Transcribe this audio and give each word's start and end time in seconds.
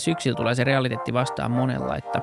syksyllä 0.00 0.36
tulee 0.36 0.54
se 0.54 0.64
realiteetti 0.64 1.12
vastaan 1.12 1.50
monella, 1.50 1.96
että 1.96 2.22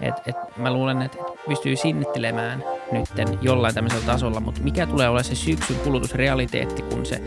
et, 0.00 0.14
et 0.26 0.36
mä 0.56 0.72
luulen, 0.72 1.02
että 1.02 1.18
pystyy 1.48 1.76
sinnittelemään 1.76 2.64
nytten 2.92 3.38
jollain 3.42 3.74
tämmöisellä 3.74 4.06
tasolla, 4.06 4.40
mutta 4.40 4.60
mikä 4.60 4.86
tulee 4.86 5.08
olla 5.08 5.22
se 5.22 5.34
syksyn 5.34 5.76
kulutusrealiteetti, 5.76 6.82
kun 6.82 7.06
se 7.06 7.22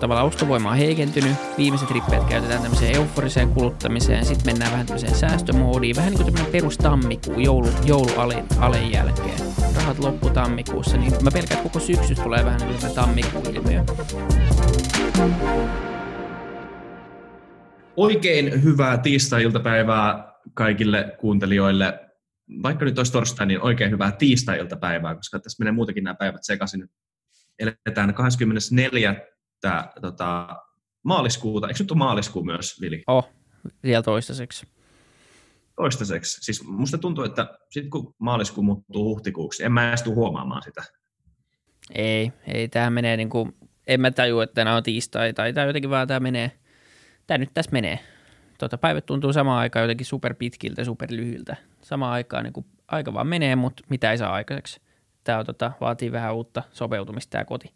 tavallaan 0.00 0.26
ostovoima 0.26 0.70
on 0.70 0.76
heikentynyt, 0.76 1.32
viimeiset 1.58 1.90
rippeet 1.90 2.24
käytetään 2.24 2.62
tämmöiseen 2.62 2.96
euforiseen 2.96 3.48
kuluttamiseen, 3.48 4.24
sitten 4.24 4.46
mennään 4.46 4.72
vähän 4.72 4.86
tämmöiseen 4.86 5.14
säästömoodiin, 5.14 5.96
vähän 5.96 6.10
niin 6.10 6.22
kuin 6.22 6.26
tämmöinen 6.26 6.52
perus 6.52 6.78
tammikuu, 6.78 7.38
joulu, 7.38 7.68
joulualen 7.84 8.92
jälkeen. 8.92 9.40
Rahat 9.76 9.98
loppu 9.98 10.30
tammikuussa, 10.30 10.96
niin 10.96 11.12
mä 11.22 11.30
pelkään, 11.30 11.60
että 11.60 11.70
koko 11.70 11.80
syksy 11.80 12.14
tulee 12.14 12.44
vähän 12.44 12.60
niin 12.60 12.80
kuin 12.80 12.94
tammikuun-ilmiö. 12.94 13.84
Oikein 18.00 18.62
hyvää 18.62 18.98
tiistai-iltapäivää 18.98 20.32
kaikille 20.54 21.16
kuuntelijoille. 21.18 22.00
Vaikka 22.62 22.84
nyt 22.84 22.98
olisi 22.98 23.12
torstai, 23.12 23.46
niin 23.46 23.60
oikein 23.60 23.90
hyvää 23.90 24.12
tiistai-iltapäivää, 24.12 25.14
koska 25.14 25.38
tässä 25.38 25.56
menee 25.60 25.72
muutenkin 25.72 26.04
nämä 26.04 26.14
päivät 26.14 26.42
sekaisin. 26.42 26.88
Eletään 27.58 28.14
24 28.14 29.14
että 29.64 29.92
tota, 30.00 30.48
maaliskuuta, 31.02 31.68
eikö 31.68 31.82
nyt 31.82 31.90
ole 31.90 31.98
maaliskuu 31.98 32.44
myös, 32.44 32.80
Vili? 32.80 33.02
Oh, 33.06 33.28
vielä 33.82 34.02
toistaiseksi. 34.02 34.66
Toistaiseksi. 35.76 36.44
Siis 36.44 36.64
musta 36.64 36.98
tuntuu, 36.98 37.24
että 37.24 37.58
sitten 37.70 37.90
kun 37.90 38.14
maaliskuu 38.18 38.64
muuttuu 38.64 39.04
huhtikuuksi, 39.04 39.64
en 39.64 39.72
mä 39.72 39.88
edes 39.88 40.02
tule 40.02 40.14
huomaamaan 40.14 40.62
sitä. 40.62 40.82
Ei, 41.94 42.32
ei, 42.46 42.68
tämä 42.68 42.90
menee 42.90 43.16
niin 43.16 43.30
kuin, 43.30 43.56
en 43.86 44.00
mä 44.00 44.10
taju, 44.10 44.40
että 44.40 44.64
nämä 44.64 44.76
on 44.76 44.82
tiistai, 44.82 45.32
tai 45.32 45.52
tämä 45.52 45.66
jotenkin 45.66 45.90
vaan 45.90 46.08
tämä 46.08 46.20
menee, 46.20 46.59
tämä 47.30 47.38
nyt 47.38 47.54
tässä 47.54 47.72
menee. 47.72 47.98
Tota, 48.58 48.78
päivät 48.78 49.06
tuntuu 49.06 49.32
samaan 49.32 49.60
aikaan 49.60 49.82
jotenkin 49.82 50.06
super 50.06 50.34
pitkiltä, 50.34 50.84
super 50.84 51.08
lyhyiltä. 51.12 51.56
Samaan 51.82 52.12
aikaan 52.12 52.44
niin 52.44 52.66
aika 52.88 53.14
vaan 53.14 53.26
menee, 53.26 53.56
mutta 53.56 53.82
mitä 53.88 54.10
ei 54.10 54.18
saa 54.18 54.32
aikaiseksi. 54.32 54.80
Tämä 55.24 55.38
on, 55.38 55.46
tota, 55.46 55.72
vaatii 55.80 56.12
vähän 56.12 56.34
uutta 56.34 56.62
sopeutumista 56.72 57.30
tämä 57.30 57.44
koti, 57.44 57.74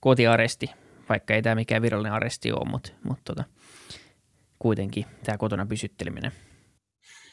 kotiaresti, 0.00 0.70
vaikka 1.08 1.34
ei 1.34 1.42
tämä 1.42 1.54
mikään 1.54 1.82
virallinen 1.82 2.12
aresti 2.12 2.52
ole, 2.52 2.70
mutta, 2.70 2.92
mutta 3.02 3.22
tota, 3.24 3.44
kuitenkin 4.58 5.06
tämä 5.24 5.38
kotona 5.38 5.66
pysytteleminen. 5.66 6.32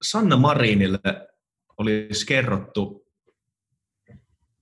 Sanna 0.03 0.37
Marinille 0.37 0.99
olisi 1.79 2.27
kerrottu 2.27 3.07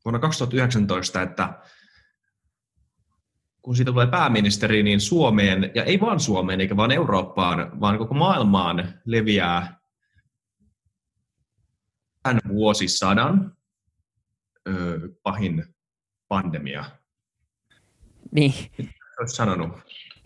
vuonna 0.05 0.19
2019, 0.19 1.23
että 1.23 1.63
kun 3.63 3.77
siitä 3.77 3.93
tulee 3.93 4.07
pääministeri, 4.07 4.83
niin 4.83 5.01
Suomeen, 5.01 5.71
ja 5.75 5.85
ei 5.85 6.01
vaan 6.01 6.21
Suomeen 6.21 6.61
eikä 6.61 6.77
vaan 6.77 6.91
Eurooppaan, 6.91 7.81
vaan 7.81 7.99
koko 7.99 8.15
maailmaan 8.15 9.01
leviää 9.05 9.81
tämän 12.23 12.41
vuosisadan 12.49 13.57
ö, 14.69 14.99
pahin 15.23 15.65
pandemia. 16.29 16.85
Niin. 18.31 18.55
Olisi 19.21 19.37
sanonut? 19.37 19.71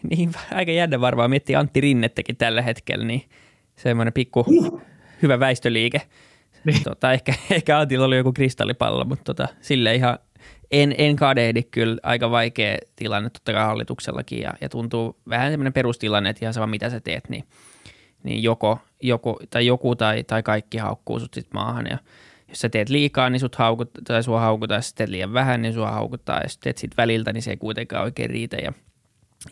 Niin, 0.03 0.33
aika 0.53 0.73
jännä 0.73 1.01
varmaan 1.01 1.31
miettiä 1.31 1.59
Antti 1.59 1.81
Rinnettäkin 1.81 2.37
tällä 2.37 2.63
hetkellä, 2.63 3.05
niin 3.05 3.29
semmoinen 3.77 4.13
pikku 4.13 4.45
uh. 4.47 4.83
hyvä 5.23 5.41
väistöliike. 5.41 6.03
Niin. 6.65 6.83
Tota, 6.83 7.13
ehkä, 7.13 7.35
ehkä 7.51 7.79
Antilla 7.79 8.05
oli 8.05 8.17
joku 8.17 8.33
kristallipallo, 8.33 9.05
mutta 9.05 9.25
tota, 9.25 9.49
sille 9.61 9.95
ihan 9.95 10.19
en, 10.71 10.95
en 10.99 11.17
kadehdi 11.17 11.63
kyllä 11.63 11.97
aika 12.03 12.31
vaikea 12.31 12.79
tilanne 12.97 13.31
totta 13.31 13.53
kai 13.53 13.65
hallituksellakin 13.65 14.41
ja, 14.41 14.53
ja 14.61 14.69
tuntuu 14.69 15.17
vähän 15.29 15.53
semmoinen 15.53 15.73
perustilanne, 15.73 16.31
että 16.31 16.45
ihan 16.45 16.55
sama 16.55 16.67
mitä 16.67 16.91
sä 16.91 17.01
teet, 17.01 17.29
niin, 17.29 17.45
niin 18.23 18.43
joko, 18.43 18.79
joko, 19.03 19.41
tai 19.51 19.67
joku 19.67 19.97
tai, 19.97 20.25
tai 20.25 20.43
kaikki 20.43 20.79
haukkuu 20.79 21.21
sut 21.21 21.35
sit 21.35 21.55
maahan 21.55 21.87
ja 21.87 21.99
jos 22.49 22.61
sä 22.61 22.69
teet 22.69 22.89
liikaa, 22.89 23.31
niin 23.31 23.41
sut 23.41 23.55
haukut, 23.55 23.91
tai 24.05 24.23
sua 24.23 24.41
haukutaan, 24.41 24.79
jos 24.79 24.95
teet 24.95 25.11
liian 25.11 25.33
vähän, 25.33 25.63
niin 25.63 25.75
sua 25.75 25.91
haukuttaa, 25.91 26.37
ja 26.37 26.45
jos 26.45 26.59
teet 26.59 26.79
sit 26.79 26.97
väliltä, 26.97 27.33
niin 27.33 27.43
se 27.43 27.51
ei 27.51 27.57
kuitenkaan 27.57 28.05
oikein 28.05 28.31
riitä. 28.31 28.57
Ja 28.57 28.73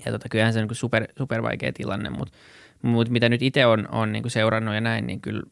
ja 0.06 0.12
tota, 0.12 0.28
kyllähän 0.28 0.52
se 0.52 0.60
on 0.60 0.66
niin 0.68 0.76
super, 0.76 1.06
super 1.18 1.42
vaikea 1.42 1.72
tilanne, 1.72 2.10
mutta 2.10 2.38
mut 2.82 3.08
mitä 3.08 3.28
nyt 3.28 3.42
itse 3.42 3.66
on, 3.66 3.88
on 3.92 4.12
niin 4.12 4.30
seurannut 4.30 4.74
ja 4.74 4.80
näin, 4.80 5.06
niin 5.06 5.20
kyllä 5.20 5.42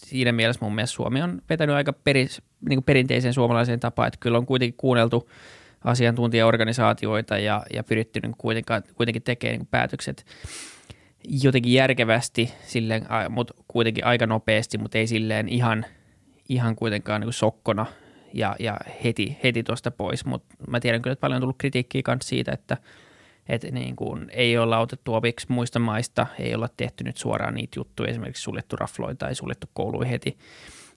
siinä 0.00 0.32
mielessä 0.32 0.64
mun 0.64 0.74
mielestä 0.74 0.94
Suomi 0.94 1.22
on 1.22 1.42
vetänyt 1.48 1.76
aika 1.76 1.92
peris, 1.92 2.42
niin 2.68 2.82
perinteiseen 2.82 3.34
suomalaiseen 3.34 3.80
tapaan, 3.80 4.08
että 4.08 4.18
kyllä 4.20 4.38
on 4.38 4.46
kuitenkin 4.46 4.76
kuunneltu 4.76 5.30
asiantuntijaorganisaatioita 5.84 7.38
ja, 7.38 7.62
ja 7.74 7.84
pyritty 7.84 8.20
niin 8.20 8.34
kuitenkin 8.94 9.22
tekemään 9.22 9.58
niin 9.58 9.68
päätökset 9.70 10.26
jotenkin 11.42 11.72
järkevästi, 11.72 12.52
silleen, 12.66 13.06
mutta 13.28 13.54
kuitenkin 13.68 14.04
aika 14.04 14.26
nopeasti, 14.26 14.78
mutta 14.78 14.98
ei 14.98 15.06
silleen 15.06 15.48
ihan, 15.48 15.86
ihan 16.54 16.76
kuitenkaan 16.76 17.20
niin 17.20 17.32
sokkona– 17.32 17.86
ja, 18.34 18.56
ja 18.58 18.76
heti, 19.04 19.38
heti 19.44 19.62
tuosta 19.62 19.90
pois, 19.90 20.24
mutta 20.24 20.54
mä 20.68 20.80
tiedän 20.80 21.02
kyllä, 21.02 21.12
että 21.12 21.20
paljon 21.20 21.36
on 21.36 21.40
tullut 21.40 21.58
kritiikkiä 21.58 22.02
kanssa 22.02 22.28
siitä, 22.28 22.52
että, 22.52 22.76
että 23.48 23.70
niin 23.70 23.96
kuin 23.96 24.30
ei 24.30 24.58
olla 24.58 24.78
otettu 24.78 25.14
opiksi 25.14 25.46
muista 25.48 25.78
maista, 25.78 26.26
ei 26.38 26.54
olla 26.54 26.68
tehty 26.76 27.04
nyt 27.04 27.16
suoraan 27.16 27.54
niitä 27.54 27.80
juttuja, 27.80 28.10
esimerkiksi 28.10 28.42
suljettu 28.42 28.76
rafloita 28.76 29.26
tai 29.26 29.34
suljettu 29.34 29.66
kouluja 29.72 30.08
heti, 30.08 30.38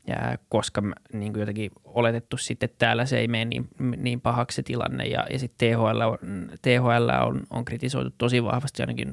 ja 0.07 0.37
koska 0.49 0.81
niin 1.13 1.33
kuin 1.33 1.39
jotenkin 1.39 1.71
oletettu 1.85 2.37
sitten, 2.37 2.67
että 2.67 2.79
täällä 2.79 3.05
se 3.05 3.19
ei 3.19 3.27
mene 3.27 3.45
niin, 3.45 3.67
niin 3.97 4.21
pahaksi 4.21 4.55
se 4.55 4.63
tilanne, 4.63 5.05
ja, 5.05 5.25
ja 5.31 5.39
sitten 5.39 5.69
THL, 5.69 6.01
on, 6.01 6.17
THL 6.61 7.09
on, 7.27 7.41
on 7.49 7.65
kritisoitu 7.65 8.15
tosi 8.17 8.43
vahvasti 8.43 8.83
ainakin, 8.83 9.11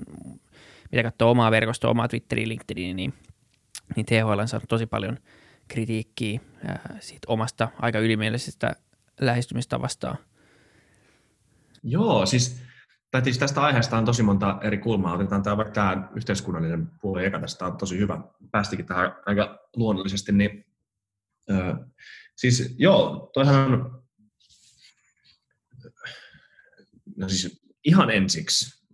mitä 0.93 1.03
katsoo 1.03 1.31
omaa 1.31 1.51
verkostoa, 1.51 1.91
omaa 1.91 2.09
Twitteriä, 2.09 2.49
LinkedInia, 2.49 2.95
niin, 2.95 3.15
niin 3.97 4.07
THL 4.07 4.39
on 4.39 4.49
saanut 4.49 4.69
tosi 4.69 4.87
paljon– 4.87 5.19
kritiikkiä 5.69 6.41
siitä 7.01 7.27
omasta 7.27 7.69
aika 7.79 7.99
ylimielisestä 7.99 8.77
lähestymistavastaan. 9.21 10.19
Joo, 11.83 12.27
siis, 12.27 12.63
tai 13.11 13.25
siis 13.25 13.39
tästä 13.39 13.61
aiheesta 13.63 13.99
on 13.99 14.05
tosi 14.05 14.23
monta 14.23 14.59
eri 14.63 14.79
kulmaa. 14.79 15.15
Otetaan 15.15 15.43
tämä 15.43 15.57
vaikka 15.57 15.75
tämä 15.75 16.09
yhteiskunnallinen 16.17 16.91
puoli 17.01 17.25
eka 17.25 17.41
tästä 17.41 17.67
on 17.67 17.77
tosi 17.77 17.99
hyvä. 17.99 18.21
Päästikin 18.51 18.87
tähän 18.87 19.17
aika 19.27 19.69
luonnollisesti. 19.77 20.33
Niin, 20.33 20.67
äh, 21.51 21.77
siis 22.37 22.75
joo, 22.79 23.31
toihan 23.35 24.03
no 27.17 27.29
siis 27.29 27.63
ihan 27.85 28.11
ensiksi, 28.11 28.85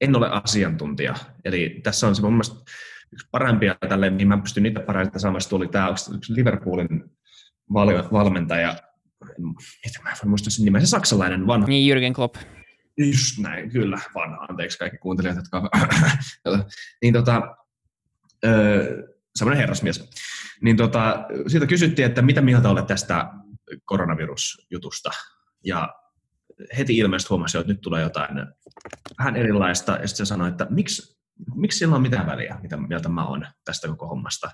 en 0.00 0.16
ole 0.16 0.28
asiantuntija. 0.30 1.14
Eli 1.44 1.80
tässä 1.82 2.08
on 2.08 2.16
se 2.16 2.22
mun 2.22 2.32
mielestä 2.32 2.56
yksi 3.12 3.28
parempia 3.30 3.76
tälle, 3.88 4.10
niin 4.10 4.28
mä 4.28 4.38
pystyn 4.38 4.62
niitä 4.62 4.80
parhaita 4.80 5.18
saamassa, 5.18 5.50
tuli 5.50 5.68
tämä 5.68 5.94
yksi 6.14 6.34
Liverpoolin 6.34 7.04
val- 7.72 8.08
valmentaja, 8.12 8.76
mä 10.04 10.10
en 10.10 10.28
muista 10.28 10.50
sen 10.50 10.64
nimen, 10.64 10.80
se 10.80 10.86
saksalainen 10.86 11.46
vanha. 11.46 11.68
Niin, 11.68 11.96
Jürgen 11.96 12.14
Klopp. 12.14 12.36
Just 12.98 13.38
näin, 13.38 13.70
kyllä, 13.70 13.98
vanha, 14.14 14.46
anteeksi 14.48 14.78
kaikki 14.78 14.98
kuuntelijat, 14.98 15.36
jotka 15.36 15.70
niin 17.02 17.14
tota, 17.14 17.56
öö, 18.44 19.02
semmoinen 19.36 19.60
herrasmies. 19.60 20.10
Niin 20.62 20.76
tota, 20.76 21.24
siitä 21.46 21.66
kysyttiin, 21.66 22.06
että 22.06 22.22
mitä 22.22 22.40
mieltä 22.40 22.68
olet 22.68 22.86
tästä 22.86 23.28
koronavirusjutusta. 23.84 25.10
Ja 25.64 25.88
heti 26.78 26.96
ilmeisesti 26.96 27.28
huomasi, 27.28 27.58
että 27.58 27.72
nyt 27.72 27.80
tulee 27.80 28.02
jotain 28.02 28.46
vähän 29.18 29.36
erilaista. 29.36 29.92
Ja 29.92 30.08
sitten 30.08 30.26
se 30.26 30.28
sanoi, 30.28 30.48
että 30.48 30.66
miksi, 30.70 31.19
miksi 31.54 31.78
sillä 31.78 31.96
on 31.96 32.02
mitään 32.02 32.26
väliä, 32.26 32.58
mitä 32.62 32.76
mieltä 32.76 33.08
mä 33.08 33.26
oon 33.26 33.46
tästä 33.64 33.88
koko 33.88 34.06
hommasta. 34.06 34.50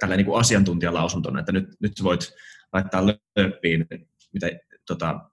Tällä 0.00 0.16
niin 0.16 0.26
asiantuntijalausuntona, 0.38 1.40
että 1.40 1.52
nyt, 1.52 1.64
nyt 1.80 1.92
voit 2.02 2.32
laittaa 2.72 3.06
löppiin, 3.06 3.86
mitä 4.32 4.46
tota, 4.86 5.30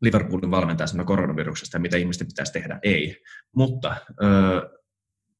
Liverpoolin 0.00 0.50
valmentaja 0.50 0.86
sanoi 0.86 1.06
koronaviruksesta 1.06 1.76
ja 1.76 1.80
mitä 1.80 1.96
ihmisten 1.96 2.26
pitäisi 2.26 2.52
tehdä. 2.52 2.78
Ei. 2.82 3.22
Mutta 3.56 3.96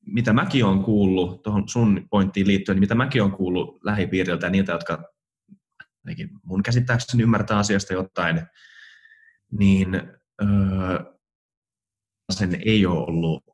mitä 0.07 0.33
mäkin 0.33 0.65
olen 0.65 0.83
kuullut, 0.83 1.43
tuohon 1.43 1.69
sun 1.69 2.07
pointtiin 2.11 2.47
liittyen, 2.47 2.77
niin 2.77 2.81
mitä 2.81 2.95
mäkin 2.95 3.23
olen 3.23 3.33
kuullut 3.33 3.85
lähipiiriltä 3.85 4.47
ja 4.47 4.51
niiltä, 4.51 4.73
jotka 4.73 5.05
ainakin 6.07 6.31
mun 6.43 6.63
käsittääkseni 6.63 7.23
ymmärtää 7.23 7.59
asiasta 7.59 7.93
jotain, 7.93 8.43
niin 9.53 9.95
öö, 10.43 11.15
sen 12.33 12.63
ei 12.65 12.87
ole 12.87 13.05
ollut 13.07 13.54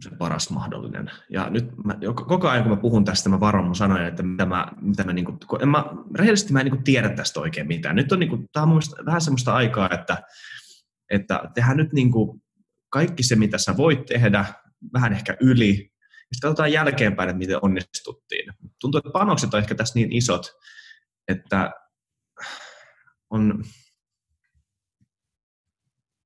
se 0.00 0.10
paras 0.18 0.50
mahdollinen. 0.50 1.10
Ja 1.30 1.50
nyt 1.50 1.76
mä, 1.84 1.94
koko 2.14 2.48
ajan 2.48 2.62
kun 2.62 2.72
mä 2.72 2.76
puhun 2.76 3.04
tästä, 3.04 3.28
mä 3.28 3.40
varon 3.40 3.64
mun 3.64 3.74
sanoja, 3.74 4.08
että 4.08 4.22
mitä 4.22 4.46
mä, 4.46 4.66
mitä 4.80 5.04
mä, 5.04 5.12
niin 5.12 5.24
kuin, 5.24 5.38
en 5.62 5.68
mä 5.68 5.84
rehellisesti 6.14 6.52
mä 6.52 6.60
en 6.60 6.64
niin 6.64 6.74
kuin 6.74 6.84
tiedä 6.84 7.08
tästä 7.08 7.40
oikein 7.40 7.66
mitään. 7.66 7.96
Nyt 7.96 8.12
on 8.12 8.18
niin 8.18 8.30
kuin, 8.30 8.48
tämä 8.52 8.66
on 8.66 8.80
vähän 9.06 9.20
semmoista 9.20 9.54
aikaa, 9.54 9.88
että, 9.90 10.22
että 11.10 11.50
tehdään 11.54 11.76
nyt 11.76 11.92
niin 11.92 12.10
kuin 12.10 12.42
kaikki 12.90 13.22
se, 13.22 13.36
mitä 13.36 13.58
sä 13.58 13.76
voit 13.76 14.06
tehdä, 14.06 14.44
vähän 14.92 15.12
ehkä 15.12 15.36
yli, 15.40 15.90
ja 16.24 16.36
sitten 16.36 16.48
katsotaan 16.48 16.72
jälkeenpäin, 16.72 17.28
että 17.28 17.38
miten 17.38 17.58
onnistuttiin. 17.62 18.52
Tuntuu, 18.80 18.98
että 18.98 19.10
panokset 19.12 19.54
on 19.54 19.60
ehkä 19.60 19.74
tässä 19.74 19.98
niin 19.98 20.12
isot, 20.12 20.52
että 21.28 21.70
on 23.30 23.64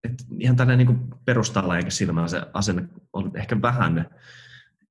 että 0.04 0.24
ihan 0.38 0.56
tällainen 0.56 0.86
niin 0.86 1.08
perustalla 1.24 1.76
eikä 1.76 1.90
silmällä 1.90 2.28
se 2.28 2.42
asenne 2.52 2.88
on 3.12 3.36
ehkä 3.36 3.62
vähän, 3.62 3.98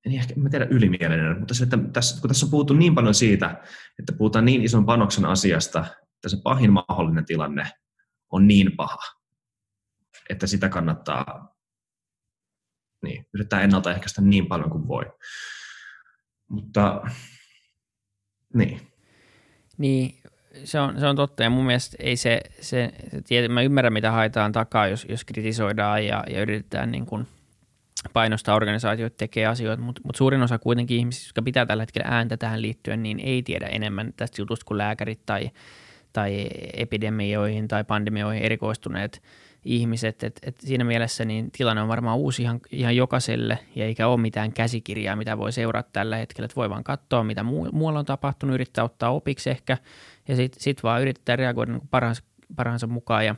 en 0.06 0.12
ehkä, 0.12 0.34
en 0.36 0.50
tiedä 0.50 0.66
ylimielinen, 0.70 1.38
mutta 1.38 1.54
se, 1.54 1.64
että 1.64 1.78
tässä, 1.92 2.20
kun 2.20 2.28
tässä 2.28 2.46
on 2.46 2.50
puhuttu 2.50 2.74
niin 2.74 2.94
paljon 2.94 3.14
siitä, 3.14 3.62
että 3.98 4.12
puhutaan 4.12 4.44
niin 4.44 4.62
ison 4.62 4.86
panoksen 4.86 5.24
asiasta, 5.24 5.84
että 6.14 6.28
se 6.28 6.36
pahin 6.42 6.72
mahdollinen 6.72 7.24
tilanne 7.24 7.70
on 8.30 8.48
niin 8.48 8.76
paha, 8.76 8.98
että 10.30 10.46
sitä 10.46 10.68
kannattaa 10.68 11.54
niin, 13.02 13.26
yrittää 13.34 13.62
ennaltaehkäistä 13.62 14.22
niin 14.22 14.46
paljon 14.46 14.70
kuin 14.70 14.88
voi. 14.88 15.04
Mutta 16.48 17.02
niin. 18.54 18.80
Niin, 19.78 20.17
se 20.64 20.80
on, 20.80 21.00
se 21.00 21.06
on 21.06 21.16
totta. 21.16 21.42
Ja 21.42 21.50
mun 21.50 21.66
mielestä 21.66 21.96
ei 22.00 22.16
se, 22.16 22.40
se, 22.60 22.92
se 23.10 23.22
tiety, 23.22 23.48
mä 23.48 23.62
ymmärrän 23.62 23.92
mitä 23.92 24.10
haetaan 24.10 24.52
takaa, 24.52 24.86
jos, 24.86 25.06
jos 25.08 25.24
kritisoidaan 25.24 26.06
ja, 26.06 26.24
ja 26.30 26.42
yritetään 26.42 26.92
niin 26.92 27.06
kuin 27.06 27.26
painostaa 28.12 28.54
organisaatioita 28.54 29.16
tekee 29.16 29.46
asioita, 29.46 29.82
mutta, 29.82 30.00
mutta 30.04 30.18
suurin 30.18 30.42
osa 30.42 30.58
kuitenkin 30.58 30.96
ihmisistä, 30.96 31.28
jotka 31.28 31.42
pitää 31.42 31.66
tällä 31.66 31.82
hetkellä 31.82 32.08
ääntä 32.10 32.36
tähän 32.36 32.62
liittyen, 32.62 33.02
niin 33.02 33.20
ei 33.20 33.42
tiedä 33.42 33.66
enemmän 33.66 34.12
tästä 34.16 34.42
jutusta 34.42 34.64
kuin 34.64 34.78
lääkärit 34.78 35.20
tai, 35.26 35.50
tai 36.12 36.48
epidemioihin 36.74 37.68
tai 37.68 37.84
pandemioihin 37.84 38.42
erikoistuneet 38.42 39.22
ihmiset. 39.68 40.24
Et, 40.24 40.40
et 40.42 40.60
siinä 40.60 40.84
mielessä 40.84 41.24
niin 41.24 41.50
tilanne 41.50 41.82
on 41.82 41.88
varmaan 41.88 42.18
uusi 42.18 42.42
ihan, 42.42 42.60
ihan 42.72 42.96
jokaiselle 42.96 43.58
ja 43.74 43.84
eikä 43.84 44.08
ole 44.08 44.20
mitään 44.20 44.52
käsikirjaa, 44.52 45.16
mitä 45.16 45.38
voi 45.38 45.52
seurata 45.52 45.88
tällä 45.92 46.16
hetkellä. 46.16 46.44
Et 46.44 46.56
voi 46.56 46.70
vaan 46.70 46.84
katsoa, 46.84 47.24
mitä 47.24 47.42
muu, 47.42 47.68
muualla 47.72 47.98
on 47.98 48.04
tapahtunut, 48.04 48.54
yrittää 48.54 48.84
ottaa 48.84 49.10
opiksi 49.10 49.50
ehkä 49.50 49.78
ja 50.28 50.36
sitten 50.36 50.62
sit 50.62 50.82
vaan 50.82 51.02
yrittää 51.02 51.36
reagoida 51.36 51.72
niin 51.72 51.88
parhaansa, 51.90 52.22
parhaansa 52.56 52.86
mukaan 52.86 53.26
ja 53.26 53.34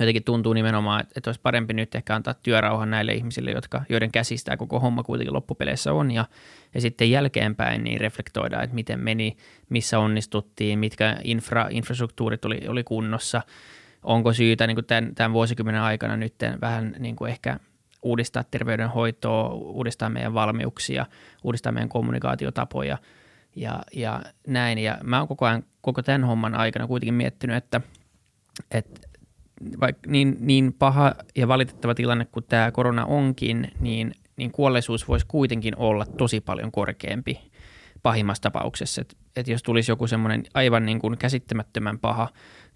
jotenkin 0.00 0.24
tuntuu 0.24 0.52
nimenomaan, 0.52 1.00
että, 1.00 1.12
että 1.16 1.30
olisi 1.30 1.40
parempi 1.40 1.74
nyt 1.74 1.94
ehkä 1.94 2.14
antaa 2.14 2.34
työrauhan 2.34 2.90
näille 2.90 3.12
ihmisille, 3.12 3.50
jotka, 3.50 3.82
joiden 3.88 4.12
käsistä 4.12 4.56
koko 4.56 4.80
homma 4.80 5.02
kuitenkin 5.02 5.34
loppupeleissä 5.34 5.92
on 5.92 6.10
ja, 6.10 6.24
ja 6.74 6.80
sitten 6.80 7.10
jälkeenpäin 7.10 7.84
niin 7.84 8.00
reflektoida, 8.00 8.62
että 8.62 8.74
miten 8.74 9.00
meni, 9.00 9.36
missä 9.68 9.98
onnistuttiin, 9.98 10.78
mitkä 10.78 11.16
infra, 11.24 11.66
infrastruktuurit 11.70 12.44
oli, 12.44 12.60
oli 12.68 12.84
kunnossa, 12.84 13.42
onko 14.02 14.32
syytä 14.32 14.66
niin 14.66 14.76
kuin 14.76 14.84
tämän, 14.84 15.14
tämän 15.14 15.32
vuosikymmenen 15.32 15.80
aikana 15.80 16.16
nyt 16.16 16.34
vähän 16.60 16.96
niin 16.98 17.16
kuin 17.16 17.30
ehkä 17.30 17.58
uudistaa 18.02 18.44
terveydenhoitoa, 18.50 19.48
uudistaa 19.54 20.08
meidän 20.08 20.34
valmiuksia, 20.34 21.06
uudistaa 21.44 21.72
meidän 21.72 21.88
kommunikaatiotapoja 21.88 22.98
ja, 23.56 23.82
ja 23.92 24.22
näin. 24.46 24.78
Ja 24.78 24.98
mä 25.04 25.18
oon 25.18 25.28
koko 25.28 25.46
ajan, 25.46 25.62
koko 25.80 26.02
tämän 26.02 26.24
homman 26.24 26.54
aikana 26.54 26.86
kuitenkin 26.86 27.14
miettinyt, 27.14 27.56
että, 27.56 27.80
että 28.70 29.08
vaikka 29.80 30.10
niin, 30.10 30.36
niin 30.40 30.72
paha 30.78 31.14
ja 31.36 31.48
valitettava 31.48 31.94
tilanne 31.94 32.24
kuin 32.24 32.44
tämä 32.48 32.70
korona 32.70 33.04
onkin, 33.06 33.72
niin, 33.80 34.14
niin 34.36 34.52
kuolleisuus 34.52 35.08
voisi 35.08 35.26
kuitenkin 35.28 35.76
olla 35.76 36.06
tosi 36.06 36.40
paljon 36.40 36.72
korkeampi 36.72 37.50
pahimmassa 38.02 38.42
tapauksessa. 38.42 39.00
Että 39.00 39.16
et 39.36 39.48
jos 39.48 39.62
tulisi 39.62 39.90
joku 39.90 40.06
semmoinen 40.06 40.42
aivan 40.54 40.86
niin 40.86 40.98
kuin 40.98 41.18
käsittämättömän 41.18 41.98
paha 41.98 42.28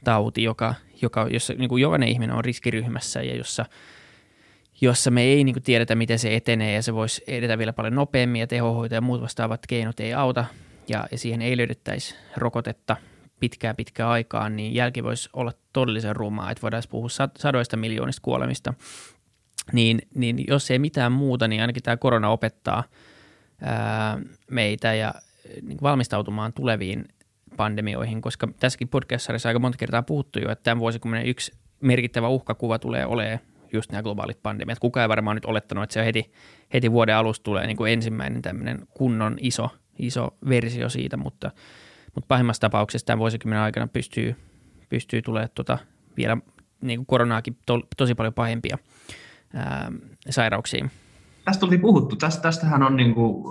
tauti, 0.04 0.42
joka, 0.42 0.74
joka, 1.02 1.26
jossa 1.30 1.54
niin 1.58 1.68
kuin 1.68 1.82
jokainen 1.82 2.08
ihminen 2.08 2.36
on 2.36 2.44
riskiryhmässä 2.44 3.22
ja 3.22 3.36
jossa, 3.36 3.64
jossa 4.80 5.10
me 5.10 5.22
ei 5.22 5.44
niin 5.44 5.54
kuin 5.54 5.62
tiedetä, 5.62 5.94
miten 5.94 6.18
se 6.18 6.36
etenee 6.36 6.74
ja 6.74 6.82
se 6.82 6.94
voisi 6.94 7.24
edetä 7.26 7.58
vielä 7.58 7.72
paljon 7.72 7.94
nopeammin 7.94 8.40
ja 8.40 8.46
tehohoito 8.46 8.94
ja 8.94 9.00
muut 9.00 9.20
vastaavat 9.20 9.66
keinot 9.66 10.00
ei 10.00 10.14
auta 10.14 10.44
ja, 10.88 11.06
ja 11.10 11.18
siihen 11.18 11.42
ei 11.42 11.56
löydettäisi 11.56 12.14
rokotetta 12.36 12.96
pitkää 13.40 13.74
pitkää 13.74 14.10
aikaa, 14.10 14.48
niin 14.48 14.74
jälki 14.74 15.04
voisi 15.04 15.28
olla 15.32 15.52
todellisen 15.72 16.16
rumaa, 16.16 16.50
että 16.50 16.62
voidaan 16.62 16.82
puhua 16.90 17.08
sadoista 17.38 17.76
miljoonista 17.76 18.22
kuolemista. 18.22 18.74
Niin, 19.72 19.98
niin 20.14 20.44
jos 20.48 20.70
ei 20.70 20.78
mitään 20.78 21.12
muuta, 21.12 21.48
niin 21.48 21.60
ainakin 21.60 21.82
tämä 21.82 21.96
korona 21.96 22.28
opettaa 22.28 22.84
ää, 23.62 24.18
meitä 24.50 24.94
ja 24.94 25.14
niin 25.62 25.78
valmistautumaan 25.82 26.52
tuleviin 26.52 27.04
pandemioihin, 27.56 28.20
koska 28.20 28.48
tässäkin 28.60 28.88
podcast-sarjassa 28.88 29.48
aika 29.48 29.58
monta 29.58 29.78
kertaa 29.78 30.02
puhuttu 30.02 30.38
jo, 30.38 30.50
että 30.50 30.62
tämän 30.62 30.78
vuosikymmenen 30.78 31.26
yksi 31.26 31.52
merkittävä 31.80 32.28
uhkakuva 32.28 32.78
tulee 32.78 33.06
olemaan 33.06 33.38
just 33.72 33.92
nämä 33.92 34.02
globaalit 34.02 34.42
pandemiat. 34.42 34.78
Kukaan 34.78 35.02
ei 35.02 35.08
varmaan 35.08 35.36
nyt 35.36 35.44
olettanut, 35.44 35.84
että 35.84 35.94
se 35.94 36.04
heti, 36.04 36.32
heti 36.72 36.92
vuoden 36.92 37.16
alusta 37.16 37.44
tulee 37.44 37.66
niin 37.66 37.76
kuin 37.76 37.92
ensimmäinen 37.92 38.42
tämmöinen 38.42 38.86
kunnon 38.94 39.36
iso, 39.40 39.70
iso 39.98 40.28
versio 40.48 40.88
siitä, 40.88 41.16
mutta, 41.16 41.50
mutta 42.14 42.28
pahimmassa 42.28 42.60
tapauksessa 42.60 43.06
tämän 43.06 43.18
vuosikymmenen 43.18 43.62
aikana 43.62 43.88
pystyy, 43.88 44.36
pystyy 44.88 45.22
tulemaan 45.22 45.50
tuota 45.54 45.78
vielä 46.16 46.36
niin 46.80 46.98
kuin 46.98 47.06
koronaakin 47.06 47.56
to, 47.66 47.80
tosi 47.96 48.14
paljon 48.14 48.34
pahempia 48.34 48.78
ää, 49.54 49.92
sairauksia. 50.30 50.88
Tästä 51.44 51.66
oli 51.66 51.78
puhuttu. 51.78 52.16
Tästä, 52.16 52.42
tästähän 52.42 52.82
on 52.82 52.96
niin 52.96 53.14
kuin 53.14 53.44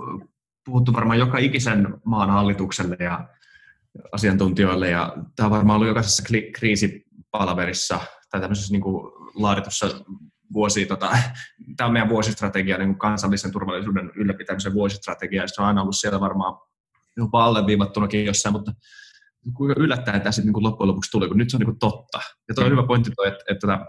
puhuttu 0.65 0.93
varmaan 0.93 1.19
joka 1.19 1.37
ikisen 1.37 1.87
maan 2.03 2.29
hallitukselle 2.29 2.97
ja 2.99 3.27
asiantuntijoille. 4.11 4.89
Ja 4.89 5.15
tämä 5.35 5.47
on 5.47 5.51
varmaan 5.51 5.75
ollut 5.75 5.87
jokaisessa 5.87 6.23
kriisipalaverissa 6.53 7.99
tai 8.29 8.41
tämmöisessä 8.41 8.71
niin 8.71 8.81
kuin 8.81 9.11
laaditussa 9.35 9.87
vuosi, 10.53 10.85
tota, 10.85 11.09
tämä 11.77 11.87
on 11.87 11.93
meidän 11.93 12.09
vuosistrategia, 12.09 12.77
niin 12.77 12.89
kuin 12.89 12.99
kansallisen 12.99 13.51
turvallisuuden 13.51 14.11
ylläpitämisen 14.15 14.73
vuosistrategia, 14.73 15.41
ja 15.41 15.47
se 15.47 15.61
on 15.61 15.67
aina 15.67 15.81
ollut 15.81 15.95
siellä 15.95 16.19
varmaan 16.19 16.53
jopa 17.17 17.45
alleviivattunakin 17.45 18.25
jossain, 18.25 18.53
mutta 18.53 18.71
kuinka 19.53 19.81
yllättäen 19.81 20.21
tämä 20.21 20.31
sitten 20.31 20.53
niin 20.53 20.63
loppujen 20.63 20.87
lopuksi 20.87 21.11
tuli, 21.11 21.27
kun 21.27 21.37
nyt 21.37 21.49
se 21.49 21.57
on 21.57 21.59
niin 21.59 21.65
kuin 21.65 21.79
totta. 21.79 22.19
Ja 22.47 22.55
tuo 22.55 22.63
on 22.63 22.71
hyvä 22.71 22.83
pointti 22.87 23.11
toi, 23.15 23.27
että, 23.27 23.43
että, 23.49 23.67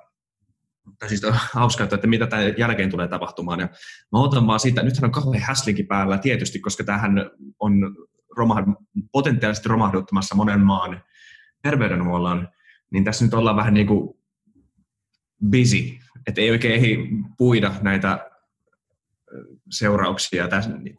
että 0.92 1.09
siis 1.09 1.25
on 1.25 1.35
hauskaa, 1.52 1.88
että 1.92 2.06
mitä 2.06 2.26
tämän 2.26 2.54
jälkeen 2.59 2.90
tulee 2.90 3.09
tapahtumaan. 3.09 3.61
Ja 3.61 3.68
mä 4.12 4.21
otan 4.23 4.47
vaan 4.47 4.61
siitä, 4.61 4.82
nythän 4.82 5.04
on 5.04 5.12
kauhean 5.12 5.44
häslinkin 5.47 5.87
päällä 5.87 6.18
tietysti, 6.18 6.59
koska 6.59 6.85
tämähän 6.85 7.30
on 7.61 7.97
romahd, 8.37 8.67
potentiaalisesti 9.12 9.69
romahduttamassa 9.69 10.35
monen 10.35 10.61
maan 10.61 11.03
terveydenhuollon, 11.62 12.49
niin 12.91 13.05
tässä 13.05 13.25
nyt 13.25 13.35
ollaan 13.35 13.57
vähän 13.57 13.75
niin 13.75 13.87
kuin 13.87 14.15
busy, 15.51 15.99
että 16.27 16.41
ei 16.41 16.51
oikein 16.51 16.75
ehdi 16.75 17.09
puida 17.39 17.73
näitä 17.83 18.31
seurauksia, 19.71 20.49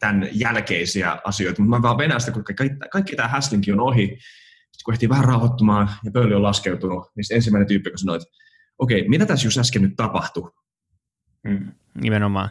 tämän 0.00 0.28
jälkeisiä 0.32 1.18
asioita. 1.24 1.62
Mutta 1.62 1.76
mä 1.76 1.82
vaan 1.82 1.98
venästä, 1.98 2.32
kun 2.32 2.44
kaikki, 2.44 2.76
kaikki 2.92 3.16
tämä 3.16 3.28
häslinki 3.28 3.72
on 3.72 3.80
ohi, 3.80 4.06
sitten 4.06 4.84
kun 4.84 4.94
ehtii 4.94 5.08
vähän 5.08 5.24
rauhoittumaan 5.24 5.90
ja 6.04 6.10
pöyli 6.10 6.34
on 6.34 6.42
laskeutunut, 6.42 7.10
niin 7.16 7.24
ensimmäinen 7.30 7.68
tyyppi, 7.68 7.90
kun 7.90 7.98
sanoi, 7.98 8.16
että 8.16 8.28
okei, 8.78 9.00
okay, 9.00 9.08
mitä 9.08 9.26
tässä 9.26 9.46
just 9.46 9.58
äsken 9.58 9.82
nyt 9.82 9.96
tapahtui? 9.96 10.50
Mm, 11.42 11.72
nimenomaan. 12.00 12.50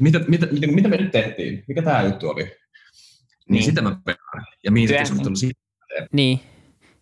Mitä, 0.00 0.18
mitä, 0.28 0.46
mitä, 0.46 0.66
mitä 0.66 0.88
me 0.88 0.96
nyt 0.96 1.10
tehtiin? 1.10 1.64
Mikä 1.68 1.82
tämä 1.82 2.02
juttu 2.02 2.28
oli? 2.28 2.56
Niin, 3.48 3.54
niin. 3.54 3.64
sitä 3.64 3.82
mä 3.82 3.96
pelaan. 4.04 4.46
Ja 4.64 4.72
mihin 4.72 4.88
se 4.88 4.98
keskustelu 4.98 5.36
siitä 5.36 5.60
Niin, 6.12 6.40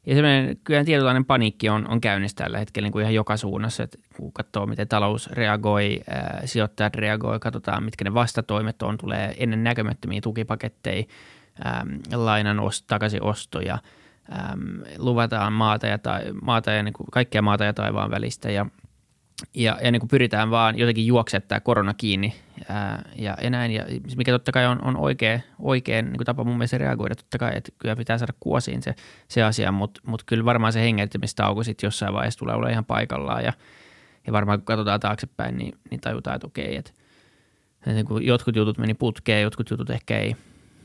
ja 0.06 0.14
semmoinen 0.14 0.56
kyllä 0.64 0.84
tietynlainen 0.84 1.24
paniikki 1.24 1.68
on, 1.68 1.88
on 1.88 2.00
käynnissä 2.00 2.36
tällä 2.36 2.58
hetkellä 2.58 2.86
niin 2.86 2.92
kuin 2.92 3.02
ihan 3.02 3.14
joka 3.14 3.36
suunnassa, 3.36 3.82
että 3.82 3.98
kun 4.16 4.32
katsoo, 4.32 4.66
miten 4.66 4.88
talous 4.88 5.30
reagoi, 5.30 6.00
ää, 6.10 6.42
sijoittajat 6.44 6.94
reagoi, 6.94 7.40
katsotaan, 7.40 7.84
mitkä 7.84 8.04
ne 8.04 8.14
vastatoimet 8.14 8.82
on, 8.82 8.98
tulee 8.98 9.34
ennen 9.38 9.64
näkemättömiä 9.64 10.20
tukipaketteja, 10.20 11.04
ää, 11.64 11.86
lainan 12.12 12.60
ost, 12.60 12.84
takaisinostoja, 12.86 13.78
ää, 14.30 14.56
luvataan 14.98 15.52
maata 15.52 15.86
ja, 15.86 15.98
ta, 15.98 16.20
maata 16.42 16.70
ja 16.70 16.82
niin 16.82 16.94
kuin 16.94 17.06
kaikkea 17.10 17.42
maata 17.42 17.64
ja 17.64 17.72
taivaan 17.72 18.10
välistä 18.10 18.50
ja– 18.50 18.66
ja, 19.54 19.78
ja 19.82 19.90
niin 19.90 20.00
kuin 20.00 20.08
pyritään 20.08 20.50
vaan 20.50 20.78
jotenkin 20.78 21.06
juoksettaa 21.06 21.60
korona 21.60 21.94
kiinni 21.94 22.34
ää, 22.68 23.02
ja, 23.16 23.36
ja 23.42 23.50
näin, 23.50 23.72
ja 23.72 23.84
mikä 24.16 24.32
totta 24.32 24.52
kai 24.52 24.66
on, 24.66 24.84
on 24.84 24.96
oikea, 24.96 25.40
oikea 25.58 26.02
niin 26.02 26.16
kuin 26.16 26.26
tapa 26.26 26.44
mun 26.44 26.58
mielestä 26.58 26.78
reagoida, 26.78 27.14
totta 27.14 27.38
kai, 27.38 27.52
että 27.54 27.72
kyllä 27.78 27.96
pitää 27.96 28.18
saada 28.18 28.32
kuosiin 28.40 28.82
se, 28.82 28.94
se 29.28 29.42
asia, 29.42 29.72
mutta 29.72 30.00
mut 30.06 30.22
kyllä 30.24 30.44
varmaan 30.44 30.72
se 30.72 30.80
hengittämistauko 30.80 31.62
sitten 31.62 31.86
jossain 31.86 32.14
vaiheessa 32.14 32.38
tulee 32.38 32.54
olla 32.54 32.68
ihan 32.68 32.84
paikallaan. 32.84 33.44
Ja, 33.44 33.52
ja 34.26 34.32
varmaan 34.32 34.58
kun 34.58 34.66
katsotaan 34.66 35.00
taaksepäin, 35.00 35.56
niin, 35.56 35.78
niin 35.90 36.00
tajutaan, 36.00 36.36
että 36.36 36.46
okei, 36.46 36.76
että, 36.76 36.90
että 37.76 37.92
niin 37.92 38.06
kuin 38.06 38.26
jotkut 38.26 38.56
jutut 38.56 38.78
meni 38.78 38.94
putkeen, 38.94 39.42
jotkut 39.42 39.70
jutut 39.70 39.90
ehkä 39.90 40.18
ei, 40.18 40.36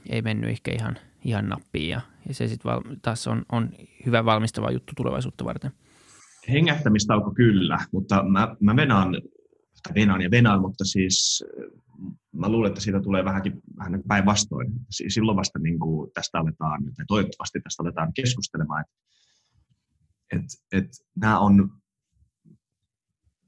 ei 0.10 0.22
mennyt 0.22 0.50
ehkä 0.50 0.72
ihan, 0.72 0.98
ihan 1.24 1.50
nappiin. 1.50 1.89
Ja, 1.89 2.01
ja 2.28 2.34
se 2.34 2.48
sitten 2.48 2.72
taas 3.01 3.28
on, 3.28 3.46
on 3.51 3.70
hyvä 4.06 4.25
valmistava 4.25 4.72
juttu 4.72 4.94
tulevaisuutta 4.96 5.46
varten– 5.46 5.72
hengähtämistauko 6.50 7.32
kyllä, 7.34 7.79
mutta 7.91 8.24
mä, 8.24 8.56
mä 8.60 8.75
venaan, 8.75 9.22
tai 9.84 9.94
venaan 9.96 10.22
ja 10.22 10.32
venaan, 10.32 10.62
mutta 10.62 10.86
siis 10.86 11.44
mä 12.32 12.50
luulen, 12.50 12.70
että 12.70 12.82
siitä 12.82 13.01
tulee 13.01 13.25
vähänkin 13.25 13.62
vähän 13.77 14.03
päinvastoin. 14.08 14.72
Silloin 14.89 15.38
vasta 15.38 15.60
niin 15.60 15.79
kuin 15.79 16.12
tästä 16.13 16.39
aletaan, 16.39 16.84
tai 16.84 17.06
toivottavasti 17.08 17.62
tästä 17.62 17.84
aletaan 17.84 18.13
keskustelemaan, 18.13 18.82
että 18.82 18.94
et, 20.32 20.44
et 20.72 20.91
nämä 21.15 21.39
on, 21.39 21.72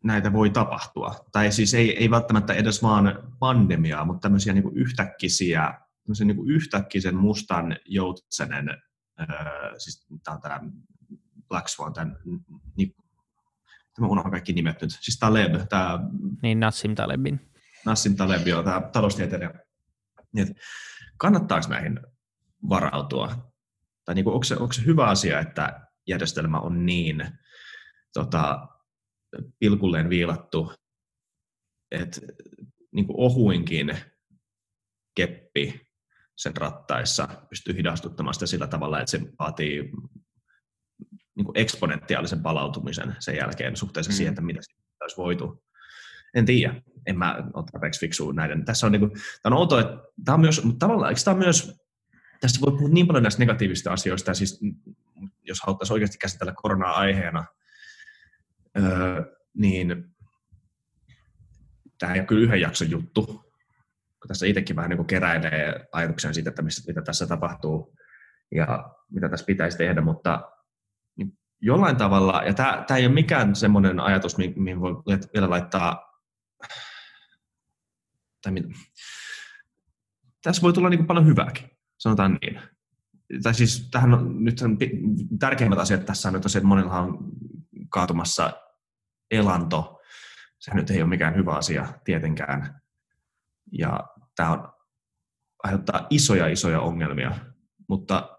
näitä 0.03 0.34
voi 0.34 0.50
tapahtua. 0.50 1.15
Tai 1.31 1.51
siis 1.51 1.74
ei, 1.74 1.98
ei 1.98 2.12
välttämättä 2.12 2.53
edes 2.53 2.84
vaan 2.84 3.34
pandemiaa, 3.39 4.05
mutta 4.05 4.22
tämmöisiä 4.22 4.53
niin 4.53 4.63
kuin 4.63 4.77
yhtäkkisiä, 4.77 5.79
tämmöisen 6.03 6.27
niin 6.27 6.38
kuin 6.38 6.50
yhtäkkisen 6.50 7.15
mustan 7.15 7.77
joutsenen, 7.86 8.70
öö, 9.20 9.79
siis 9.79 10.08
tämä 10.24 10.36
on 10.36 10.41
tämä 10.41 10.60
Black 11.51 11.67
Swan, 11.67 11.93
tämän, 11.93 12.17
niin, 12.77 12.96
mä 14.00 14.08
unohdan 14.08 14.31
kaikki 14.31 14.53
nimet 14.53 14.81
nyt, 14.81 14.91
siis 15.00 15.20
Taleb, 15.20 15.55
tämä... 15.70 16.00
Niin, 16.41 16.60
Nassim 16.60 16.96
Talebin. 16.96 17.51
Nassim 17.86 18.15
Taleb, 18.15 18.48
joo, 18.48 18.63
tämä 18.63 18.89
taloustieteilijä. 18.93 19.53
Niin, 20.34 20.55
kannattaako 21.17 21.67
näihin 21.70 22.00
varautua? 22.70 23.53
Tai 24.05 24.15
niin 24.15 24.24
kuin, 24.24 24.34
onko, 24.34 24.43
se, 24.43 24.55
onko 24.55 24.74
se 24.74 24.86
hyvä 24.86 25.05
asia, 25.05 25.39
että 25.39 25.88
järjestelmä 26.08 26.60
on 26.60 26.86
niin 26.86 27.27
tota, 28.13 28.67
pilkulleen 29.60 30.10
viilattu, 30.10 30.74
että 31.91 32.22
niin 32.91 33.08
kuin 33.08 33.20
ohuinkin 33.20 33.98
keppi 35.15 35.81
sen 36.36 36.58
rattaissa 36.58 37.27
pystyy 37.50 37.75
hidastuttamaan 37.75 38.34
sitä 38.34 38.46
sillä 38.46 38.67
tavalla, 38.67 39.00
että 39.00 39.12
se 39.12 39.20
vaatii 39.39 39.91
niin 41.36 41.46
kuin 41.46 41.58
eksponentiaalisen 41.58 42.42
palautumisen 42.42 43.16
sen 43.20 43.36
jälkeen 43.36 43.76
suhteessa 43.76 44.12
mm. 44.12 44.16
siihen, 44.16 44.32
että 44.32 44.42
mitä 44.42 44.60
olisi 45.02 45.18
voitu. 45.18 45.64
En 46.34 46.46
tiedä, 46.46 46.82
en 47.06 47.18
mä 47.18 47.50
ole 47.54 47.66
tarpeeksi 47.72 48.00
fiksua 48.00 48.34
näiden. 48.34 48.66
Tässä 48.66 48.86
on, 48.86 48.92
niin 48.92 49.00
kuin, 49.00 49.12
tämä 49.12 49.56
on 49.56 49.60
outo, 49.60 49.80
että 49.80 49.98
tämä 50.26 50.34
on 50.34 50.42
myös, 50.42 50.64
mutta 50.64 50.86
tavallaan, 50.86 51.10
eikö 51.10 51.22
tämä 51.26 51.38
myös, 51.38 51.82
tässä 52.40 52.62
voi 52.62 52.72
puhua 52.72 52.90
niin 52.90 53.08
paljon 53.08 53.24
näistä 53.24 53.40
negatiivisista 53.40 53.94
asioista, 53.94 54.32
ja 54.32 54.36
siis 54.36 54.60
jos 55.44 55.62
haluttaisiin 55.62 55.94
oikeasti 55.94 56.18
käsitellä 56.18 56.54
koronaa 56.56 56.92
aiheena, 56.92 57.46
öö, 58.80 59.24
niin 59.54 60.16
tämä 62.00 62.14
ei 62.14 62.20
ole 62.20 62.28
kyllä 62.28 62.44
yhden 62.44 62.62
jakson 62.62 62.92
juttu, 62.92 63.26
kun 63.26 64.28
tässä 64.28 64.46
itsekin 64.46 64.76
vähän 64.76 64.90
niin 64.90 64.98
kuin 64.98 65.08
keräilee 65.08 65.88
ajatuksia 65.92 66.34
siitä, 66.34 66.50
että 66.50 66.62
mistä, 66.62 66.88
mitä 66.88 67.02
tässä 67.02 67.28
tapahtuu 67.28 67.98
ja 68.52 68.96
mitä 69.12 69.30
tässä 69.30 69.46
pitäisi 69.46 69.78
tehdä, 69.78 70.02
mutta 70.02 70.52
jollain 71.62 71.98
tavalla, 71.98 72.44
ja 72.46 72.53
tämä, 72.53 72.86
ei 72.98 73.06
ole 73.06 73.13
mikään 73.13 73.56
semmoinen 73.56 74.00
ajatus, 74.00 74.38
mihin 74.38 74.82
voi 74.82 74.91
vielä 75.34 75.50
laittaa, 75.50 76.12
tai 78.41 78.51
mit, 78.51 78.65
tässä 80.44 80.62
voi 80.62 80.74
tulla 80.74 80.89
niin 80.89 80.98
kuin 80.98 81.08
paljon 81.08 81.25
hyvääkin, 81.25 81.70
sanotaan 81.98 82.38
niin. 82.41 82.62
Tai 83.44 83.53
siis 83.53 83.89
tähän 83.91 84.13
on, 84.13 84.44
nyt 84.44 84.62
on, 84.62 84.77
tärkeimmät 85.39 85.80
asiat 85.80 86.06
tässä 86.06 86.30
on 86.30 86.34
nyt 86.34 86.44
se, 86.48 86.58
että 86.58 86.68
monilla 86.68 87.00
on 87.00 87.18
kaatumassa 87.89 88.53
elanto. 89.32 90.00
Se 90.60 90.74
nyt 90.74 90.89
ei 90.89 91.01
ole 91.01 91.10
mikään 91.10 91.36
hyvä 91.36 91.53
asia 91.53 91.94
tietenkään. 92.03 92.82
Ja 93.72 94.00
tämä 94.36 94.51
on, 94.51 94.74
aiheuttaa 95.63 96.08
isoja, 96.10 96.48
isoja 96.48 96.82
ongelmia. 96.82 97.32
Mutta 97.89 98.38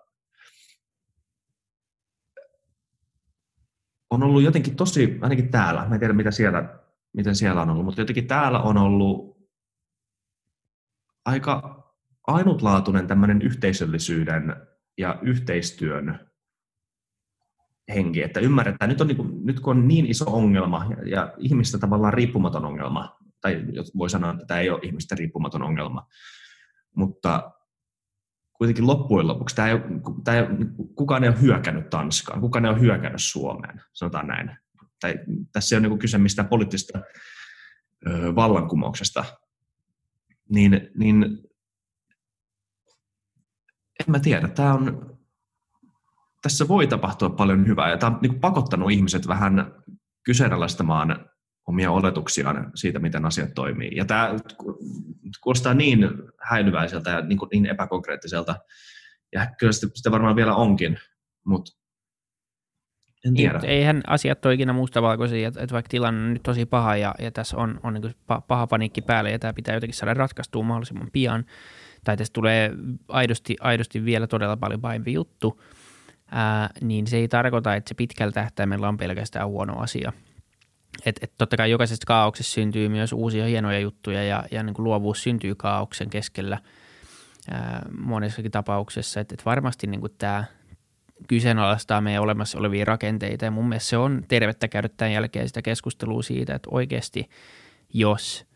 on 4.12 4.22
ollut 4.22 4.42
jotenkin 4.42 4.76
tosi, 4.76 5.18
ainakin 5.20 5.50
täällä, 5.50 5.86
mä 5.88 5.94
en 5.94 6.00
tiedä 6.00 6.14
mitä 6.14 6.30
siellä, 6.30 6.78
miten 7.12 7.36
siellä 7.36 7.62
on 7.62 7.70
ollut, 7.70 7.84
mutta 7.84 8.00
jotenkin 8.00 8.26
täällä 8.26 8.60
on 8.60 8.76
ollut 8.76 9.36
aika 11.24 11.82
ainutlaatuinen 12.26 13.06
tämmöinen 13.06 13.42
yhteisöllisyyden 13.42 14.56
ja 14.98 15.18
yhteistyön 15.22 16.30
henki, 17.94 18.22
että 18.22 18.40
ymmärretään, 18.40 18.88
nyt, 18.88 19.00
on 19.00 19.06
niin 19.06 19.16
kuin, 19.16 19.46
nyt 19.46 19.60
kun 19.60 19.76
on 19.76 19.88
niin 19.88 20.06
iso 20.06 20.24
ongelma 20.28 20.86
ja, 20.90 21.08
ja 21.08 21.34
ihmistä 21.38 21.78
tavallaan 21.78 22.14
riippumaton 22.14 22.64
ongelma, 22.64 23.16
tai 23.40 23.64
voi 23.98 24.10
sanoa, 24.10 24.32
että 24.32 24.46
tämä 24.46 24.60
ei 24.60 24.70
ole 24.70 24.80
ihmistä 24.82 25.14
riippumaton 25.14 25.62
ongelma, 25.62 26.06
mutta 26.96 27.50
kuitenkin 28.62 28.86
loppujen 28.86 29.26
lopuksi 29.26 29.56
tämä 29.56 29.68
ei, 29.68 29.76
tämä 30.24 30.38
ei, 30.38 30.46
kukaan 30.94 31.24
ei 31.24 31.30
ole 31.30 31.40
hyökännyt 31.40 31.90
Tanskaan, 31.90 32.40
kukaan 32.40 32.64
ei 32.64 32.70
ole 32.70 32.80
hyökännyt 32.80 33.22
Suomeen, 33.22 33.82
sanotaan 33.92 34.26
näin. 34.26 34.56
Tai, 35.00 35.18
tässä 35.52 35.76
ei 35.76 35.78
ole 35.78 35.88
niin 35.88 35.98
kyse 35.98 36.18
mistään 36.18 36.48
poliittisesta 36.48 36.98
ö, 38.06 38.34
vallankumouksesta. 38.34 39.24
Niin, 40.48 40.90
niin 40.94 41.22
en 44.00 44.06
mä 44.06 44.18
tiedä, 44.18 44.48
tämä 44.48 44.74
on, 44.74 45.16
tässä 46.42 46.68
voi 46.68 46.86
tapahtua 46.86 47.30
paljon 47.30 47.66
hyvää 47.66 47.90
ja 47.90 47.98
tämä 47.98 48.12
on 48.12 48.18
niin 48.22 48.40
pakottanut 48.40 48.90
ihmiset 48.90 49.28
vähän 49.28 49.72
kyseenalaistamaan 50.24 51.30
omia 51.66 51.90
oletuksiaan 51.90 52.70
siitä, 52.74 52.98
miten 52.98 53.24
asiat 53.24 53.54
toimii. 53.54 53.90
Ja 53.96 54.04
tämä 54.04 54.34
kuulostaa 55.42 55.74
niin 55.74 56.08
häilyväiseltä 56.42 57.10
ja 57.10 57.20
niin, 57.20 57.38
kuin 57.38 57.48
niin 57.52 57.66
epäkonkreettiselta, 57.66 58.56
ja 59.32 59.46
kyllä 59.58 59.72
sitä, 59.72 59.86
sitä 59.94 60.10
varmaan 60.10 60.36
vielä 60.36 60.54
onkin, 60.54 60.98
mutta 61.46 61.72
en 63.24 63.34
tiedä. 63.34 63.60
Ei, 63.62 63.70
eihän 63.70 64.00
asiat 64.06 64.46
ole 64.46 64.54
ikinä 64.54 64.72
mustavalkoisia, 64.72 65.48
että, 65.48 65.60
että 65.60 65.72
vaikka 65.72 65.88
tilanne 65.88 66.24
on 66.24 66.32
nyt 66.32 66.42
tosi 66.42 66.66
paha 66.66 66.96
ja, 66.96 67.14
ja 67.18 67.30
tässä 67.30 67.56
on, 67.56 67.80
on 67.82 67.94
niin 67.94 68.14
paha 68.48 68.66
paniikki 68.66 69.02
päällä 69.02 69.30
ja 69.30 69.38
tämä 69.38 69.52
pitää 69.52 69.74
jotenkin 69.74 69.96
saada 69.96 70.14
ratkaistua 70.14 70.62
mahdollisimman 70.62 71.10
pian, 71.12 71.44
tai 72.04 72.16
tässä 72.16 72.32
tulee 72.32 72.70
aidosti, 73.08 73.56
aidosti 73.60 74.04
vielä 74.04 74.26
todella 74.26 74.56
paljon 74.56 74.80
pahempi 74.80 75.12
juttu, 75.12 75.62
ää, 76.30 76.70
niin 76.80 77.06
se 77.06 77.16
ei 77.16 77.28
tarkoita, 77.28 77.74
että 77.74 77.88
se 77.88 77.94
pitkällä 77.94 78.32
tähtäimellä 78.32 78.88
on 78.88 78.96
pelkästään 78.96 79.48
huono 79.48 79.78
asia– 79.78 80.12
et, 81.06 81.18
et 81.22 81.32
totta 81.38 81.56
kai 81.56 81.70
jokaisesta 81.70 82.06
kaauksesta 82.06 82.52
syntyy 82.52 82.88
myös 82.88 83.12
uusia 83.12 83.46
hienoja 83.46 83.78
juttuja 83.78 84.24
ja, 84.24 84.44
ja 84.50 84.62
niin 84.62 84.74
kuin 84.74 84.84
luovuus 84.84 85.22
syntyy 85.22 85.54
kaauksen 85.54 86.10
keskellä 86.10 86.58
ää, 87.50 87.86
monessakin 87.98 88.50
tapauksessa. 88.50 89.20
Että 89.20 89.34
et 89.34 89.46
varmasti 89.46 89.86
niin 89.86 90.00
kuin 90.00 90.14
tämä 90.18 90.44
kyseenalaistaa 91.28 92.00
meidän 92.00 92.22
olemassa 92.22 92.58
olevia 92.58 92.84
rakenteita 92.84 93.44
ja 93.44 93.50
mun 93.50 93.68
mielestä 93.68 93.88
se 93.88 93.96
on 93.96 94.24
tervettä 94.28 94.68
käydä 94.68 94.88
tämän 94.88 95.12
jälkeen 95.12 95.48
sitä 95.48 95.62
keskustelua 95.62 96.22
siitä, 96.22 96.54
että 96.54 96.68
oikeasti 96.72 97.28
jos 97.92 98.46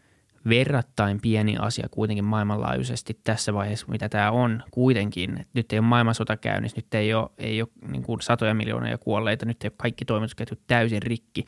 verrattain 0.48 1.20
pieni 1.20 1.56
asia 1.56 1.88
kuitenkin 1.90 2.24
maailmanlaajuisesti 2.24 3.20
tässä 3.24 3.54
vaiheessa, 3.54 3.86
mitä 3.88 4.08
tämä 4.08 4.30
on 4.30 4.62
kuitenkin. 4.70 5.46
Nyt 5.54 5.72
ei 5.72 5.78
ole 5.78 5.86
maailmansota 5.86 6.36
käynnissä, 6.36 6.78
nyt 6.78 6.94
ei 6.94 7.14
ole, 7.14 7.30
ei 7.38 7.62
ole 7.62 7.68
niin 7.88 8.02
kuin 8.02 8.20
satoja 8.20 8.54
miljoonia 8.54 8.98
kuolleita, 8.98 9.46
nyt 9.46 9.64
ei 9.64 9.68
ole 9.68 9.74
kaikki 9.76 10.04
toimitusketjut 10.04 10.60
täysin 10.66 11.02
rikki, 11.02 11.44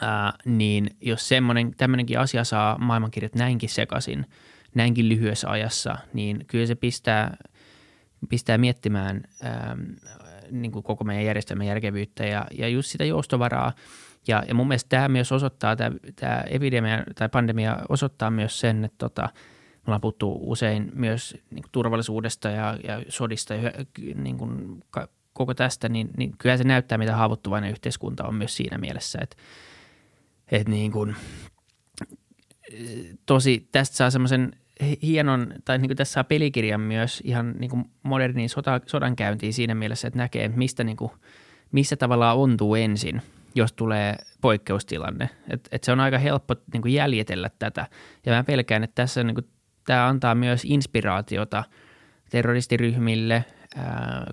ää, 0.00 0.32
niin 0.44 0.96
jos 1.00 1.30
tämmöinenkin 1.76 2.18
asia 2.18 2.44
saa 2.44 2.78
maailmankirjat 2.78 3.34
näinkin 3.34 3.68
sekaisin, 3.68 4.26
näinkin 4.74 5.08
lyhyessä 5.08 5.50
ajassa, 5.50 5.98
niin 6.12 6.44
kyllä 6.46 6.66
se 6.66 6.74
pistää, 6.74 7.36
pistää 8.28 8.58
miettimään 8.58 9.22
ää, 9.42 9.76
niin 10.50 10.72
kuin 10.72 10.82
koko 10.82 11.04
meidän 11.04 11.24
järjestelmän 11.24 11.66
järkevyyttä 11.66 12.24
ja, 12.26 12.46
ja 12.58 12.68
just 12.68 12.90
sitä 12.90 13.04
joustovaraa. 13.04 13.72
Ja, 14.28 14.42
ja 14.48 14.54
mun 14.54 14.68
mielestä 14.68 14.88
tämä 14.88 15.08
myös 15.08 15.32
osoittaa, 15.32 15.76
tämä, 15.76 15.96
tämä 16.16 16.44
epidemia 16.46 17.04
tai 17.14 17.28
pandemia 17.28 17.78
osoittaa 17.88 18.30
myös 18.30 18.60
sen, 18.60 18.84
että 18.84 18.98
tota, 18.98 19.22
me 19.22 19.82
ollaan 19.86 20.00
puhuttu 20.00 20.38
usein 20.40 20.92
myös 20.94 21.36
niin 21.50 21.62
kuin 21.62 21.72
turvallisuudesta 21.72 22.48
ja, 22.48 22.78
ja 22.84 23.02
sodista 23.08 23.54
ja 23.54 23.72
niin 24.14 24.38
kuin 24.38 24.82
koko 25.32 25.54
tästä, 25.54 25.88
niin, 25.88 26.10
niin 26.16 26.34
kyllä 26.38 26.56
se 26.56 26.64
näyttää, 26.64 26.98
mitä 26.98 27.16
haavoittuvainen 27.16 27.70
yhteiskunta 27.70 28.24
on 28.24 28.34
myös 28.34 28.56
siinä 28.56 28.78
mielessä, 28.78 29.18
että, 29.22 29.36
että 30.52 30.70
niin 30.70 30.92
kuin, 30.92 31.16
tosi 33.26 33.68
tästä 33.72 33.96
saa 33.96 34.10
semmoisen 34.10 34.52
hienon, 35.02 35.54
tai 35.64 35.78
niin 35.78 35.88
kuin 35.88 35.96
tässä 35.96 36.12
saa 36.12 36.24
pelikirjan 36.24 36.80
myös 36.80 37.22
ihan 37.24 37.54
niin 37.58 37.70
kuin 37.70 37.84
moderniin 38.02 38.48
sota, 38.48 38.80
sodankäyntiin 38.86 39.52
siinä 39.52 39.74
mielessä, 39.74 40.08
että 40.08 40.18
näkee, 40.18 40.48
mistä 40.48 40.84
niin 40.84 40.96
kuin, 40.96 41.12
missä 41.72 41.96
tavallaan 41.96 42.36
ontuu 42.36 42.74
ensin, 42.74 43.22
jos 43.54 43.72
tulee 43.72 44.16
poikkeustilanne. 44.40 45.28
Et, 45.50 45.68
et 45.72 45.84
se 45.84 45.92
on 45.92 46.00
aika 46.00 46.18
helppo 46.18 46.54
niin 46.72 46.82
kuin 46.82 46.94
jäljitellä 46.94 47.50
tätä. 47.58 47.86
Ja 48.26 48.32
mä 48.32 48.44
pelkään, 48.44 48.84
että 48.84 48.94
tässä 48.94 49.24
niin 49.24 49.34
kuin, 49.34 49.46
tämä 49.86 50.06
antaa 50.06 50.34
myös 50.34 50.62
inspiraatiota 50.64 51.64
terroristiryhmille, 52.30 53.44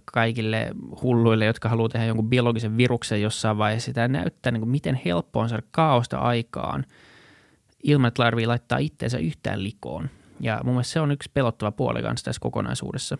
kaikille 0.05 0.71
hulluille, 1.01 1.45
jotka 1.45 1.69
haluaa 1.69 1.89
tehdä 1.89 2.05
jonkun 2.05 2.29
biologisen 2.29 2.77
viruksen 2.77 3.21
jossain 3.21 3.57
vaiheessa. 3.57 3.93
Tämä 3.93 4.07
näyttää, 4.07 4.51
niin 4.51 4.61
kuin, 4.61 4.69
miten 4.69 5.01
helppo 5.05 5.39
on 5.39 5.49
saada 5.49 5.63
kaaosta 5.71 6.17
aikaan 6.17 6.85
ilman, 7.83 8.07
että 8.07 8.23
larvi 8.23 8.45
laittaa 8.45 8.77
itteensä 8.77 9.17
yhtään 9.17 9.63
likoon. 9.63 10.09
Ja 10.39 10.61
mun 10.63 10.73
mielestä 10.73 10.93
se 10.93 10.99
on 10.99 11.11
yksi 11.11 11.31
pelottava 11.33 11.71
puoli 11.71 12.01
kanssa 12.01 12.25
tässä 12.25 12.41
kokonaisuudessa. 12.41 13.17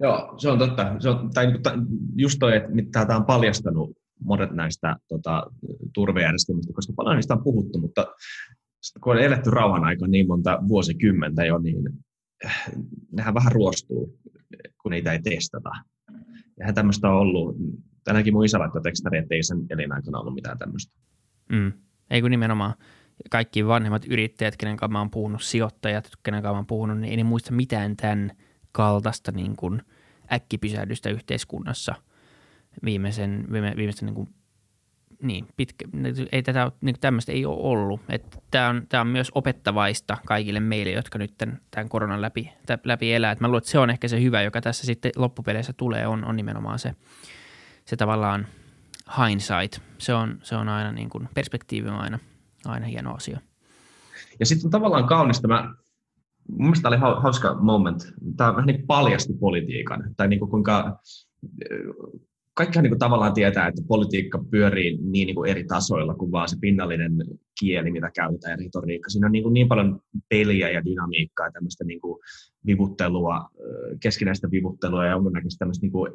Joo, 0.00 0.34
se 0.38 0.48
on 0.48 0.58
totta. 0.58 0.94
Se 0.98 1.08
on, 1.08 1.30
tai 1.34 1.46
just 2.16 2.36
toi, 2.38 2.56
että 2.56 2.70
mitä 2.70 3.06
tämä 3.06 3.18
on 3.18 3.24
paljastanut 3.24 3.90
monet 4.24 4.50
näistä 4.50 4.96
tota, 5.08 5.46
turvejärjestelmistä, 5.94 6.72
koska 6.72 6.92
paljon 6.96 7.16
niistä 7.16 7.34
on 7.34 7.44
puhuttu, 7.44 7.78
mutta 7.78 8.06
kun 9.00 9.12
on 9.12 9.22
eletty 9.22 9.50
rauhan 9.50 9.84
aika 9.84 10.06
niin 10.06 10.26
monta 10.26 10.58
vuosikymmentä 10.68 11.44
jo, 11.44 11.58
niin 11.58 11.88
eh, 12.44 12.52
nehän 13.12 13.34
vähän 13.34 13.52
ruostuu, 13.52 14.18
kun 14.88 14.92
niitä 14.92 15.12
ei 15.12 15.22
testata. 15.22 15.70
Ja 16.58 16.72
tämmöistä 16.72 17.08
on 17.08 17.14
ollut, 17.14 17.56
tänäänkin 18.04 18.32
mun 18.32 18.44
isä 18.44 18.58
laittoi 18.58 18.82
tekstari, 18.82 19.18
että 19.18 19.34
ei 19.34 19.42
sen 19.42 19.66
elinaikana 19.70 20.18
ollut 20.18 20.34
mitään 20.34 20.58
tämmöistä. 20.58 20.92
Mm. 21.52 21.72
Ei 22.10 22.20
kun 22.20 22.30
nimenomaan 22.30 22.74
kaikki 23.30 23.66
vanhemmat 23.66 24.04
yrittäjät, 24.06 24.56
kenen 24.56 24.76
kanssa 24.76 24.92
mä 24.92 24.98
oon 24.98 25.10
puhunut, 25.10 25.42
sijoittajat, 25.42 26.10
kenen 26.22 26.42
kanssa 26.42 26.52
mä 26.52 26.58
oon 26.58 26.66
puhunut, 26.66 26.98
niin 26.98 27.10
ei 27.10 27.16
ne 27.16 27.24
muista 27.24 27.52
mitään 27.52 27.96
tämän 27.96 28.32
kaltaista 28.72 29.32
niin 29.32 29.56
kuin 29.56 29.82
äkkipysähdystä 30.32 31.10
yhteiskunnassa 31.10 31.94
viimeisen, 32.84 33.46
viime, 33.52 33.74
viimeisen 33.76 34.06
niin 34.06 34.14
kuin, 34.14 34.28
niin, 35.22 35.46
pitkä, 35.56 35.84
ei 36.32 36.42
tätä, 36.42 36.72
niin 36.80 36.96
tämmöistä 37.00 37.32
ei 37.32 37.46
ole 37.46 37.58
ollut. 37.60 38.00
Tämä 38.50 38.68
on, 38.68 38.82
tämä 38.88 39.00
on 39.00 39.06
myös 39.06 39.30
opettavaista 39.34 40.16
kaikille 40.26 40.60
meille, 40.60 40.92
jotka 40.92 41.18
nyt 41.18 41.34
tämän 41.70 41.88
koronan 41.88 42.22
läpi, 42.22 42.52
läpi 42.84 43.12
elää. 43.12 43.32
Et 43.32 43.40
mä 43.40 43.48
luulen, 43.48 43.58
että 43.58 43.70
se 43.70 43.78
on 43.78 43.90
ehkä 43.90 44.08
se 44.08 44.22
hyvä, 44.22 44.42
joka 44.42 44.60
tässä 44.60 44.86
sitten 44.86 45.12
loppupeleissä 45.16 45.72
tulee, 45.72 46.06
on, 46.06 46.24
on 46.24 46.36
nimenomaan 46.36 46.78
se, 46.78 46.94
se 47.84 47.96
tavallaan 47.96 48.46
hindsight. 49.18 49.82
Se 49.98 50.14
on, 50.14 50.38
se 50.42 50.56
on 50.56 50.68
aina 50.68 50.92
niin 50.92 51.10
kuin, 51.10 51.28
perspektiivi 51.34 51.88
on 51.88 52.00
aina– 52.00 52.18
aina 52.64 52.86
hieno 52.86 53.14
asia. 53.14 53.40
Ja 54.40 54.46
sitten 54.46 54.66
on 54.66 54.70
tavallaan 54.70 55.06
kaunista, 55.06 55.48
mä, 55.48 55.74
mun 56.48 56.66
mielestä 56.66 56.88
oli 56.88 56.96
hauska 56.96 57.54
moment, 57.54 58.12
tämä 58.36 58.52
vähän 58.52 58.66
niin 58.66 58.86
paljasti 58.86 59.32
politiikan, 59.32 60.14
tai 60.16 60.28
niin 60.28 60.38
kuin 60.38 60.50
kuinka 60.50 60.98
kaikkihan 62.58 62.82
niin 62.82 62.90
kuin 62.90 62.98
tavallaan 62.98 63.34
tietää, 63.34 63.68
että 63.68 63.82
politiikka 63.88 64.44
pyörii 64.50 64.96
niin, 64.96 65.26
niin 65.26 65.34
kuin 65.34 65.50
eri 65.50 65.64
tasoilla 65.64 66.14
kuin 66.14 66.32
vaan 66.32 66.48
se 66.48 66.56
pinnallinen 66.60 67.12
kieli, 67.60 67.90
mitä 67.90 68.10
käytetään 68.14 68.50
ja 68.50 68.64
retoriikka. 68.64 69.10
Siinä 69.10 69.26
on 69.26 69.32
niin, 69.32 69.42
kuin 69.42 69.52
niin 69.52 69.68
paljon 69.68 70.00
peliä 70.28 70.70
ja 70.70 70.84
dynamiikkaa 70.84 71.50
tämmöistä 71.50 71.84
niin 71.84 72.00
kuin 72.00 72.20
vivuttelua, 72.66 73.50
keskinäistä 74.00 74.50
vivuttelua 74.50 75.04
ja 75.04 75.10
jonkunnäköistä 75.10 75.58
tämmöistä 75.58 75.84
niin 75.84 75.92
kuin 75.92 76.12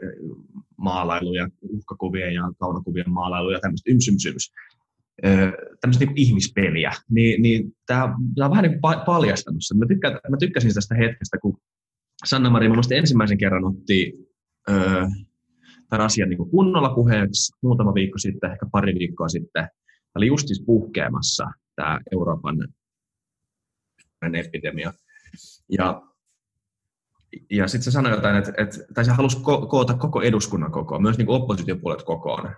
maalailuja, 0.78 1.50
uhkakuvien 1.62 2.34
ja 2.34 2.52
kaunokuvien 2.60 3.10
maalailuja, 3.10 3.60
tämmöistä 3.60 3.92
ymsymsyms 3.92 4.52
tämmöistä 5.82 6.06
niin 6.06 6.18
ihmispeliä, 6.18 6.92
niin, 7.10 7.42
niin 7.42 7.76
tämä, 7.86 8.04
on 8.46 8.52
vähän 8.52 8.64
niin 8.64 8.80
paljastanut 9.06 9.62
sen. 9.62 9.78
Mä, 9.78 9.86
mä 10.30 10.38
tykkäsin 10.40 10.74
tästä 10.74 10.96
hetkestä, 10.96 11.38
kun 11.38 11.58
Sanna-Mari 12.26 12.70
mun 12.70 12.84
ensimmäisen 12.92 13.38
kerran 13.38 13.66
otti 13.66 14.14
ö, 14.70 14.74
tämän 15.94 16.06
asian 16.06 16.30
niin 16.30 16.50
kunnolla 16.50 16.90
puheeksi 16.90 17.54
muutama 17.62 17.94
viikko 17.94 18.18
sitten, 18.18 18.52
ehkä 18.52 18.66
pari 18.72 18.96
viikkoa 19.00 19.30
sitten. 19.30 19.64
Tämä 19.64 20.16
oli 20.16 20.28
justis 20.28 20.64
puhkeamassa 20.66 21.48
tämä 21.76 22.00
Euroopan 22.12 22.58
epidemia. 24.36 24.94
Ja, 25.70 26.02
ja 27.52 27.68
sitten 27.68 27.84
se 27.84 27.92
sanoi 27.92 28.12
jotain, 28.12 28.36
että, 28.36 28.54
että 28.58 28.78
tai 28.94 29.06
se 29.06 29.12
halusi 29.12 29.38
ko- 29.38 29.68
koota 29.68 29.94
koko 29.94 30.22
eduskunnan 30.22 30.72
kokoon, 30.72 31.02
myös 31.02 31.18
niin 31.18 31.30
oppositiopuolet 31.30 32.04
kokoon 32.04 32.56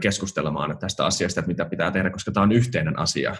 keskustelemaan 0.00 0.78
tästä 0.78 1.06
asiasta, 1.06 1.40
että 1.40 1.48
mitä 1.48 1.64
pitää 1.64 1.90
tehdä, 1.90 2.10
koska 2.10 2.32
tämä 2.32 2.44
on 2.44 2.52
yhteinen 2.52 2.98
asia. 2.98 3.36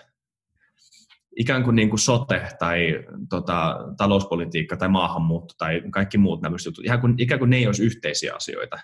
Ikään 1.36 1.64
kuin, 1.64 1.76
niin 1.76 1.88
kuin 1.90 2.00
sote 2.00 2.48
tai 2.58 3.04
tota, 3.28 3.78
talouspolitiikka 3.96 4.76
tai 4.76 4.88
maahanmuutto 4.88 5.54
tai 5.58 5.82
kaikki 5.90 6.18
muut 6.18 6.42
nämä 6.42 6.56
jutut, 6.66 6.84
ikään 6.84 7.00
kuin, 7.00 7.14
ikään 7.18 7.38
kuin 7.38 7.50
ne 7.50 7.56
ei 7.56 7.66
olisi 7.66 7.84
yhteisiä 7.84 8.34
asioita. 8.34 8.78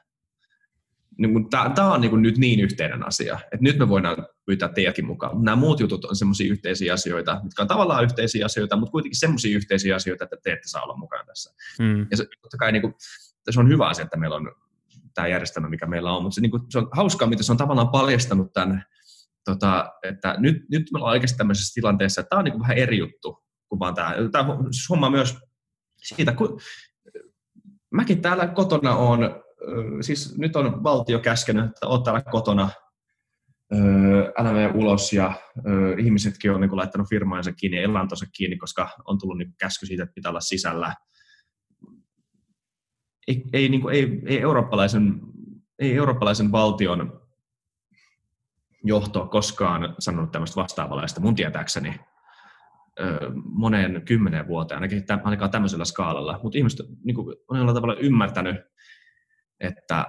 Niin 1.18 1.50
tämä 1.50 1.92
on 1.92 2.00
niin 2.00 2.10
kuin 2.10 2.22
nyt 2.22 2.38
niin 2.38 2.60
yhteinen 2.60 3.06
asia, 3.06 3.38
että 3.44 3.58
nyt 3.60 3.78
me 3.78 3.88
voidaan 3.88 4.26
pyytää 4.46 4.68
teidänkin 4.68 5.06
mukaan. 5.06 5.44
Nämä 5.44 5.56
muut 5.56 5.80
jutut 5.80 6.04
on 6.04 6.16
sellaisia 6.16 6.50
yhteisiä 6.50 6.94
asioita, 6.94 7.40
mitkä 7.42 7.62
on 7.62 7.68
tavallaan 7.68 8.04
yhteisiä 8.04 8.46
asioita, 8.46 8.76
mutta 8.76 8.90
kuitenkin 8.90 9.18
sellaisia 9.18 9.56
yhteisiä 9.56 9.96
asioita, 9.96 10.24
että 10.24 10.36
te 10.42 10.52
ette 10.52 10.68
saa 10.68 10.82
olla 10.82 10.96
mukana 10.96 11.24
tässä. 11.24 11.54
Mm. 11.78 12.06
Ja 12.10 12.16
se, 12.16 12.26
totta 12.42 12.56
kai 12.56 12.72
niin 12.72 12.82
kuin, 12.82 12.94
se 13.50 13.60
on 13.60 13.68
hyvä 13.68 13.88
asia, 13.88 14.04
että 14.04 14.16
meillä 14.16 14.36
on 14.36 14.52
tämä 15.14 15.28
järjestelmä, 15.28 15.68
mikä 15.68 15.86
meillä 15.86 16.12
on, 16.12 16.22
mutta 16.22 16.34
se, 16.34 16.40
niin 16.40 16.50
kuin, 16.50 16.62
se 16.68 16.78
on 16.78 16.88
hauskaa, 16.92 17.28
miten 17.28 17.44
se 17.44 17.52
on 17.52 17.58
tavallaan 17.58 17.88
paljastanut 17.88 18.52
tämän, 18.52 18.84
tota, 19.46 19.92
että 20.02 20.34
nyt, 20.38 20.56
nyt 20.70 20.82
me 20.92 20.96
ollaan 20.96 21.12
oikeasti 21.12 21.38
tämmöisessä 21.38 21.74
tilanteessa, 21.74 22.20
että 22.20 22.28
tämä 22.28 22.38
on 22.38 22.44
niin 22.44 22.60
vähän 22.60 22.76
eri 22.76 22.98
juttu 22.98 23.44
kuin 23.68 23.78
vaan 23.78 23.94
tämä. 23.94 24.14
Tämä 24.32 24.56
siis 24.70 24.90
homma 24.90 25.10
myös 25.10 25.38
siitä, 25.96 26.32
kun 26.32 26.60
mäkin 27.90 28.22
täällä 28.22 28.46
kotona 28.46 28.96
on, 28.96 29.18
siis 30.00 30.38
nyt 30.38 30.56
on 30.56 30.82
valtio 30.82 31.18
käskenyt, 31.18 31.64
että 31.64 31.86
oot 31.86 32.04
täällä 32.04 32.22
kotona, 32.30 32.70
älä 34.38 34.52
mene 34.52 34.72
ulos 34.74 35.12
ja 35.12 35.32
ihmisetkin 35.98 36.50
on 36.50 36.60
niin 36.60 36.76
laittanut 36.76 37.08
firmaansa 37.08 37.52
kiinni 37.52 37.76
ja 37.76 37.82
elantonsa 37.82 38.26
kiinni, 38.36 38.56
koska 38.56 38.88
on 39.04 39.18
tullut 39.18 39.38
niin 39.38 39.54
käsky 39.58 39.86
siitä, 39.86 40.02
että 40.02 40.14
pitää 40.14 40.30
olla 40.30 40.40
sisällä 40.40 40.94
ei, 43.28 43.44
ei, 43.52 43.68
niin 43.68 43.80
kuin, 43.80 43.94
ei, 43.94 44.22
ei, 44.26 44.40
eurooppalaisen, 44.40 45.20
ei 45.78 45.96
eurooppalaisen 45.96 46.52
valtion 46.52 47.25
johto 48.86 49.26
koskaan 49.26 49.94
sanonut 49.98 50.32
tämmöistä 50.32 50.60
vastaavalaista 50.60 51.20
mun 51.20 51.34
tietääkseni 51.34 52.00
moneen 53.44 54.02
kymmeneen 54.04 54.48
vuoteen, 54.48 54.76
ainakin, 54.76 55.04
ainakaan 55.24 55.50
tämmöisellä 55.50 55.84
skaalalla. 55.84 56.40
Mutta 56.42 56.58
ihmiset 56.58 56.86
niin 57.04 57.14
kuin, 57.14 57.36
on 57.48 57.58
jollain 57.58 57.74
tavalla 57.74 57.94
ymmärtänyt, 57.94 58.56
että 59.60 60.06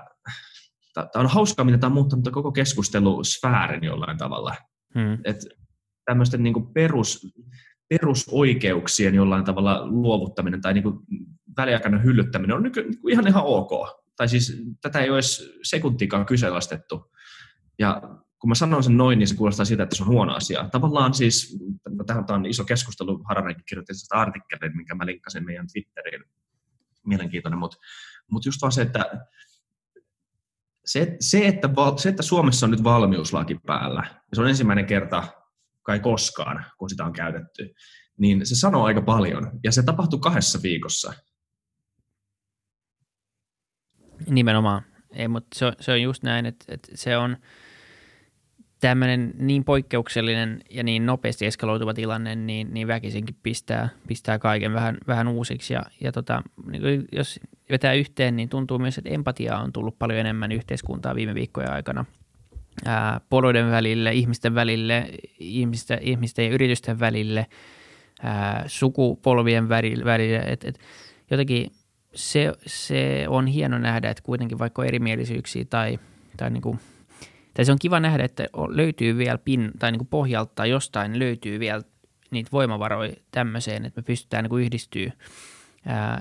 tämä 0.94 1.10
on 1.16 1.28
hauskaa, 1.28 1.66
miten 1.66 1.80
tämä 1.80 1.90
on 1.90 1.94
muuttanut 1.94 2.30
koko 2.32 2.52
keskustelusfäärin 2.52 3.84
jollain 3.84 4.18
tavalla. 4.18 4.56
Hmm. 4.94 5.18
Et 5.24 5.38
tämmöisten 6.06 6.44
niin 6.44 6.54
kuin 6.54 6.74
perus, 6.74 7.28
perusoikeuksien 7.90 9.16
jollain 9.16 9.46
tavalla 9.46 9.88
luovuttaminen 9.88 10.62
tai 10.62 10.74
niin 10.74 10.84
kuin 10.84 11.00
väliaikainen 11.58 12.04
hyllyttäminen 12.04 12.56
on 12.56 12.64
nyky, 12.64 12.82
niin 12.82 13.10
ihan 13.10 13.28
ihan 13.28 13.44
ok. 13.46 13.72
Tai 14.16 14.28
siis 14.28 14.64
tätä 14.82 15.00
ei 15.00 15.10
ole 15.10 15.18
edes 15.18 15.58
sekuntikaan 15.64 16.26
kyseenalaistettu. 16.26 17.12
Ja 17.80 18.02
kun 18.40 18.50
mä 18.50 18.56
sanon 18.56 18.84
sen 18.84 18.98
noin, 18.98 19.20
niin 19.20 19.28
se 19.28 19.36
kuulostaa 19.36 19.66
siltä, 19.66 19.84
että 19.84 19.96
se 19.96 20.04
on 20.04 20.10
huono 20.10 20.34
asia. 20.34 20.70
Tavallaan 20.72 21.14
siis, 21.14 21.58
tähän 22.06 22.26
on 22.30 22.46
iso 22.46 22.64
keskustelu, 22.64 23.24
Hararenkin 23.24 23.66
kirjoitti 23.66 23.94
tästä 23.94 24.16
artikkelin, 24.16 24.78
minkä 24.78 24.96
mä 24.96 25.06
linkkasin 25.06 25.46
meidän 25.46 25.68
Twitteriin, 25.74 26.24
mielenkiintoinen, 27.06 27.60
mutta 27.60 27.78
mut 28.32 28.46
just 28.46 28.62
vaan 28.62 28.72
se, 28.72 28.82
että 28.82 29.28
se, 30.86 31.18
se, 31.20 31.48
että 31.48 31.70
se, 31.98 32.10
että 32.10 32.24
Suomessa 32.24 32.66
on 32.66 32.72
nyt 32.72 32.84
valmiuslaki 32.84 33.60
päällä, 33.66 34.04
se 34.34 34.42
on 34.42 34.48
ensimmäinen 34.48 34.86
kerta 34.86 35.24
kai 35.84 36.00
koskaan, 36.00 36.66
kun 36.78 36.90
sitä 36.90 37.06
on 37.06 37.14
käytetty, 37.14 37.74
niin 38.18 38.46
se 38.46 38.56
sanoo 38.56 38.84
aika 38.84 39.02
paljon. 39.02 39.52
Ja 39.64 39.72
se 39.72 39.84
tapahtui 39.84 40.20
kahdessa 40.20 40.60
viikossa. 40.64 41.14
Nimenomaan. 44.30 44.82
Ei, 45.14 45.28
mutta 45.28 45.48
se 45.60 45.66
on, 45.66 45.74
se 45.80 45.92
on 45.92 46.02
just 46.02 46.24
näin, 46.24 46.46
että, 46.46 46.66
että 46.68 46.92
se 46.96 47.18
on 47.18 47.38
tämmöinen 48.80 49.34
niin 49.40 49.64
poikkeuksellinen 49.64 50.62
ja 50.70 50.84
niin 50.84 51.06
nopeasti 51.06 51.46
eskaloituva 51.46 51.94
tilanne, 51.94 52.36
niin, 52.36 52.74
niin 52.74 52.88
väkisinkin 52.88 53.36
pistää, 53.44 53.90
pistää 54.08 54.40
kaiken 54.40 54.74
vähän, 54.74 54.98
vähän 55.08 55.28
uusiksi. 55.28 55.74
Ja, 55.74 55.84
ja 56.02 56.12
tota, 56.12 56.44
niin 56.72 57.06
jos 57.12 57.40
vetää 57.70 57.94
yhteen, 57.94 58.36
niin 58.36 58.50
tuntuu 58.50 58.80
myös, 58.80 58.98
että 58.98 59.10
empatiaa 59.10 59.62
on 59.62 59.74
tullut 59.74 60.00
paljon 60.00 60.20
enemmän 60.20 60.52
yhteiskuntaa 60.52 61.16
viime 61.16 61.36
viikkojen 61.36 61.72
aikana– 61.72 62.06
ää, 62.86 63.22
välille, 63.72 64.14
ihmisten 64.14 64.56
välille, 64.56 65.10
ihmisten, 65.40 66.00
ihmisten 66.02 66.46
ja 66.46 66.52
yritysten 66.52 67.00
välille, 67.00 67.46
ää, 68.24 68.64
sukupolvien 68.68 69.70
välille. 69.70 70.40
Et, 70.40 70.64
et, 70.64 70.80
jotenkin 71.32 71.72
se, 72.16 72.54
se 72.66 73.26
on 73.28 73.48
hieno 73.48 73.78
nähdä, 73.78 74.10
että 74.10 74.24
kuitenkin 74.24 74.60
vaikka 74.60 74.86
erimielisyyksiä 74.86 75.66
tai, 75.70 76.00
tai, 76.38 76.50
niin 76.50 76.62
kuin, 76.62 76.80
tai 77.58 77.66
se 77.66 77.72
on 77.72 77.80
kiva 77.82 78.00
nähdä, 78.00 78.24
että 78.24 78.48
löytyy 78.70 79.18
vielä 79.18 79.38
pin, 79.38 79.72
tai 79.80 79.92
niin 79.92 80.00
kuin 80.00 80.08
pohjalta 80.08 80.52
tai 80.56 80.70
jostain 80.70 81.20
löytyy 81.20 81.60
vielä 81.60 81.82
niitä 82.32 82.52
voimavaroja 82.52 83.14
tämmöiseen, 83.32 83.86
että 83.86 84.02
me 84.02 84.04
pystytään 84.04 84.46
niin 84.46 84.62
yhdistyä, 84.62 85.12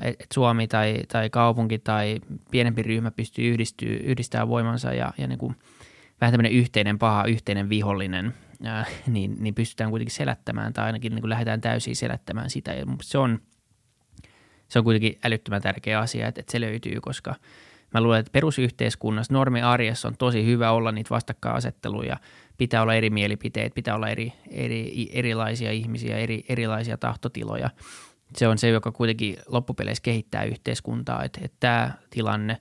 että 0.02 0.26
Suomi 0.34 0.68
tai, 0.68 1.02
tai 1.08 1.30
kaupunki 1.30 1.78
tai 1.78 2.20
pienempi 2.50 2.82
ryhmä 2.82 3.10
pystyy 3.10 3.52
yhdistyä, 3.52 3.88
yhdistämään 3.88 4.48
voimansa 4.48 4.92
ja, 4.92 5.12
ja 5.18 5.26
niin 5.26 5.38
kuin 5.38 5.56
vähän 6.20 6.32
tämmöinen 6.32 6.52
yhteinen 6.52 6.98
paha, 6.98 7.24
yhteinen 7.24 7.68
vihollinen, 7.68 8.34
ää, 8.64 8.86
niin, 9.06 9.36
niin 9.40 9.54
pystytään 9.54 9.90
kuitenkin 9.90 10.16
selättämään 10.16 10.72
tai 10.72 10.84
ainakin 10.84 11.14
niin 11.14 11.22
kuin 11.22 11.30
lähdetään 11.30 11.60
täysin 11.60 11.96
selättämään 11.96 12.50
sitä. 12.50 12.72
Ja 12.72 12.86
se 13.02 13.18
on, 13.18 13.40
se 14.68 14.78
on 14.78 14.84
kuitenkin 14.84 15.18
älyttömän 15.24 15.62
tärkeä 15.62 16.00
asia, 16.00 16.28
että, 16.28 16.40
että 16.40 16.52
se 16.52 16.60
löytyy, 16.60 17.00
koska 17.00 17.34
mä 17.94 18.00
luulen, 18.00 18.20
että 18.20 18.32
perusyhteiskunnassa, 18.32 19.32
normi 19.32 19.62
arjessa 19.62 20.08
on 20.08 20.16
tosi 20.16 20.46
hyvä 20.46 20.70
olla 20.70 20.92
niitä 20.92 21.10
vastakkainasetteluja, 21.10 22.16
pitää 22.58 22.82
olla 22.82 22.94
eri 22.94 23.10
mielipiteet, 23.10 23.74
pitää 23.74 23.94
olla 23.94 24.08
eri, 24.08 24.32
eri, 24.50 25.08
erilaisia 25.12 25.72
ihmisiä, 25.72 26.16
eri, 26.16 26.44
erilaisia 26.48 26.98
tahtotiloja. 26.98 27.70
Se 28.36 28.48
on 28.48 28.58
se, 28.58 28.68
joka 28.68 28.92
kuitenkin 28.92 29.36
loppupeleissä 29.46 30.02
kehittää 30.02 30.44
yhteiskuntaa, 30.44 31.24
että, 31.24 31.40
että 31.44 31.56
tämä 31.60 31.92
tilanne, 32.10 32.60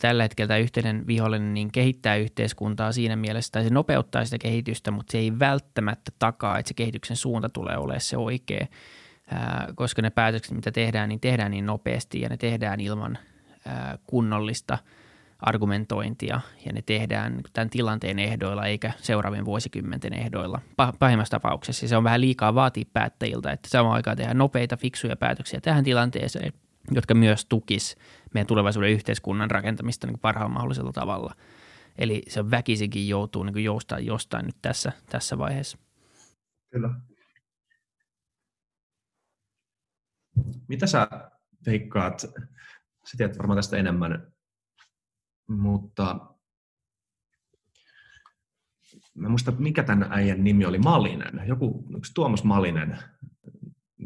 tällä 0.00 0.22
hetkellä 0.22 0.48
tämä 0.48 0.58
yhteinen 0.58 1.06
vihollinen 1.06 1.54
niin 1.54 1.72
kehittää 1.72 2.16
yhteiskuntaa 2.16 2.92
siinä 2.92 3.16
mielessä, 3.16 3.52
tai 3.52 3.64
se 3.64 3.70
nopeuttaa 3.70 4.24
sitä 4.24 4.38
kehitystä, 4.38 4.90
mutta 4.90 5.12
se 5.12 5.18
ei 5.18 5.38
välttämättä 5.38 6.12
takaa, 6.18 6.58
että 6.58 6.68
se 6.68 6.74
kehityksen 6.74 7.16
suunta 7.16 7.48
tulee 7.48 7.76
olemaan 7.76 8.00
se 8.00 8.16
oikea, 8.16 8.66
koska 9.74 10.02
ne 10.02 10.10
päätökset, 10.10 10.54
mitä 10.54 10.72
tehdään, 10.72 11.08
niin 11.08 11.20
tehdään 11.20 11.50
niin 11.50 11.66
nopeasti 11.66 12.20
ja 12.20 12.28
ne 12.28 12.36
tehdään 12.36 12.80
ilman 12.80 13.18
kunnollista– 14.06 14.78
argumentointia 15.42 16.40
ja 16.66 16.72
ne 16.72 16.82
tehdään 16.82 17.40
tämän 17.52 17.70
tilanteen 17.70 18.18
ehdoilla 18.18 18.66
eikä 18.66 18.92
seuraavien 18.98 19.44
vuosikymmenten 19.44 20.12
ehdoilla. 20.12 20.60
Pahimmassa 20.98 21.30
tapauksessa 21.30 21.88
se 21.88 21.96
on 21.96 22.04
vähän 22.04 22.20
liikaa 22.20 22.54
vaatia 22.54 22.84
päättäjiltä, 22.92 23.52
että 23.52 23.68
samaan 23.68 23.94
aikaan 23.94 24.16
tehdään 24.16 24.38
nopeita, 24.38 24.76
fiksuja 24.76 25.16
päätöksiä 25.16 25.60
tähän 25.60 25.84
tilanteeseen, 25.84 26.52
jotka 26.90 27.14
myös 27.14 27.44
tukis 27.44 27.96
meidän 28.34 28.46
tulevaisuuden 28.46 28.90
yhteiskunnan 28.90 29.50
rakentamista 29.50 30.06
niin 30.06 30.18
parhaalla 30.18 30.54
mahdollisella 30.54 30.92
tavalla. 30.92 31.34
Eli 31.98 32.22
se 32.28 32.50
väkisinkin 32.50 33.08
joutuu 33.08 33.42
niin 33.42 33.64
joustaa 33.64 33.98
jostain 33.98 34.46
nyt 34.46 34.56
tässä, 34.62 34.92
tässä 35.10 35.38
vaiheessa. 35.38 35.78
Kyllä. 36.70 36.90
Mitä 40.68 40.86
sä 40.86 41.08
veikkaat, 41.66 42.26
sä 43.10 43.16
tiedät 43.16 43.38
varmaan 43.38 43.56
tästä 43.56 43.76
enemmän, 43.76 44.32
mutta 45.48 46.30
mä 49.14 49.28
muista, 49.28 49.52
mikä 49.52 49.82
tämän 49.82 50.08
äijän 50.10 50.44
nimi 50.44 50.64
oli, 50.64 50.78
Malinen. 50.78 51.42
Joku, 51.46 51.86
yksi 51.96 52.14
Tuomas 52.14 52.44
Malinen, 52.44 52.98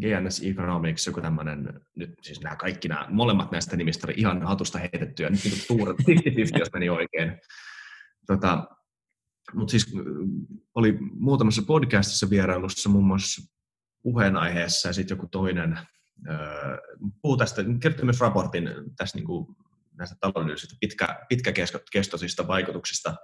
GNS 0.01 0.43
Economics, 0.43 1.07
joku 1.07 1.21
tämmöinen, 1.21 1.81
nyt 1.97 2.15
siis 2.23 2.41
nämä 2.41 2.57
kaikki 2.57 2.89
nämä, 2.89 3.07
molemmat 3.11 3.51
näistä 3.51 3.77
nimistä 3.77 4.07
oli 4.07 4.15
ihan 4.17 4.43
hatusta 4.43 4.79
heitettyä, 4.79 5.31
nyt 5.31 5.45
niin 5.45 5.67
tuurat 5.69 5.97
50 6.07 6.59
jos 6.59 6.73
meni 6.73 6.89
oikein. 6.89 7.41
Tota, 8.27 8.69
mutta 9.55 9.71
siis 9.71 9.95
oli 10.75 10.99
muutamassa 11.01 11.63
podcastissa 11.67 12.31
vierailussa 12.31 12.89
muun 12.89 13.07
muassa 13.07 13.55
puheenaiheessa 14.03 14.89
ja 14.89 14.93
sitten 14.93 15.17
joku 15.17 15.29
toinen 15.29 15.79
puhuu 17.23 17.37
tästä, 17.37 17.63
kertoi 17.81 18.05
myös 18.05 18.21
raportin 18.21 18.71
tästä 18.97 19.19
niin 19.19 19.27
kuin 19.27 19.47
näistä 19.99 20.17
taloudellisista 20.21 20.77
pitkä, 20.81 21.27
pitkäkestoisista 21.29 22.47
vaikutuksista 22.47 23.15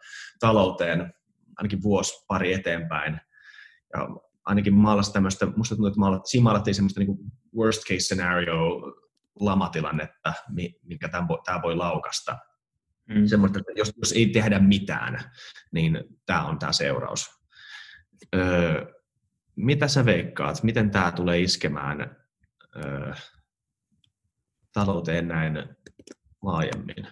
talouteen 0.40 1.12
ainakin 1.56 1.82
vuosi 1.82 2.24
pari 2.28 2.52
eteenpäin. 2.52 3.20
Ja 3.94 4.08
ainakin 4.44 4.74
maalasi 4.74 5.12
tämmöistä, 5.12 5.46
musta 5.56 5.74
tuntuu, 5.74 5.86
että 5.86 6.00
maalattiin, 6.00 6.30
siinä 6.30 6.44
maalattiin 6.44 6.74
semmoista 6.74 7.00
niin 7.00 7.16
worst 7.56 7.82
case 7.82 8.00
scenario 8.00 8.56
lamatilannetta, 9.40 10.32
mikä 10.82 11.08
tämä 11.08 11.28
voi, 11.28 11.38
tämä 11.44 11.62
voi 11.62 11.76
laukasta. 11.76 12.38
Mm. 13.08 13.26
Semmoista, 13.26 13.58
että 13.58 13.72
jos, 13.76 13.92
jos 13.96 14.12
ei 14.12 14.26
tehdä 14.26 14.58
mitään, 14.58 15.18
niin 15.72 16.04
tämä 16.26 16.46
on 16.46 16.58
tämä 16.58 16.72
seuraus. 16.72 17.30
Öö, 18.34 18.86
mitä 19.56 19.88
sä 19.88 20.04
veikkaat, 20.04 20.62
miten 20.62 20.90
tämä 20.90 21.12
tulee 21.12 21.40
iskemään 21.40 22.19
öö, 22.76 23.12
talouteen 24.72 25.28
näin 25.28 25.64
laajemmin? 26.42 27.06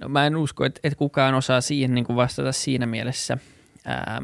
No 0.00 0.08
mä 0.08 0.26
en 0.26 0.36
usko, 0.36 0.64
että, 0.64 0.80
että 0.84 0.98
kukaan 0.98 1.34
osaa 1.34 1.60
siihen 1.60 1.94
niin 1.94 2.04
kuin 2.04 2.16
vastata 2.16 2.52
siinä 2.52 2.86
mielessä 2.86 3.38
ää, 3.84 4.22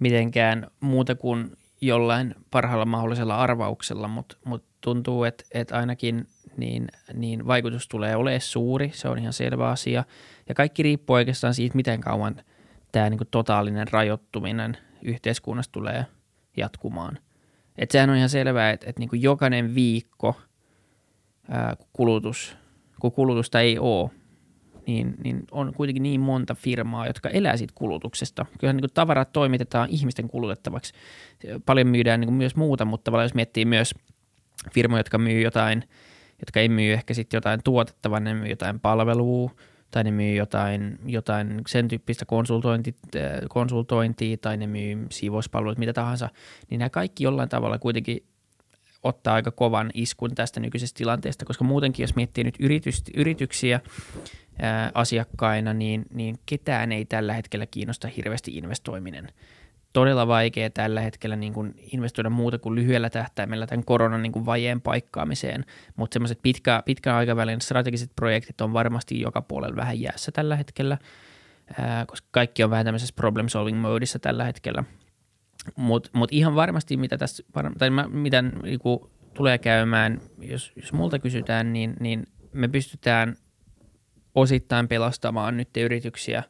mitenkään 0.00 0.70
muuta 0.80 1.14
kuin 1.14 1.56
jollain 1.80 2.34
parhaalla 2.50 2.84
mahdollisella 2.84 3.36
arvauksella, 3.36 4.08
mutta 4.08 4.36
mut 4.44 4.64
tuntuu, 4.80 5.24
että, 5.24 5.44
että 5.54 5.78
ainakin 5.78 6.26
niin, 6.56 6.88
niin 7.14 7.46
vaikutus 7.46 7.88
tulee 7.88 8.16
olemaan 8.16 8.40
suuri, 8.40 8.90
se 8.94 9.08
on 9.08 9.18
ihan 9.18 9.32
selvä 9.32 9.70
asia. 9.70 10.04
Ja 10.48 10.54
kaikki 10.54 10.82
riippuu 10.82 11.16
oikeastaan 11.16 11.54
siitä, 11.54 11.76
miten 11.76 12.00
kauan 12.00 12.36
tämä 12.92 13.10
niin 13.10 13.18
kuin 13.18 13.28
totaalinen 13.30 13.88
rajoittuminen 13.88 14.76
yhteiskunnassa 15.02 15.72
tulee 15.72 16.06
jatkumaan. 16.56 17.18
Et 17.78 17.90
sehän 17.90 18.10
on 18.10 18.16
ihan 18.16 18.28
selvää, 18.28 18.70
että, 18.70 18.86
että 18.90 19.00
niin 19.00 19.08
kuin 19.08 19.22
jokainen 19.22 19.74
viikko– 19.74 20.36
ää, 21.48 21.76
kulutus, 21.92 22.56
kun 23.00 23.12
kulutusta 23.12 23.60
ei 23.60 23.78
ole, 23.78 24.10
niin, 24.86 25.14
niin 25.24 25.44
on 25.50 25.74
kuitenkin 25.74 26.02
niin 26.02 26.20
monta 26.20 26.54
firmaa, 26.54 27.06
jotka 27.06 27.28
elää 27.28 27.56
siitä 27.56 27.72
kulutuksesta. 27.76 28.46
Kyllä 28.58 28.72
niin 28.72 28.90
tavarat 28.94 29.32
toimitetaan 29.32 29.90
ihmisten 29.90 30.28
kulutettavaksi. 30.28 30.92
Paljon 31.66 31.86
myydään 31.86 32.20
niin 32.20 32.34
myös 32.34 32.56
muuta, 32.56 32.84
mutta 32.84 33.22
jos 33.22 33.34
miettii 33.34 33.64
myös 33.64 33.94
firmoja, 34.72 35.00
jotka 35.00 35.18
myy 35.18 35.40
jotain, 35.40 35.84
jotka 36.40 36.60
ei 36.60 36.68
myy 36.68 36.92
ehkä 36.92 37.14
sitten 37.14 37.36
jotain 37.36 37.60
tuotetta, 37.64 38.10
vaan 38.10 38.24
ne 38.24 38.34
myy 38.34 38.48
jotain 38.48 38.80
palvelua, 38.80 39.50
tai 39.96 40.04
ne 40.04 40.10
myy 40.10 40.34
jotain, 40.34 40.98
jotain 41.06 41.62
sen 41.66 41.88
tyyppistä 41.88 42.24
konsultointi, 42.24 42.96
konsultointia, 43.48 44.36
tai 44.36 44.56
ne 44.56 44.66
myy 44.66 45.06
siivouspalveluita, 45.10 45.78
mitä 45.78 45.92
tahansa, 45.92 46.28
niin 46.70 46.78
nämä 46.78 46.90
kaikki 46.90 47.24
jollain 47.24 47.48
tavalla 47.48 47.78
kuitenkin 47.78 48.26
ottaa 49.02 49.34
aika 49.34 49.50
kovan 49.50 49.90
iskun 49.94 50.34
tästä 50.34 50.60
nykyisestä 50.60 50.98
tilanteesta, 50.98 51.44
koska 51.44 51.64
muutenkin 51.64 52.02
jos 52.02 52.16
miettii 52.16 52.44
nyt 52.44 52.54
yritys, 52.60 53.02
yrityksiä 53.14 53.80
ää, 54.58 54.90
asiakkaina, 54.94 55.74
niin, 55.74 56.04
niin 56.14 56.38
ketään 56.46 56.92
ei 56.92 57.04
tällä 57.04 57.32
hetkellä 57.32 57.66
kiinnosta 57.66 58.08
hirveästi 58.08 58.56
investoiminen. 58.56 59.28
Todella 59.96 60.26
vaikea 60.26 60.70
tällä 60.70 61.00
hetkellä 61.00 61.36
niin 61.36 61.52
kuin 61.52 61.74
investoida 61.92 62.30
muuta 62.30 62.58
kuin 62.58 62.74
lyhyellä 62.74 63.10
tähtäimellä 63.10 63.66
tämän 63.66 63.84
koronan 63.84 64.22
niin 64.22 64.32
kuin 64.32 64.46
vajeen 64.46 64.80
paikkaamiseen, 64.80 65.64
mutta 65.96 66.14
semmoiset 66.14 66.38
pitkä, 66.42 66.82
pitkän 66.84 67.14
aikavälin 67.14 67.60
strategiset 67.60 68.10
projektit 68.16 68.60
on 68.60 68.72
varmasti 68.72 69.20
joka 69.20 69.42
puolella 69.42 69.76
vähän 69.76 70.00
jäässä 70.00 70.32
tällä 70.32 70.56
hetkellä, 70.56 70.98
koska 72.06 72.28
kaikki 72.30 72.64
on 72.64 72.70
vähän 72.70 72.84
tämmöisessä 72.84 73.14
problem 73.16 73.48
solving 73.48 73.80
modeissa 73.80 74.18
tällä 74.18 74.44
hetkellä– 74.44 74.84
mutta 75.76 76.10
mut 76.12 76.32
ihan 76.32 76.54
varmasti, 76.54 76.96
mitä 76.96 77.18
tässä, 77.18 77.42
tai 77.78 77.90
mä, 77.90 78.08
mitä 78.08 78.42
niinku 78.42 79.10
tulee 79.34 79.58
käymään, 79.58 80.20
jos, 80.38 80.72
jos 80.76 80.92
multa 80.92 81.18
kysytään, 81.18 81.72
niin, 81.72 81.94
niin 82.00 82.26
me 82.52 82.68
pystytään 82.68 83.36
osittain 84.34 84.88
pelastamaan 84.88 85.56
nyt 85.56 85.76
yrityksiä 85.76 86.42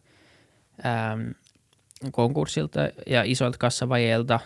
ää, 0.83 1.19
konkurssilta 2.13 2.81
ja 3.07 3.23
isoilta 3.23 3.59
kassavajeilta, 3.59 4.41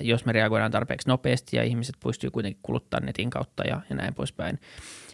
jos 0.00 0.24
me 0.24 0.32
reagoidaan 0.32 0.70
tarpeeksi 0.70 1.08
nopeasti 1.08 1.56
ja 1.56 1.62
ihmiset 1.62 1.96
pystyy 2.04 2.30
kuitenkin 2.30 2.60
kuluttaa 2.62 3.00
netin 3.00 3.30
kautta 3.30 3.64
ja, 3.64 3.80
ja 3.90 3.96
näin 3.96 4.14
poispäin. 4.14 4.60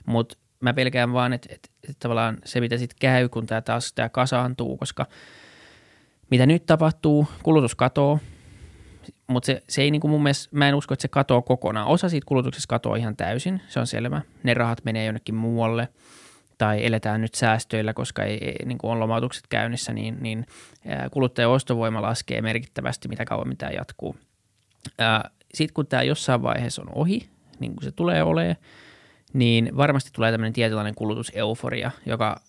Mutta 0.06 0.38
mä 0.60 0.74
pelkään 0.74 1.12
vaan, 1.12 1.32
että 1.32 1.48
et, 1.54 1.70
et 1.88 1.96
tavallaan 1.98 2.38
se, 2.44 2.60
mitä 2.60 2.78
sitten 2.78 2.96
käy, 3.00 3.28
kun 3.28 3.46
tämä 3.46 3.60
taas 3.60 3.92
tää 3.92 4.08
kasaantuu, 4.08 4.76
koska 4.76 5.06
mitä 6.30 6.46
nyt 6.46 6.66
tapahtuu, 6.66 7.26
kulutus 7.42 7.74
katoo, 7.74 8.18
mutta 9.26 9.46
se, 9.46 9.62
se 9.68 9.82
ei 9.82 9.90
niin 9.90 10.00
kuin 10.00 10.10
mun 10.10 10.22
mielestä, 10.22 10.56
mä 10.56 10.68
en 10.68 10.74
usko, 10.74 10.94
että 10.94 11.02
se 11.02 11.08
katoaa 11.08 11.42
kokonaan. 11.42 11.86
Osa 11.86 12.08
siitä 12.08 12.26
kulutuksesta 12.26 12.68
katoaa 12.68 12.96
ihan 12.96 13.16
täysin, 13.16 13.62
se 13.68 13.80
on 13.80 13.86
selvä. 13.86 14.22
Ne 14.42 14.54
rahat 14.54 14.84
menee 14.84 15.04
jonnekin 15.04 15.34
muualle 15.34 15.88
tai 16.60 16.86
eletään 16.86 17.20
nyt 17.20 17.34
säästöillä, 17.34 17.92
koska 17.94 18.24
ei, 18.24 18.44
ei, 18.44 18.66
niin 18.66 18.78
kuin 18.78 18.90
on 18.90 19.00
lomautukset 19.00 19.46
käynnissä, 19.48 19.92
niin, 19.92 20.16
niin 20.20 20.46
kuluttajan 21.10 21.50
ostovoima 21.50 22.02
laskee 22.02 22.42
merkittävästi, 22.42 23.08
mitä 23.08 23.24
kauan 23.24 23.56
tämä 23.56 23.72
jatkuu. 23.72 24.16
Sitten 25.54 25.74
kun 25.74 25.86
tämä 25.86 26.02
jossain 26.02 26.42
vaiheessa 26.42 26.82
on 26.82 26.88
ohi, 26.94 27.28
niin 27.60 27.72
kuin 27.74 27.84
se 27.84 27.92
tulee 27.92 28.22
olemaan, 28.22 28.56
niin 29.32 29.76
varmasti 29.76 30.10
tulee 30.12 30.32
tämmöinen 30.32 30.52
tietynlainen 30.52 30.94
kulutuseuforia, 30.94 31.90
joka 32.06 32.40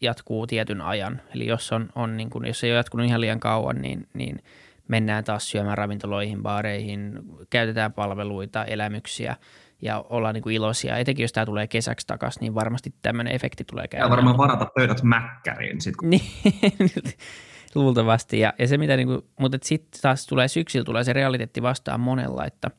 jatkuu 0.00 0.46
tietyn 0.46 0.80
ajan. 0.80 1.20
Eli 1.34 1.46
jos, 1.46 1.72
on, 1.72 1.88
on 1.94 2.16
niin 2.16 2.30
kuin, 2.30 2.46
jos 2.46 2.64
ei 2.64 2.70
ole 2.70 2.76
jatkunut 2.76 3.06
ihan 3.06 3.20
liian 3.20 3.40
kauan, 3.40 3.76
niin, 3.82 4.08
niin– 4.14 4.38
mennään 4.88 5.24
taas 5.24 5.50
syömään 5.50 5.78
ravintoloihin, 5.78 6.42
baareihin, 6.42 7.20
käytetään 7.50 7.92
palveluita, 7.92 8.64
elämyksiä 8.64 9.36
ja 9.84 10.04
ollaan 10.08 10.34
niin 10.34 10.42
kuin 10.42 10.56
iloisia. 10.56 10.96
Etenkin 10.96 11.24
jos 11.24 11.32
tämä 11.32 11.46
tulee 11.46 11.66
kesäksi 11.66 12.06
takaisin, 12.06 12.40
niin 12.40 12.54
varmasti 12.54 12.94
tämmöinen 13.02 13.34
efekti 13.34 13.64
tulee 13.64 13.88
käymään. 13.88 14.10
Ja 14.10 14.16
varmaan 14.16 14.38
varata 14.38 14.66
pöydät 14.74 15.02
mäkkäriin. 15.02 15.80
Sit, 15.80 15.96
kun... 15.96 16.10
niin, 16.10 16.22
luultavasti. 17.74 18.38
Ja, 18.38 18.52
ja 18.58 18.68
se 18.68 18.78
mitä 18.78 18.96
niin 18.96 19.08
kuin, 19.08 19.22
mutta 19.40 19.58
sitten 19.62 20.00
taas 20.02 20.26
tulee 20.26 20.48
syksyllä 20.48 20.84
tulee 20.84 21.04
se 21.04 21.12
realiteetti 21.12 21.62
vastaan 21.62 22.00
monella, 22.00 22.44
että 22.44 22.70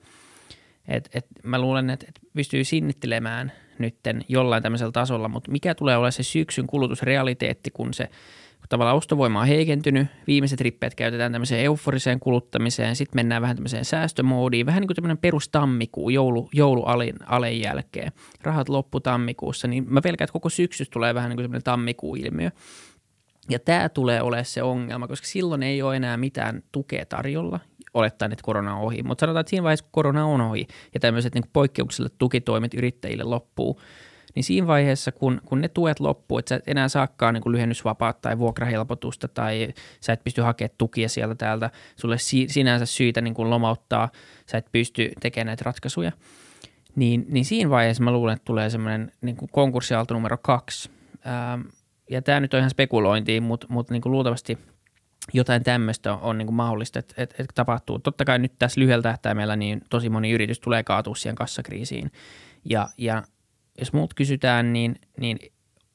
et, 0.87 1.09
et 1.13 1.25
mä 1.43 1.59
luulen, 1.59 1.89
että 1.89 2.05
et 2.09 2.19
pystyy 2.33 2.63
sinnittelemään 2.63 3.51
nytten 3.79 4.21
jollain 4.27 4.63
tämmöisellä 4.63 4.91
tasolla, 4.91 5.27
mutta 5.27 5.51
mikä 5.51 5.75
tulee 5.75 5.95
olemaan 5.95 6.11
se 6.11 6.23
syksyn 6.23 6.67
kulutusrealiteetti, 6.67 7.71
kun 7.71 7.93
se 7.93 8.09
kun 8.65 8.69
tavallaan 8.69 8.97
ostovoima 8.97 9.41
on 9.41 9.47
heikentynyt, 9.47 10.07
viimeiset 10.27 10.61
rippeet 10.61 10.95
käytetään 10.95 11.31
tämmöiseen 11.31 11.65
euforiseen 11.65 12.19
kuluttamiseen, 12.19 12.95
sitten 12.95 13.17
mennään 13.17 13.41
vähän 13.41 13.55
tämmöiseen 13.55 13.85
säästömoodiin, 13.85 14.65
vähän 14.65 14.81
niin 14.81 14.87
kuin 14.87 14.95
tämmöinen 14.95 15.17
perustammikuu 15.17 16.09
joulu, 16.09 16.49
joulualin 16.53 17.15
alen 17.25 17.59
jälkeen. 17.59 18.11
Rahat 18.41 18.69
loppu 18.69 18.99
tammikuussa, 18.99 19.67
niin 19.67 19.85
mä 19.87 20.01
pelkään, 20.01 20.25
että 20.25 20.33
koko 20.33 20.49
syksy 20.49 20.85
tulee 20.85 21.13
vähän 21.13 21.29
niin 21.29 21.37
kuin 21.37 21.43
tämmöinen 21.43 21.63
tammikuuilmiö. 21.63 22.51
Ja 23.49 23.59
tämä 23.59 23.89
tulee 23.89 24.21
olemaan 24.21 24.45
se 24.45 24.63
ongelma, 24.63 25.07
koska 25.07 25.27
silloin 25.27 25.63
ei 25.63 25.81
ole 25.81 25.95
enää 25.95 26.17
mitään 26.17 26.63
tukea 26.71 27.05
tarjolla, 27.05 27.59
olettaen, 27.93 28.31
että 28.31 28.43
korona 28.43 28.75
on 28.75 28.81
ohi. 28.81 29.03
Mutta 29.03 29.19
sanotaan, 29.21 29.41
että 29.41 29.49
siinä 29.49 29.63
vaiheessa, 29.63 29.83
kun 29.85 29.91
korona 29.91 30.25
on 30.25 30.41
ohi 30.41 30.67
ja 30.93 30.99
tämmöiset 30.99 31.33
niin 31.33 31.43
poikkeukselliset 31.53 32.17
tukitoimet 32.17 32.73
yrittäjille 32.73 33.23
loppuu, 33.23 33.81
niin 34.35 34.43
siinä 34.43 34.67
vaiheessa, 34.67 35.11
kun, 35.11 35.41
kun 35.45 35.61
ne 35.61 35.67
tuet 35.67 35.99
loppuu, 35.99 36.37
että 36.37 36.49
sä 36.49 36.55
et 36.55 36.67
enää 36.67 36.89
saakaan 36.89 37.33
niin 37.33 37.51
lyhennysvapaata 37.51 38.19
tai 38.21 38.37
vuokrahelpotusta 38.37 39.27
tai 39.27 39.73
sä 40.01 40.13
et 40.13 40.23
pysty 40.23 40.41
hakemaan 40.41 40.75
tukia 40.77 41.09
sieltä 41.09 41.35
täältä, 41.35 41.69
sulle 41.95 42.17
si, 42.17 42.45
sinänsä 42.49 42.85
syytä 42.85 43.21
niin 43.21 43.33
kuin 43.33 43.49
lomauttaa, 43.49 44.09
sä 44.51 44.57
et 44.57 44.71
pysty 44.71 45.11
tekemään 45.19 45.47
näitä 45.47 45.63
ratkaisuja, 45.65 46.11
niin, 46.95 47.25
niin 47.29 47.45
siinä 47.45 47.69
vaiheessa 47.69 48.03
mä 48.03 48.11
luulen, 48.11 48.33
että 48.33 48.45
tulee 48.45 48.69
semmoinen 48.69 49.11
niin 49.21 49.37
konkurssiaalto 49.51 50.13
numero 50.13 50.37
kaksi. 50.37 50.89
Ähm, 51.27 51.61
ja 52.09 52.21
tämä 52.21 52.39
nyt 52.39 52.53
on 52.53 52.57
ihan 52.57 52.69
spekulointiin, 52.69 53.43
mutta, 53.43 53.67
mutta 53.69 53.93
niin 53.93 54.01
luultavasti 54.05 54.57
jotain 55.33 55.63
tämmöistä 55.63 56.13
on, 56.13 56.19
on 56.21 56.37
niin 56.37 56.45
kuin 56.45 56.55
mahdollista, 56.55 56.99
että, 56.99 57.13
että, 57.17 57.35
että 57.39 57.53
tapahtuu. 57.55 57.99
Totta 57.99 58.25
kai 58.25 58.39
nyt 58.39 58.53
tässä 58.59 58.81
lyhyellä 58.81 59.03
tähtäimellä 59.03 59.55
niin 59.55 59.81
tosi 59.89 60.09
moni 60.09 60.31
yritys 60.31 60.59
tulee 60.59 60.83
kaatua 60.83 61.15
siihen 61.15 61.35
kassakriisiin. 61.35 62.11
Ja, 62.69 62.87
ja 62.97 63.23
jos 63.79 63.93
muut 63.93 64.13
kysytään, 64.13 64.73
niin, 64.73 64.95
niin 65.19 65.39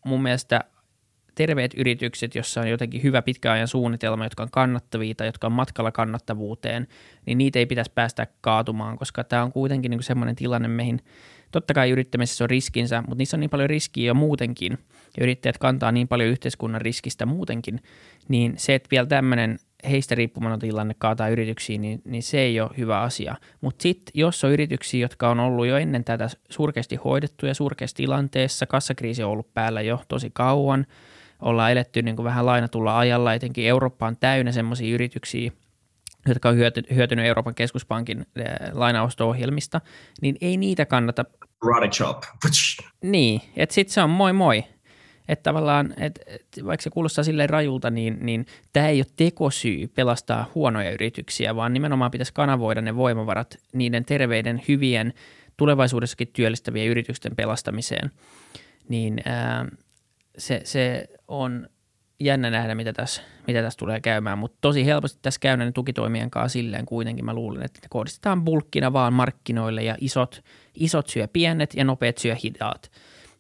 mun 0.05 0.23
mielestä 0.23 0.64
terveet 1.35 1.75
yritykset, 1.77 2.35
jossa 2.35 2.61
on 2.61 2.69
jotenkin 2.69 3.03
hyvä 3.03 3.23
pitkäajan 3.23 3.69
suunnitelma, 3.69 4.25
jotka 4.25 4.43
on 4.43 4.51
kannattavia 4.51 5.14
tai 5.14 5.27
jotka 5.27 5.47
on 5.47 5.53
matkalla 5.53 5.93
kannattavuuteen, 5.93 6.87
niin 7.27 7.38
niitä 7.38 7.59
ei 7.59 7.66
pitäisi 7.66 7.93
päästä 7.95 8.27
kaatumaan, 8.40 8.99
koska 8.99 9.25
tämä 9.25 9.43
on 9.43 9.53
kuitenkin 9.53 9.90
niin 9.90 10.03
semmoinen 10.03 10.37
tilanne, 10.37 10.69
mihin 10.69 11.01
totta 11.51 11.75
kai 11.75 11.90
yrittämisessä 11.90 12.45
on 12.45 12.51
riskinsä, 12.51 13.01
mutta 13.01 13.14
niissä 13.14 13.37
on 13.37 13.40
niin 13.40 13.51
paljon 13.51 13.71
riskiä 13.71 14.07
jo 14.07 14.14
muutenkin, 14.14 14.79
ja 15.16 15.23
yrittäjät 15.23 15.59
kantaa 15.59 15.93
niin 15.93 16.09
paljon 16.09 16.29
yhteiskunnan 16.29 16.81
riskistä 16.81 17.27
muutenkin, 17.27 17.81
niin 18.29 18.55
se, 18.57 18.75
että 18.75 18.88
vielä 18.90 19.07
tämmöinen 19.07 19.59
heistä 19.90 20.14
riippumaton 20.14 20.59
tilanne 20.59 20.95
kaataa 20.99 21.29
yrityksiin, 21.29 21.81
niin, 21.81 22.03
niin 22.05 22.23
se 22.23 22.38
ei 22.38 22.61
ole 22.61 22.71
hyvä 22.77 23.01
asia. 23.01 23.37
Mutta 23.61 23.83
sitten, 23.83 24.12
jos 24.14 24.45
on 24.45 24.51
yrityksiä, 24.51 25.01
jotka 25.01 25.31
on 25.31 25.40
ollut 25.40 25.66
jo 25.66 25.77
ennen 25.77 26.05
tätä 26.05 26.29
surkeasti 26.51 26.97
hoidettuja 26.97 27.55
surkeassa 27.55 27.97
tilanteessa, 27.97 28.66
kassakriisi 28.66 29.23
on 29.23 29.31
ollut 29.31 29.55
päällä 29.55 29.81
jo 29.81 30.01
tosi 30.09 30.31
kauan, 30.33 30.87
ollaan 31.43 31.73
eletty 31.73 32.03
niin 32.03 32.16
kuin 32.16 32.25
vähän 32.25 32.47
lainatulla 32.47 32.99
ajalla, 32.99 33.35
etenkin 33.35 33.66
Eurooppa 33.66 34.07
on 34.07 34.16
täynnä 34.16 34.53
semmoisia 34.53 34.95
yrityksiä, 34.95 35.51
jotka 36.29 36.49
on 36.49 36.57
hyötynyt 36.95 37.27
Euroopan 37.27 37.55
keskuspankin 37.55 38.27
eh, 38.37 38.47
lainaosto-ohjelmista, 38.73 39.81
niin 40.23 40.37
ei 40.40 40.57
niitä 40.57 40.87
kannata... 40.87 41.25
chop. 41.88 42.23
Niin, 43.03 43.40
että 43.57 43.75
sitten 43.75 43.95
se 43.95 44.03
on 44.03 44.11
moi 44.11 44.33
moi. 44.33 44.64
Että 45.31 45.43
tavallaan, 45.43 45.95
että 46.01 46.21
et, 46.27 46.47
vaikka 46.64 46.83
se 46.83 46.90
kuulostaa 46.90 47.25
silleen 47.25 47.51
rajulta, 47.51 47.90
niin, 47.90 48.19
niin 48.21 48.47
tämä 48.73 48.88
ei 48.88 48.99
ole 48.99 49.07
tekosyy 49.16 49.88
pelastaa 49.88 50.51
huonoja 50.55 50.90
yrityksiä, 50.90 51.57
vaan 51.57 51.73
nimenomaan 51.73 52.11
pitäisi 52.11 52.35
kanavoida 52.35 52.81
ne 52.81 52.97
voimavarat 52.97 53.59
niiden 53.73 54.05
terveiden, 54.05 54.62
hyvien, 54.69 55.14
tulevaisuudessakin 55.57 56.29
työllistävien 56.33 56.88
yritysten 56.88 57.37
pelastamiseen. 57.37 58.11
Niin 58.88 59.21
ää, 59.25 59.66
se, 60.38 60.61
se 60.64 61.07
on 61.29 61.69
jännä 62.21 62.51
nähdä, 62.51 62.75
mitä 62.75 62.93
tässä, 62.93 63.23
mitä 63.47 63.62
tässä 63.62 63.79
tulee 63.79 64.01
käymään, 64.01 64.38
mutta 64.38 64.59
tosi 64.61 64.87
helposti 64.87 65.19
tässä 65.23 65.40
käy 65.40 65.57
näiden 65.57 65.73
tukitoimien 65.73 66.31
kanssa 66.31 66.53
silleen 66.53 66.87
kuitenkin 66.87 67.25
mä 67.25 67.35
luulen, 67.35 67.62
että 67.62 67.81
ne 67.83 67.87
kohdistetaan 67.90 68.45
bulkkina 68.45 68.93
vaan 68.93 69.12
markkinoille 69.12 69.83
ja 69.83 69.97
isot, 70.01 70.45
isot 70.75 71.09
syö 71.09 71.29
pienet 71.29 71.75
ja 71.75 71.85
nopeat 71.85 72.19
syö 72.19 72.37
hidaat. 72.45 72.90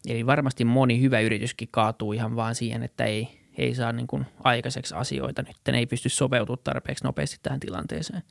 Eli 0.08 0.26
varmasti 0.26 0.64
moni 0.64 1.00
hyvä 1.00 1.20
yrityskin 1.20 1.68
kaatuu 1.70 2.12
ihan 2.12 2.36
vaan 2.36 2.54
siihen, 2.54 2.82
että 2.82 3.04
ei, 3.04 3.28
ei 3.58 3.74
saa 3.74 3.92
niin 3.92 4.06
kuin 4.06 4.26
aikaiseksi 4.44 4.94
asioita 4.94 5.42
nyt, 5.42 5.74
ei 5.74 5.86
pysty 5.86 6.08
sopeutumaan 6.08 6.64
tarpeeksi 6.64 7.04
nopeasti 7.04 7.38
tähän 7.42 7.60
tilanteeseen. 7.60 8.22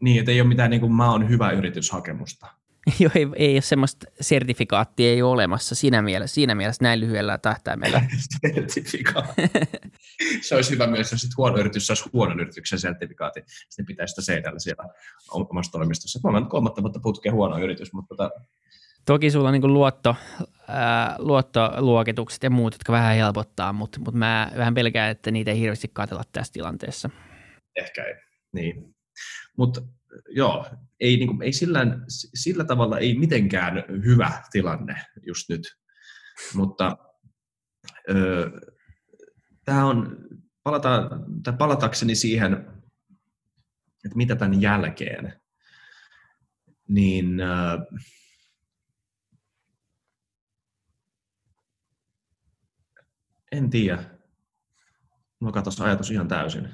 Niin, 0.00 0.18
että 0.18 0.32
ei 0.32 0.40
ole 0.40 0.48
mitään 0.48 0.70
niin 0.70 0.80
kuin 0.80 0.92
mä 0.92 1.10
oon 1.10 1.28
hyvä 1.28 1.50
yrityshakemusta. 1.50 2.46
Joo, 3.00 3.10
ei, 3.14 3.26
ei 3.36 3.54
ole 3.54 3.60
semmoista 3.60 4.06
sertifikaattia 4.20 5.10
ei 5.10 5.22
ole 5.22 5.32
olemassa 5.32 5.74
siinä 5.74 6.02
mielessä, 6.02 6.34
siinä 6.34 6.54
mielessä 6.54 6.84
näin 6.84 7.00
lyhyellä 7.00 7.38
tähtäimellä. 7.38 8.02
Sertifikaatti. 8.42 9.42
se 10.48 10.54
olisi 10.54 10.70
hyvä 10.70 10.86
myös, 10.86 11.12
jos 11.12 11.28
huono 11.36 11.58
yritys 11.58 11.86
saisi 11.86 12.04
huonon 12.12 12.40
yrityksen 12.40 12.78
sertifikaatin. 12.78 13.42
Sitten 13.46 13.86
pitäisi 13.86 14.12
sitä 14.12 14.22
seidellä 14.22 14.58
siellä 14.58 14.84
omassa 15.30 15.72
toimistossa. 15.72 16.20
Me 16.24 16.28
ollaan 16.28 16.48
kolmatta 16.48 16.82
vuotta 16.82 17.00
putkeen 17.02 17.34
huono 17.34 17.58
yritys, 17.58 17.92
mutta 17.92 18.08
tota, 18.08 18.30
Toki 19.08 19.30
sulla 19.30 19.48
on 19.48 19.52
niin 19.52 19.74
luotto, 19.74 20.16
ää, 20.68 21.16
luottoluokitukset 21.18 22.42
ja 22.42 22.50
muut, 22.50 22.74
jotka 22.74 22.92
vähän 22.92 23.16
helpottaa, 23.16 23.72
mutta, 23.72 23.98
mutta 23.98 24.18
mä 24.18 24.52
vähän 24.56 24.74
pelkään, 24.74 25.10
että 25.10 25.30
niitä 25.30 25.50
ei 25.50 25.60
hirveästi 25.60 25.90
katella 25.92 26.22
tässä 26.32 26.52
tilanteessa. 26.52 27.10
Ehkä 27.76 28.04
ei, 28.04 28.14
niin. 28.52 28.94
Mutta 29.58 29.80
joo, 30.28 30.66
ei, 31.00 31.16
niin 31.16 31.26
kuin, 31.26 31.42
ei 31.42 31.52
sillä, 31.52 31.80
sillä 32.34 32.64
tavalla 32.64 32.98
ei 32.98 33.18
mitenkään 33.18 33.84
hyvä 34.04 34.42
tilanne 34.52 34.94
just 35.26 35.48
nyt, 35.48 35.62
mutta 36.54 36.96
öö, 38.10 38.50
tämä 39.64 39.86
on, 39.86 40.16
palata, 40.62 41.10
tai 41.42 41.54
palatakseni 41.58 42.14
siihen, 42.14 42.52
että 44.04 44.16
mitä 44.16 44.36
tämän 44.36 44.62
jälkeen, 44.62 45.40
niin 46.88 47.40
öö, 47.40 47.78
En 53.52 53.70
tiedä. 53.70 53.98
Mulla 55.40 55.52
katosi 55.52 55.82
ajatus 55.82 56.10
ihan 56.10 56.28
täysin. 56.28 56.68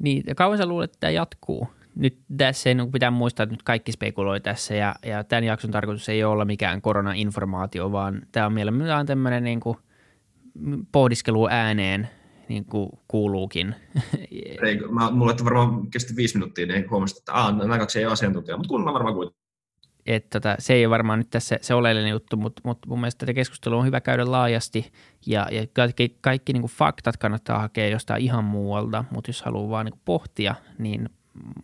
Niin, 0.00 0.22
ja 0.26 0.34
kauan 0.34 0.58
sä 0.58 0.66
luulet, 0.66 0.90
että 0.90 1.00
tämä 1.00 1.10
jatkuu? 1.10 1.68
Nyt 1.94 2.18
tässä 2.36 2.70
ei 2.70 2.74
niin 2.74 2.92
pitää 2.92 3.10
muistaa, 3.10 3.44
että 3.44 3.54
nyt 3.54 3.62
kaikki 3.62 3.92
spekuloi 3.92 4.40
tässä 4.40 4.74
ja, 4.74 4.94
ja 5.06 5.24
tämän 5.24 5.44
jakson 5.44 5.70
tarkoitus 5.70 6.08
ei 6.08 6.24
ole 6.24 6.32
olla 6.32 6.44
mikään 6.44 6.82
korona-informaatio, 6.82 7.92
vaan 7.92 8.22
tämä 8.32 8.46
on 8.46 8.52
mielellään 8.52 9.06
tämmöinen 9.06 9.44
niin 9.44 9.60
kuin 9.60 9.76
pohdiskelu 10.92 11.48
ääneen 11.50 12.08
niin 12.48 12.64
kuin 12.64 12.90
kuuluukin. 13.08 13.74
Ei, 14.66 14.80
mä, 14.90 15.10
mulla 15.10 15.34
varmaan 15.44 15.90
kesti 15.90 16.16
viisi 16.16 16.36
minuuttia, 16.36 16.66
niin 16.66 16.90
huomasin, 16.90 17.18
että 17.18 17.32
aah, 17.32 17.56
nämä 17.56 17.78
kaksi 17.78 17.98
ei 17.98 18.04
ole 18.04 18.12
asiantuntijaa, 18.12 18.58
mutta 18.58 18.68
kuulemma 18.68 18.92
varmaan 18.92 19.14
kuitenkin 19.14 19.39
että 20.16 20.40
tota, 20.40 20.56
se 20.58 20.74
ei 20.74 20.86
ole 20.86 20.90
varmaan 20.90 21.18
nyt 21.18 21.30
tässä 21.30 21.58
se 21.60 21.74
oleellinen 21.74 22.10
juttu, 22.10 22.36
mutta, 22.36 22.62
mutta 22.64 22.88
mun 22.88 23.00
mielestä 23.00 23.18
tätä 23.18 23.34
keskustelua 23.34 23.78
on 23.78 23.86
hyvä 23.86 24.00
käydä 24.00 24.30
laajasti 24.30 24.92
ja, 25.26 25.46
ja 25.50 25.66
kaikki, 25.72 26.16
kaikki 26.20 26.52
niin 26.52 26.62
kuin 26.62 26.70
faktat 26.70 27.16
kannattaa 27.16 27.58
hakea 27.58 27.88
jostain 27.88 28.22
ihan 28.22 28.44
muualta, 28.44 29.04
mutta 29.10 29.28
jos 29.28 29.42
haluaa 29.42 29.70
vaan 29.70 29.86
niin 29.86 30.00
pohtia, 30.04 30.54
niin 30.78 31.08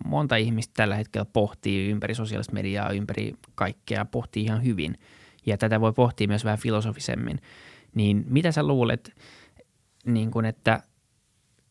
monta 0.04 0.36
ihmistä 0.36 0.72
tällä 0.76 0.96
hetkellä 0.96 1.24
pohtii 1.32 1.90
ympäri 1.90 2.14
sosiaalista 2.14 2.52
mediaa, 2.52 2.90
ympäri 2.90 3.34
kaikkea, 3.54 4.04
pohtii 4.04 4.44
ihan 4.44 4.64
hyvin 4.64 4.98
ja 5.46 5.58
tätä 5.58 5.80
voi 5.80 5.92
pohtia 5.92 6.28
myös 6.28 6.44
vähän 6.44 6.58
filosofisemmin. 6.58 7.38
Niin 7.94 8.24
mitä 8.28 8.52
sä 8.52 8.62
luulet, 8.62 9.14
niin 10.04 10.30
kuin, 10.30 10.44
että 10.44 10.82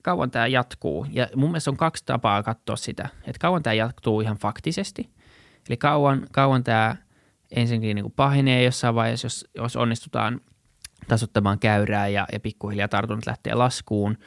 kauan 0.04 0.32
tämä 0.32 0.48
jatkuu? 0.48 1.06
Ja 1.10 1.28
mun 1.36 1.50
mielestä 1.50 1.72
on 1.72 1.78
kaksi 1.78 2.06
tapaa 2.06 2.44
katsoa 2.44 2.76
sitä, 2.76 3.10
että 3.28 3.40
kauan 3.40 3.64
tämä 3.64 3.74
jatkuu 3.74 4.22
ihan 4.22 4.38
faktisesti– 4.38 5.10
Eli 5.70 5.78
kauan, 5.78 6.28
kauan 6.32 6.64
tämä 6.64 6.96
ensinnäkin 7.52 7.96
niin 7.96 8.04
kuin 8.04 8.14
pahenee 8.16 8.64
jossain 8.64 8.96
vaiheessa, 8.96 9.26
jos, 9.26 9.48
jos 9.56 9.76
onnistutaan 9.76 10.42
tasottamaan 11.08 11.60
käyrää 11.60 12.08
ja, 12.08 12.28
ja 12.32 12.40
pikkuhiljaa 12.40 12.88
tartunnat 12.88 13.26
lähtee 13.26 13.54
laskuun. 13.54 14.18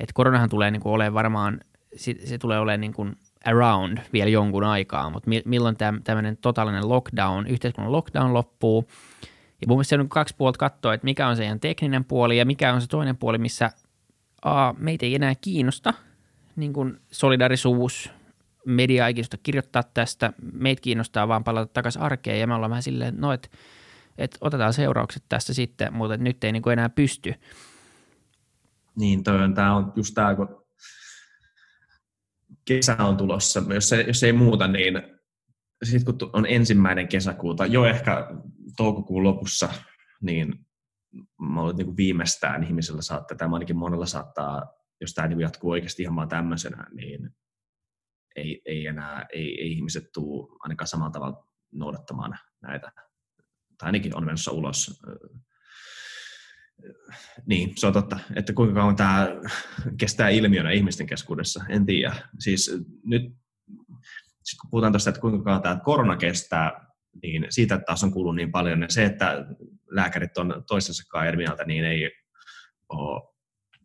Et 0.00 0.12
koronahan 0.12 0.48
tulee 0.48 0.70
niin 0.70 0.82
kuin 0.82 0.92
olemaan 0.92 1.14
varmaan, 1.14 1.60
se, 1.96 2.14
se 2.24 2.38
tulee 2.38 2.58
olemaan 2.58 2.80
niin 2.80 2.92
kuin 2.92 3.16
around 3.44 3.98
vielä 4.12 4.30
jonkun 4.30 4.64
aikaa, 4.64 5.10
mutta 5.10 5.28
mi, 5.28 5.42
milloin 5.44 5.76
täm, 5.76 6.02
tämmöinen 6.02 6.36
totaalinen 6.36 6.88
lockdown, 6.88 7.46
yhteiskunnan 7.46 7.92
lockdown 7.92 8.34
loppuu. 8.34 8.88
Ja 9.60 9.66
mun 9.68 9.76
mielestä 9.76 9.88
se 9.88 9.94
on 9.94 10.00
niin 10.00 10.08
kaksi 10.08 10.34
puolta 10.38 10.58
katsoa, 10.58 10.94
että 10.94 11.04
mikä 11.04 11.28
on 11.28 11.36
se 11.36 11.44
ihan 11.44 11.60
tekninen 11.60 12.04
puoli 12.04 12.38
ja 12.38 12.44
mikä 12.44 12.74
on 12.74 12.80
se 12.80 12.86
toinen 12.86 13.16
puoli, 13.16 13.38
missä 13.38 13.70
a, 14.44 14.72
meitä 14.78 15.06
ei 15.06 15.14
enää 15.14 15.34
kiinnosta 15.40 15.94
niin 16.56 16.72
kuin 16.72 17.00
solidarisuus, 17.10 18.10
media 18.66 19.06
ei 19.06 19.14
kiinnosta 19.14 19.36
kirjoittaa 19.42 19.82
tästä, 19.82 20.32
meitä 20.52 20.82
kiinnostaa 20.82 21.28
vaan 21.28 21.44
palata 21.44 21.72
takaisin 21.72 22.02
arkeen 22.02 22.40
ja 22.40 22.46
me 22.46 22.54
ollaan 22.54 22.70
vähän 22.70 22.82
silleen, 22.82 23.14
no 23.16 23.32
että 23.32 23.48
et 24.18 24.38
otetaan 24.40 24.72
seuraukset 24.72 25.22
tästä 25.28 25.54
sitten, 25.54 25.94
mutta 25.94 26.16
nyt 26.16 26.44
ei 26.44 26.52
niin 26.52 26.62
kuin 26.62 26.72
enää 26.72 26.88
pysty. 26.88 27.34
Niin, 28.96 29.24
toi 29.24 29.42
on, 29.42 29.54
tämä 29.54 29.76
on 29.76 29.92
just 29.96 30.14
tämä, 30.14 30.34
kun 30.34 30.64
kesä 32.64 32.96
on 32.98 33.16
tulossa, 33.16 33.62
jos, 33.74 33.88
se, 33.88 34.00
jos 34.00 34.22
ei 34.22 34.32
muuta, 34.32 34.68
niin 34.68 35.02
sitten 35.82 36.18
kun 36.18 36.30
on 36.32 36.46
ensimmäinen 36.48 37.08
kesäkuuta, 37.08 37.66
jo 37.66 37.84
ehkä 37.84 38.28
toukokuun 38.76 39.24
lopussa, 39.24 39.68
niin 40.20 40.66
mä 41.40 41.60
olen 41.60 41.76
niin 41.76 41.96
viimeistään 41.96 42.64
ihmisellä 42.64 43.02
saattaa, 43.02 43.36
tai 43.36 43.48
ainakin 43.52 43.76
monella 43.76 44.06
saattaa, 44.06 44.62
jos 45.00 45.14
tämä 45.14 45.28
niin 45.28 45.40
jatkuu 45.40 45.70
oikeasti 45.70 46.02
ihan 46.02 46.16
vaan 46.16 46.28
tämmöisenä, 46.28 46.86
niin 46.92 47.30
ei, 48.36 48.62
ei 48.64 48.86
enää, 48.86 49.26
ei, 49.32 49.60
ei 49.60 49.72
ihmiset 49.72 50.12
tule 50.12 50.56
ainakaan 50.60 50.88
samalla 50.88 51.10
tavalla 51.10 51.48
noudattamaan 51.72 52.38
näitä, 52.62 52.92
tai 53.78 53.86
ainakin 53.88 54.16
on 54.16 54.24
menossa 54.24 54.50
ulos. 54.50 55.02
Niin, 57.46 57.72
se 57.76 57.86
on 57.86 57.92
totta, 57.92 58.18
että 58.36 58.52
kuinka 58.52 58.74
kauan 58.74 58.96
tämä 58.96 59.28
kestää 59.98 60.28
ilmiönä 60.28 60.70
ihmisten 60.70 61.06
keskuudessa, 61.06 61.64
en 61.68 61.86
tiedä. 61.86 62.14
Siis 62.38 62.70
nyt, 63.04 63.22
sit 64.42 64.58
kun 64.60 64.70
puhutaan 64.70 64.92
tuosta, 64.92 65.10
että 65.10 65.20
kuinka 65.20 65.44
kauan 65.44 65.62
tämä 65.62 65.80
korona 65.84 66.16
kestää, 66.16 66.86
niin 67.22 67.46
siitä 67.50 67.78
taas 67.86 68.04
on 68.04 68.12
kuullut 68.12 68.36
niin 68.36 68.52
paljon. 68.52 68.82
Ja 68.82 68.88
se, 68.88 69.04
että 69.04 69.46
lääkärit 69.90 70.38
on 70.38 70.64
toisensa 70.66 71.24
eri 71.24 71.36
mieltä, 71.36 71.64
niin 71.64 71.84
ei 71.84 72.10
ole 72.88 73.33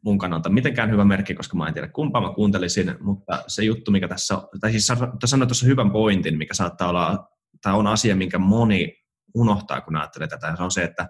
mun 0.06 0.18
kannalta 0.18 0.50
mitenkään 0.50 0.92
hyvä 0.92 1.06
merkki, 1.06 1.36
koska 1.36 1.58
mä 1.58 1.68
en 1.68 1.74
tiedä 1.74 1.88
kumpaa 1.88 2.22
mä 2.22 2.34
kuuntelisin, 2.34 2.96
mutta 3.00 3.44
se 3.48 3.64
juttu, 3.64 3.92
mikä 3.92 4.08
tässä, 4.08 4.42
tai 4.62 4.72
siis 4.72 4.88
sanoit 5.26 5.48
tuossa 5.48 5.66
hyvän 5.66 5.92
pointin, 5.92 6.38
mikä 6.38 6.54
saattaa 6.54 6.90
olla, 6.90 7.30
tai 7.62 7.74
on 7.74 7.88
asia, 7.88 8.16
minkä 8.16 8.40
moni 8.40 9.00
unohtaa, 9.36 9.82
kun 9.82 9.96
ajattelee 9.96 10.28
tätä, 10.28 10.56
se 10.56 10.64
on 10.64 10.72
se, 10.72 10.84
että 10.84 11.08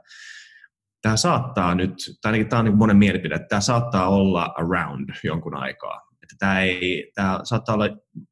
tämä 1.02 1.18
saattaa 1.18 1.76
nyt, 1.76 1.94
tai 2.22 2.30
ainakin 2.30 2.50
tämä 2.50 2.60
on 2.60 2.66
niin 2.66 2.78
monen 2.78 2.98
mielipide, 2.98 3.36
että 3.36 3.48
tämä 3.48 3.62
saattaa 3.62 4.10
olla 4.10 4.54
around 4.58 5.10
jonkun 5.24 5.56
aikaa. 5.56 6.02
Että 6.24 6.36
tämä, 6.40 6.60
ei, 6.60 7.12
tämä 7.16 7.40
saattaa 7.44 7.76
olla 7.76 7.90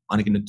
ainakin 0.09 0.33
nyt 0.33 0.45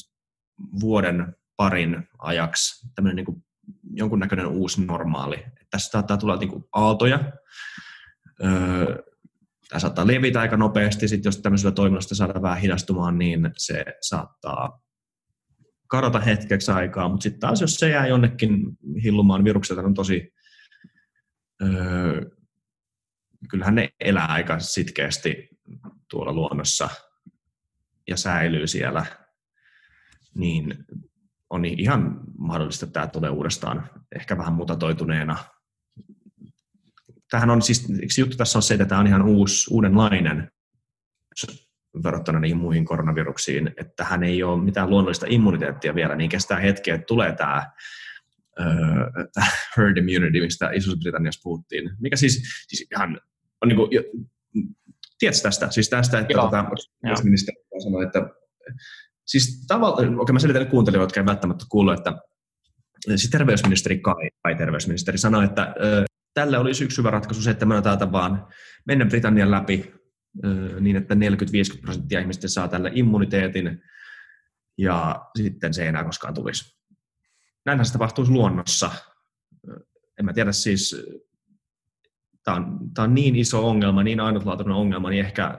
vuoden 0.80 1.36
parin 1.56 2.08
ajaksi 2.18 2.88
tämmöinen 2.94 3.16
niin 3.16 3.26
kuin 3.26 3.44
jonkunnäköinen 3.92 4.46
uusi 4.46 4.84
normaali. 4.84 5.36
Että 5.36 5.66
tässä 5.70 5.90
saattaa 5.90 6.16
tulla 6.16 6.36
niin 6.36 6.50
kuin 6.50 6.64
aaltoja, 6.72 7.32
öö, 8.44 9.07
tämä 9.68 9.80
saattaa 9.80 10.06
levitä 10.06 10.40
aika 10.40 10.56
nopeasti, 10.56 11.08
sitten 11.08 11.28
jos 11.28 11.38
tämmöisellä 11.38 11.74
toiminnasta 11.74 12.14
saadaan 12.14 12.42
vähän 12.42 12.58
hidastumaan, 12.58 13.18
niin 13.18 13.50
se 13.56 13.84
saattaa 14.00 14.80
kadota 15.86 16.20
hetkeksi 16.20 16.70
aikaa, 16.70 17.08
mutta 17.08 17.22
sitten 17.22 17.40
taas 17.40 17.60
jos 17.60 17.74
se 17.74 17.88
jää 17.88 18.06
jonnekin 18.06 18.78
hillumaan, 19.04 19.44
virukset 19.44 19.78
on 19.78 19.94
tosi, 19.94 20.34
öö, 21.62 22.22
kyllähän 23.50 23.74
ne 23.74 23.88
elää 24.00 24.26
aika 24.26 24.58
sitkeästi 24.58 25.48
tuolla 26.10 26.32
luonnossa 26.32 26.88
ja 28.08 28.16
säilyy 28.16 28.66
siellä, 28.66 29.06
niin 30.34 30.84
on 31.50 31.64
ihan 31.64 32.20
mahdollista, 32.38 32.86
että 32.86 33.00
tämä 33.00 33.06
tulee 33.06 33.30
uudestaan 33.30 33.90
ehkä 34.14 34.38
vähän 34.38 34.52
mutatoituneena 34.52 35.36
tämähän 37.30 37.50
on 37.50 37.62
siis, 37.62 37.86
juttu 38.18 38.36
tässä 38.36 38.58
on 38.58 38.62
se, 38.62 38.74
että 38.74 38.86
tämä 38.86 39.00
on 39.00 39.06
ihan 39.06 39.22
uusi, 39.22 39.74
uudenlainen 39.74 40.50
verrattuna 42.04 42.40
niihin 42.40 42.56
muihin 42.56 42.84
koronaviruksiin, 42.84 43.70
että 43.76 44.04
hän 44.04 44.22
ei 44.22 44.42
ole 44.42 44.64
mitään 44.64 44.90
luonnollista 44.90 45.26
immuniteettia 45.28 45.94
vielä, 45.94 46.16
niin 46.16 46.30
kestää 46.30 46.58
hetkeä, 46.58 46.94
että 46.94 47.06
tulee 47.06 47.32
tämä, 47.32 47.66
tämä 49.34 49.46
herd 49.76 49.96
immunity, 49.96 50.40
mistä 50.40 50.70
Iso-Britanniassa 50.70 51.40
puhuttiin, 51.42 51.90
mikä 52.00 52.16
siis, 52.16 52.64
siis 52.68 52.86
ihan 52.92 53.20
on 53.62 53.68
niin 53.68 53.76
kuin, 53.76 53.90
tiedätkö 55.18 55.42
tästä? 55.42 55.70
Siis 55.70 55.88
tästä, 55.88 56.18
että 56.18 56.34
tota, 56.34 56.64
ministeri 57.24 57.56
sanoi, 57.82 58.04
että 58.04 58.30
siis 59.26 59.64
tavallaan, 59.68 60.08
okei 60.08 60.16
okay, 60.22 60.32
mä 60.32 60.38
selitän 60.38 60.66
kuuntelijoille, 60.66 61.04
jotka 61.04 61.20
ei 61.20 61.26
välttämättä 61.26 61.64
kuullut, 61.68 61.98
että 61.98 62.12
siis 63.06 63.30
terveysministeri 63.30 63.98
Kai, 63.98 64.28
Kai 64.42 64.54
terveysministeri 64.54 65.18
sanoi, 65.18 65.44
että 65.44 65.74
tälle 66.38 66.58
olisi 66.58 66.84
yksi 66.84 66.98
hyvä 66.98 67.10
ratkaisu 67.10 67.42
se, 67.42 67.50
että 67.50 67.66
me 67.66 67.82
täältä 67.82 68.12
vaan 68.12 68.46
mennä 68.84 69.06
Britannian 69.06 69.50
läpi 69.50 69.94
niin, 70.80 70.96
että 70.96 71.14
40-50 71.14 71.18
prosenttia 71.80 72.20
ihmistä 72.20 72.48
saa 72.48 72.68
tälle 72.68 72.90
immuniteetin 72.94 73.82
ja 74.78 75.26
sitten 75.36 75.74
se 75.74 75.82
ei 75.82 75.88
enää 75.88 76.04
koskaan 76.04 76.34
tulisi. 76.34 76.78
Näinhän 77.64 77.86
se 77.86 77.92
tapahtuisi 77.92 78.32
luonnossa. 78.32 78.90
En 80.18 80.24
mä 80.24 80.32
tiedä 80.32 80.52
siis, 80.52 80.96
tämä 82.44 82.56
on, 82.56 82.78
tämä 82.94 83.04
on 83.04 83.14
niin 83.14 83.36
iso 83.36 83.68
ongelma, 83.68 84.02
niin 84.02 84.20
ainutlaatuinen 84.20 84.74
ongelma, 84.76 85.10
niin 85.10 85.24
ehkä, 85.24 85.58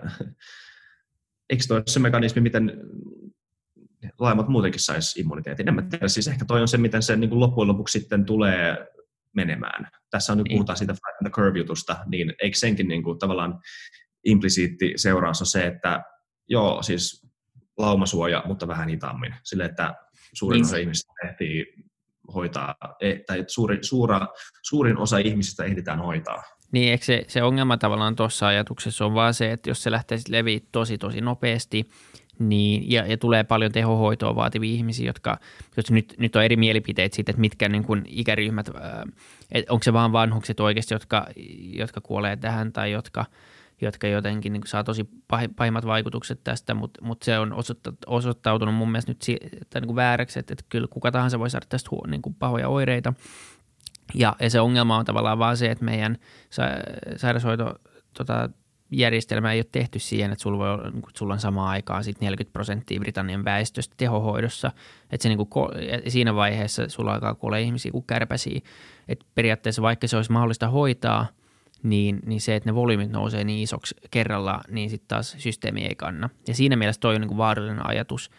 eikö 1.49 1.63
toi 1.67 1.83
se 1.87 1.99
mekanismi, 1.99 2.41
miten 2.41 2.71
laimat 4.19 4.47
muutenkin 4.47 4.81
saisi 4.81 5.19
immuniteetin? 5.19 5.67
En 5.67 5.75
mä 5.75 5.81
tiedä, 5.81 6.07
siis 6.07 6.27
ehkä 6.27 6.45
toi 6.45 6.61
on 6.61 6.67
se, 6.67 6.77
miten 6.77 7.03
se 7.03 7.15
niin 7.15 7.29
kuin 7.29 7.39
loppujen 7.39 7.67
lopuksi 7.67 7.99
sitten 7.99 8.25
tulee 8.25 8.89
menemään. 9.35 9.87
Tässä 10.09 10.33
on 10.33 10.37
nyt 10.37 10.47
niin. 10.47 10.55
puhutaan 10.55 10.77
siitä 10.77 10.93
Flatten 10.93 11.31
the 11.31 11.41
Curve-jutusta, 11.41 11.97
niin 12.07 12.33
eikö 12.41 12.57
senkin 12.57 12.87
niin 12.87 13.03
kuin, 13.03 13.19
tavallaan 13.19 13.59
implisiitti 14.25 14.93
seuraus 14.95 15.41
on 15.41 15.47
se, 15.47 15.65
että 15.65 16.03
joo, 16.47 16.83
siis 16.83 17.29
laumasuoja, 17.77 18.43
mutta 18.45 18.67
vähän 18.67 18.89
hitaammin. 18.89 19.35
Sille, 19.43 19.65
että 19.65 19.95
suurin 20.33 20.57
niin. 20.57 20.65
osa 20.65 20.77
ihmisistä 20.77 21.13
ehtii 21.23 21.65
hoitaa, 22.33 22.75
e, 23.01 23.15
tai 23.27 23.43
suuri, 23.47 23.77
suura, 23.81 24.27
suurin 24.61 24.97
osa 24.97 25.17
ihmisistä 25.17 25.63
ehditään 25.63 25.99
hoitaa. 25.99 26.43
Niin, 26.71 26.91
eikö 26.91 27.05
se, 27.05 27.25
se 27.27 27.43
ongelma 27.43 27.77
tavallaan 27.77 28.15
tuossa 28.15 28.47
ajatuksessa 28.47 29.05
on 29.05 29.13
vaan 29.13 29.33
se, 29.33 29.51
että 29.51 29.69
jos 29.69 29.83
se 29.83 29.91
lähtee 29.91 30.17
leviä 30.29 30.59
tosi 30.71 30.97
tosi 30.97 31.21
nopeasti, 31.21 31.89
niin, 32.39 32.91
ja, 32.91 33.05
ja 33.05 33.17
tulee 33.17 33.43
paljon 33.43 33.71
tehohoitoa 33.71 34.35
vaativia 34.35 34.73
ihmisiä, 34.73 35.07
jotka, 35.07 35.39
jos 35.77 35.91
nyt, 35.91 36.15
nyt 36.17 36.35
on 36.35 36.43
eri 36.43 36.55
mielipiteet 36.55 37.13
siitä, 37.13 37.31
että 37.31 37.41
mitkä 37.41 37.69
niin 37.69 37.83
kuin 37.83 38.03
ikäryhmät, 38.07 38.69
että 39.51 39.73
onko 39.73 39.83
se 39.83 39.93
vaan 39.93 40.11
vanhukset 40.11 40.59
oikeasti, 40.59 40.93
jotka, 40.93 41.27
jotka 41.61 42.01
kuolee 42.01 42.35
tähän 42.35 42.73
tai 42.73 42.91
jotka, 42.91 43.25
jotka 43.81 44.07
jotenkin 44.07 44.53
niin 44.53 44.61
saa 44.65 44.83
tosi 44.83 45.09
pahimmat 45.55 45.85
vaikutukset 45.85 46.43
tästä, 46.43 46.73
mutta, 46.73 47.05
mutta 47.05 47.25
se 47.25 47.39
on 47.39 47.53
osoittautunut 48.07 48.75
mun 48.75 48.91
mielestä 48.91 49.11
nyt 49.11 49.21
si, 49.21 49.37
niin 49.73 49.85
kuin 49.85 49.95
vääräksi, 49.95 50.39
että, 50.39 50.53
että 50.53 50.65
kyllä 50.69 50.87
kuka 50.89 51.11
tahansa 51.11 51.39
voi 51.39 51.49
saada 51.49 51.65
tästä 51.69 51.87
huo, 51.91 52.07
niin 52.07 52.21
kuin 52.21 52.35
pahoja 52.35 52.67
oireita. 52.67 53.13
Ja, 54.13 54.35
ja 54.39 54.49
se 54.49 54.59
ongelma 54.59 54.97
on 54.97 55.05
tavallaan 55.05 55.39
vaan 55.39 55.57
se, 55.57 55.71
että 55.71 55.85
meidän 55.85 56.17
sa, 56.49 56.63
sairaushoito 57.15 57.75
tota, 58.17 58.49
järjestelmä 58.91 59.53
ei 59.53 59.59
ole 59.59 59.65
tehty 59.71 59.99
siihen, 59.99 60.31
että 60.31 60.41
sulla, 60.41 60.57
voi 60.57 60.69
olla, 60.69 60.89
niin 60.89 61.03
sulla 61.13 61.33
on 61.33 61.39
samaan 61.39 61.69
aikaan 61.69 62.03
sit 62.03 62.21
40 62.21 62.53
prosenttia 62.53 62.99
Britannian 62.99 63.45
väestöstä 63.45 63.95
tehohoidossa. 63.97 64.71
Että 65.11 65.23
se 65.23 65.29
niin 65.29 65.37
kuin, 65.37 65.69
siinä 66.07 66.35
vaiheessa 66.35 66.89
sulla 66.89 67.13
alkaa 67.13 67.35
kuolla 67.35 67.57
ihmisiä 67.57 67.91
kuin 67.91 68.05
kärpäsiä. 68.07 68.59
Että 69.07 69.25
periaatteessa 69.35 69.81
vaikka 69.81 70.07
se 70.07 70.17
olisi 70.17 70.31
mahdollista 70.31 70.67
hoitaa, 70.67 71.27
niin, 71.83 72.19
niin 72.25 72.41
se, 72.41 72.55
että 72.55 72.69
ne 72.69 72.75
volyymit 72.75 73.11
nousee 73.11 73.43
niin 73.43 73.63
isoksi 73.63 73.95
kerralla, 74.11 74.61
niin 74.69 74.89
sitten 74.89 75.07
taas 75.07 75.35
systeemi 75.37 75.85
ei 75.85 75.95
kanna. 75.95 76.29
Ja 76.47 76.53
siinä 76.53 76.75
mielessä 76.75 76.99
toi 76.99 77.15
on 77.15 77.21
niin 77.21 77.27
kuin 77.27 77.37
vaarallinen 77.37 77.87
ajatus. 77.87 78.31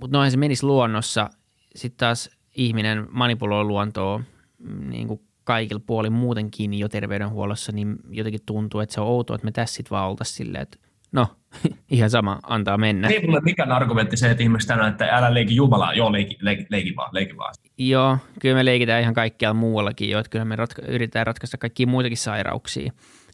Mutta 0.00 0.16
noin 0.16 0.30
se 0.30 0.36
menisi 0.36 0.66
luonnossa. 0.66 1.30
Sitten 1.74 1.98
taas 1.98 2.30
ihminen 2.56 3.06
manipuloi 3.10 3.64
luontoa 3.64 4.18
mm, 4.58 4.90
niin 4.90 5.08
kuin 5.08 5.20
kaikilla 5.44 5.82
puolin 5.86 6.12
muutenkin 6.12 6.74
jo 6.74 6.88
terveydenhuollossa, 6.88 7.72
niin 7.72 7.96
jotenkin 8.10 8.40
tuntuu, 8.46 8.80
että 8.80 8.94
se 8.94 9.00
on 9.00 9.06
outoa, 9.06 9.34
että 9.34 9.44
me 9.44 9.52
tässä 9.52 9.74
sitten 9.74 9.90
vaan 9.90 10.10
oltaisiin 10.10 10.36
silleen, 10.36 10.62
että 10.62 10.78
no, 11.12 11.26
ihan 11.90 12.10
sama, 12.10 12.38
antaa 12.42 12.78
mennä. 12.78 13.08
Ei 13.08 13.26
mulle 13.26 13.40
mikään 13.40 13.72
argumentti 13.72 14.16
se, 14.16 14.30
että 14.30 14.42
ihmiset 14.42 14.68
tänään, 14.68 14.90
että 14.90 15.08
älä 15.10 15.34
leiki 15.34 15.56
Jumalaa, 15.56 15.94
joo, 15.94 16.12
leiki, 16.12 16.36
leiki, 16.40 16.66
leiki 16.68 16.96
vaan, 16.96 17.10
leiki 17.12 17.36
vaan. 17.36 17.54
Joo, 17.78 18.18
kyllä 18.40 18.54
me 18.54 18.64
leikitään 18.64 19.02
ihan 19.02 19.14
kaikkialla 19.14 19.54
muuallakin 19.54 20.10
jo, 20.10 20.18
että 20.18 20.30
kyllä 20.30 20.44
me 20.44 20.56
ratka- 20.56 20.86
yritetään 20.88 21.26
ratkaista 21.26 21.58
kaikkia 21.58 21.86
muitakin 21.86 22.16
sairauksia. 22.16 22.92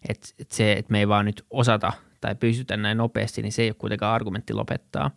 Että 0.08 0.28
et 0.38 0.52
se, 0.52 0.72
että 0.72 0.92
me 0.92 0.98
ei 0.98 1.08
vaan 1.08 1.24
nyt 1.24 1.44
osata 1.50 1.92
tai 2.20 2.34
pystytä 2.34 2.76
näin 2.76 2.98
nopeasti, 2.98 3.42
niin 3.42 3.52
se 3.52 3.62
ei 3.62 3.68
ole 3.68 3.74
kuitenkaan 3.74 4.14
argumentti 4.14 4.52
lopettaa. 4.54 5.10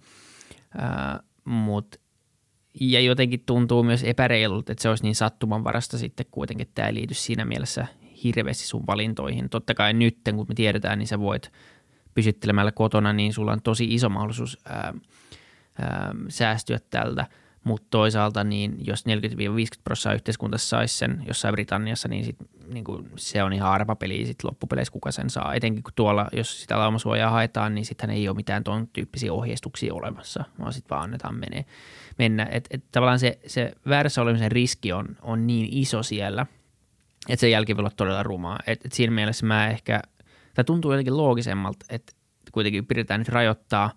Mutta 1.45 1.99
ja 2.79 2.99
jotenkin 2.99 3.43
tuntuu 3.45 3.83
myös 3.83 4.03
epäreilulta, 4.03 4.71
että 4.71 4.81
se 4.81 4.89
olisi 4.89 5.03
niin 5.03 5.15
sattumanvarasta 5.15 5.97
sitten 5.97 6.25
kuitenkin, 6.31 6.67
tämä 6.75 6.87
ei 6.87 6.93
liity 6.93 7.13
siinä 7.13 7.45
mielessä 7.45 7.87
hirveästi 8.23 8.67
sun 8.67 8.87
valintoihin. 8.87 9.49
Totta 9.49 9.73
kai 9.73 9.93
nyt, 9.93 10.17
kun 10.35 10.45
me 10.49 10.55
tiedetään, 10.55 10.99
niin 10.99 11.07
sä 11.07 11.19
voit 11.19 11.51
pysyttelemällä 12.13 12.71
kotona, 12.71 13.13
niin 13.13 13.33
sulla 13.33 13.51
on 13.51 13.61
tosi 13.61 13.93
iso 13.93 14.09
mahdollisuus 14.09 14.57
ää, 14.65 14.93
ää, 15.79 16.15
säästyä 16.27 16.79
tältä. 16.89 17.27
Mutta 17.63 17.87
toisaalta 17.89 18.43
niin 18.43 18.77
jos 18.79 19.05
40-50 19.05 19.09
prosenttia 19.83 20.15
yhteiskunta 20.15 20.57
saisi 20.57 20.97
sen 20.97 21.23
jossain 21.27 21.51
Britanniassa, 21.51 22.07
niin, 22.07 22.25
sit, 22.25 22.35
niin 22.73 22.83
kuin 22.83 23.09
se 23.15 23.43
on 23.43 23.53
ihan 23.53 23.71
arvapeli 23.71 24.25
sit 24.25 24.43
loppupeleissä, 24.43 24.91
kuka 24.91 25.11
sen 25.11 25.29
saa. 25.29 25.53
Etenkin 25.53 25.83
kun 25.83 25.93
tuolla, 25.95 26.27
jos 26.33 26.61
sitä 26.61 26.79
laumasuojaa 26.79 27.29
haetaan, 27.29 27.75
niin 27.75 27.85
sitten 27.85 28.09
ei 28.09 28.27
ole 28.27 28.35
mitään 28.35 28.63
tuon 28.63 28.87
tyyppisiä 28.87 29.33
ohjeistuksia 29.33 29.93
olemassa, 29.93 30.43
vaan 30.59 30.73
sitten 30.73 30.89
vaan 30.89 31.03
annetaan 31.03 31.35
menee, 31.35 31.65
mennä. 32.17 32.47
Et, 32.51 32.67
et 32.71 32.83
tavallaan 32.91 33.19
se, 33.19 33.39
se 33.47 33.71
väärässä 33.89 34.21
olemisen 34.21 34.51
riski 34.51 34.93
on, 34.93 35.05
on 35.21 35.47
niin 35.47 35.67
iso 35.71 36.03
siellä, 36.03 36.45
että 37.29 37.41
se 37.41 37.49
jälki 37.49 37.75
voi 37.75 37.81
olla 37.81 37.91
todella 37.95 38.23
rumaa. 38.23 38.59
Et, 38.67 38.85
et 38.85 38.91
siinä 38.91 39.13
mielessä 39.13 39.45
mä 39.45 39.67
ehkä, 39.67 40.01
tämä 40.53 40.63
tuntuu 40.63 40.91
jotenkin 40.91 41.17
loogisemmalta, 41.17 41.85
että 41.89 42.13
kuitenkin 42.51 42.85
pyritään 42.85 43.19
nyt 43.19 43.29
rajoittaa 43.29 43.91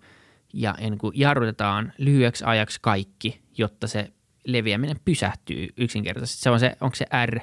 ja 0.53 0.75
niin 0.79 0.97
kuin 0.97 1.19
jarrutetaan 1.19 1.93
lyhyeksi 1.97 2.43
ajaksi 2.45 2.79
kaikki, 2.81 3.41
jotta 3.57 3.87
se 3.87 4.11
leviäminen 4.45 4.97
pysähtyy 5.05 5.67
yksinkertaisesti. 5.77 6.41
Se 6.41 6.49
on 6.49 6.59
se, 6.59 6.77
onko 6.81 6.95
se 6.95 7.05
R 7.25 7.39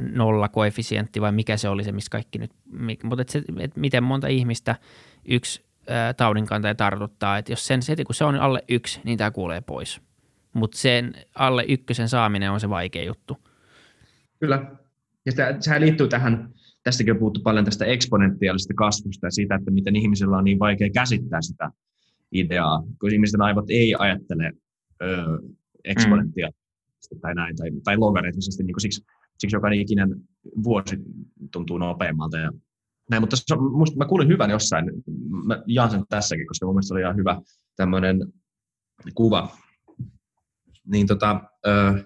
nolla 0.00 0.48
koefisientti 0.48 1.20
vai 1.20 1.32
mikä 1.32 1.56
se 1.56 1.68
oli 1.68 1.84
se, 1.84 1.92
missä 1.92 2.10
kaikki 2.10 2.38
nyt, 2.38 2.50
mutta 3.04 3.22
et 3.22 3.28
se, 3.28 3.42
et 3.58 3.76
miten 3.76 4.02
monta 4.02 4.28
ihmistä 4.28 4.76
yksi 5.28 5.64
taudinkantaja 6.16 6.74
tartuttaa, 6.74 7.38
että 7.38 7.52
jos 7.52 7.66
sen 7.66 7.80
heti 7.88 8.04
kun 8.04 8.14
se 8.14 8.24
on 8.24 8.36
alle 8.36 8.64
yksi, 8.68 9.00
niin 9.04 9.18
tämä 9.18 9.30
kuulee 9.30 9.60
pois. 9.60 10.00
Mutta 10.52 10.78
sen 10.78 11.14
alle 11.34 11.64
ykkösen 11.68 12.08
saaminen 12.08 12.50
on 12.50 12.60
se 12.60 12.68
vaikea 12.68 13.04
juttu. 13.04 13.36
Kyllä. 14.40 14.70
Ja 15.26 15.32
tämä, 15.32 15.56
sehän 15.60 15.80
liittyy 15.80 16.08
tähän, 16.08 16.48
tästäkin 16.82 17.12
on 17.12 17.18
puhuttu 17.18 17.40
paljon 17.40 17.64
tästä 17.64 17.84
eksponentiaalisesta 17.84 18.74
kasvusta 18.74 19.26
ja 19.26 19.30
siitä, 19.30 19.54
että 19.54 19.70
miten 19.70 19.96
ihmisillä 19.96 20.36
on 20.36 20.44
niin 20.44 20.58
vaikea 20.58 20.90
käsittää 20.94 21.42
sitä 21.42 21.70
ideaa, 22.32 22.82
kun 23.00 23.12
ihmisten 23.12 23.42
aivot 23.42 23.70
ei 23.70 23.94
ajattele 23.98 24.52
ö, 25.02 25.38
eksponentiaalisesti 25.84 27.14
mm. 27.14 27.20
tai 27.20 27.34
näin, 27.34 27.56
tai, 27.56 27.70
tai 27.84 27.96
logaritmisesti, 27.96 28.62
niin 28.62 28.80
siksi, 28.80 29.04
siksi 29.38 29.56
jokainen 29.56 29.80
ikinen 29.80 30.08
vuosi 30.62 30.96
tuntuu 31.52 31.78
nopeammalta. 31.78 32.38
Ja 32.38 32.52
näin, 33.10 33.22
mutta 33.22 33.36
se 33.36 33.56
musta, 33.56 33.96
mä 33.96 34.04
kuulin 34.04 34.28
hyvän 34.28 34.50
jossain, 34.50 34.90
mä 35.46 35.62
jaan 35.66 35.90
sen 35.90 36.04
tässäkin, 36.08 36.46
koska 36.46 36.66
mun 36.66 36.74
mielestä 36.74 36.94
oli 36.94 37.00
ihan 37.00 37.16
hyvä 37.16 37.40
tämmöinen 37.76 38.32
kuva. 39.14 39.56
Niin 40.84 41.06
tota, 41.06 41.40
ö, 41.66 42.04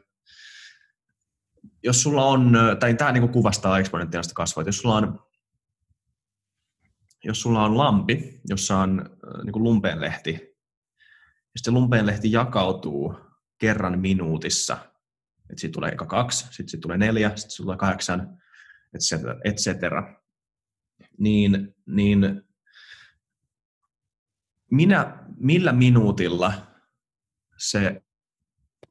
jos 1.83 2.03
sulla 2.03 2.25
on, 2.25 2.57
tai 2.81 2.95
tämä 2.95 3.13
niin 3.13 3.29
kuvastaa 3.29 3.79
eksponentiaalista 3.79 4.35
kasvua, 4.35 4.65
jos 4.67 4.79
sulla 4.79 4.97
on 4.97 5.19
jos 7.25 7.43
sulla 7.43 7.65
on 7.65 7.79
lampi, 7.79 8.41
jossa 8.49 8.79
on 8.79 9.11
niin 9.45 9.53
kuin 9.53 9.63
lumpeenlehti, 9.63 10.52
ja 11.55 11.59
sitten 11.59 11.75
lumpeenlehti 11.75 12.33
jakautuu 12.33 13.15
kerran 13.59 13.99
minuutissa, 13.99 14.75
että 15.51 15.61
siitä 15.61 15.73
tulee 15.73 15.91
eka 15.91 16.07
kaksi, 16.07 16.47
sitten 16.51 16.81
tulee 16.81 16.99
neljä, 16.99 17.37
sitten 17.37 17.65
tulee 17.65 17.77
kahdeksan, 17.77 18.39
et 19.45 19.57
cetera, 19.57 20.23
niin, 21.19 21.75
niin 21.87 22.43
minä, 24.71 25.25
millä 25.37 25.73
minuutilla 25.73 26.53
se 27.59 28.03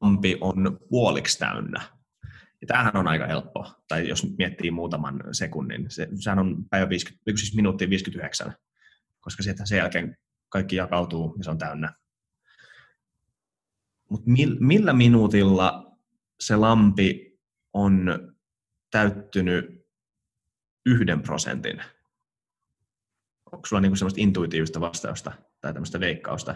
lampi 0.00 0.38
on 0.40 0.78
puoliksi 0.88 1.38
täynnä? 1.38 1.80
Ja 2.60 2.66
tämähän 2.66 2.96
on 2.96 3.08
aika 3.08 3.26
helppo, 3.26 3.72
tai 3.88 4.08
jos 4.08 4.36
miettii 4.38 4.70
muutaman 4.70 5.20
sekunnin, 5.32 5.90
se, 5.90 6.08
sehän 6.20 6.38
on 6.38 6.64
päivä 6.70 6.88
50, 6.88 7.22
siis 7.36 7.54
minuuttia 7.54 7.88
59, 7.88 8.54
koska 9.20 9.42
sieltä 9.42 9.66
sen 9.66 9.78
jälkeen 9.78 10.16
kaikki 10.48 10.76
jakautuu 10.76 11.34
ja 11.38 11.44
se 11.44 11.50
on 11.50 11.58
täynnä. 11.58 11.94
Mutta 14.12 14.30
millä 14.60 14.92
minuutilla 14.92 15.96
se 16.40 16.56
lampi 16.56 17.38
on 17.72 18.06
täyttynyt 18.90 19.86
yhden 20.86 21.22
prosentin? 21.22 21.82
Onko 23.52 23.66
sulla 23.66 23.80
niinku 23.80 23.96
semmoista 23.96 24.20
intuitiivista 24.20 24.80
vastausta 24.80 25.32
tai 25.60 25.72
tämmöistä 25.72 26.00
veikkausta? 26.00 26.54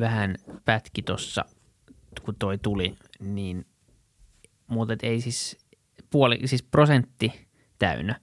Vähän 0.00 0.36
pätki 0.64 1.02
tuossa, 1.02 1.44
kun 2.22 2.36
toi 2.38 2.58
tuli, 2.58 2.96
niin 3.20 3.66
mutta 4.66 4.96
ei 5.02 5.20
siis 5.20 5.66
puoli, 6.10 6.38
siis 6.44 6.62
prosentti 6.62 7.48
täynnä. 7.78 8.20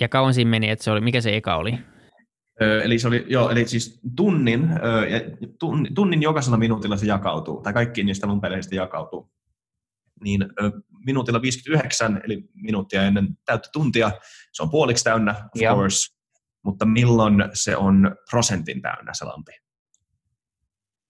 Ja 0.00 0.08
kauan 0.08 0.34
siinä 0.34 0.50
meni, 0.50 0.70
että 0.70 0.84
se 0.84 0.90
oli, 0.90 1.00
mikä 1.00 1.20
se 1.20 1.36
eka 1.36 1.56
oli? 1.56 1.78
Eli 2.84 2.98
se 2.98 3.08
oli, 3.08 3.24
joo, 3.28 3.50
eli 3.50 3.68
siis 3.68 4.00
tunnin, 4.16 4.68
tunnin, 5.58 5.94
tunnin 5.94 6.22
jokaisella 6.22 6.56
minuutilla 6.56 6.96
se 6.96 7.06
jakautuu, 7.06 7.60
tai 7.62 7.72
kaikki 7.72 8.04
niistä 8.04 8.26
lumpeleista 8.26 8.74
jakautuu. 8.74 9.30
Niin 10.24 10.46
minuutilla 11.06 11.42
59, 11.42 12.20
eli 12.24 12.44
minuuttia 12.54 13.02
ennen 13.02 13.28
täyttä 13.44 13.68
tuntia, 13.72 14.10
se 14.52 14.62
on 14.62 14.70
puoliksi 14.70 15.04
täynnä, 15.04 15.30
of 15.30 15.62
joo. 15.62 15.76
course, 15.76 16.14
mutta 16.64 16.84
milloin 16.84 17.44
se 17.54 17.76
on 17.76 18.16
prosentin 18.30 18.82
täynnä 18.82 19.14
se 19.14 19.24
lampi? 19.24 19.52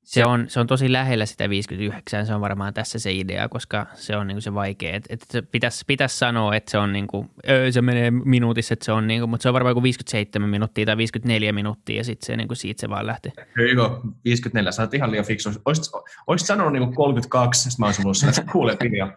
Se 0.03 0.25
on, 0.25 0.45
se 0.49 0.61
on 0.61 0.67
tosi 0.67 0.93
lähellä 0.93 1.27
sitä 1.27 1.51
59, 1.51 2.27
se 2.27 2.35
on 2.35 2.41
varmaan 2.41 2.75
tässä 2.75 2.99
se 2.99 3.13
idea, 3.13 3.49
koska 3.49 3.87
se 3.95 4.17
on 4.17 4.27
niinku 4.27 4.41
se 4.41 4.55
vaikea. 4.55 4.97
Et, 4.97 5.05
et 5.09 5.21
se 5.31 5.43
pitäisi, 5.43 5.85
pitäisi 5.87 6.19
sanoa, 6.19 6.57
että 6.57 6.71
se 6.71 6.79
on 6.79 6.93
niinku, 6.93 7.27
öö, 7.49 7.73
se 7.73 7.83
menee 7.83 8.11
minuutissa, 8.11 8.73
että 8.73 8.85
se 8.85 8.93
on 8.93 9.07
niinku, 9.07 9.27
mutta 9.27 9.43
se 9.43 9.49
on 9.49 9.53
varmaan 9.53 9.71
joku 9.71 9.83
57 9.83 10.51
minuuttia 10.51 10.87
tai 10.87 10.97
54 10.97 11.53
minuuttia 11.53 11.97
ja 11.97 12.05
sitten 12.05 12.27
se 12.27 12.37
niinku 12.37 12.55
siitä 12.55 12.81
se 12.81 12.89
vaan 12.89 13.07
lähtee. 13.07 13.33
Joo, 13.75 14.01
54, 14.25 14.73
sä 14.73 14.83
oot 14.83 14.95
ihan 14.95 15.11
liian 15.11 15.25
fiksu. 15.25 15.51
Oisit, 15.65 15.85
oisit 16.27 16.47
sanonut 16.47 16.73
niinku 16.73 16.93
32, 16.95 17.71
sitten 17.71 17.83
mä 17.83 17.87
olisin 17.87 18.07
ollut 18.07 18.39
että 18.39 18.53
kuule 18.53 18.77
Pinja, 18.77 19.17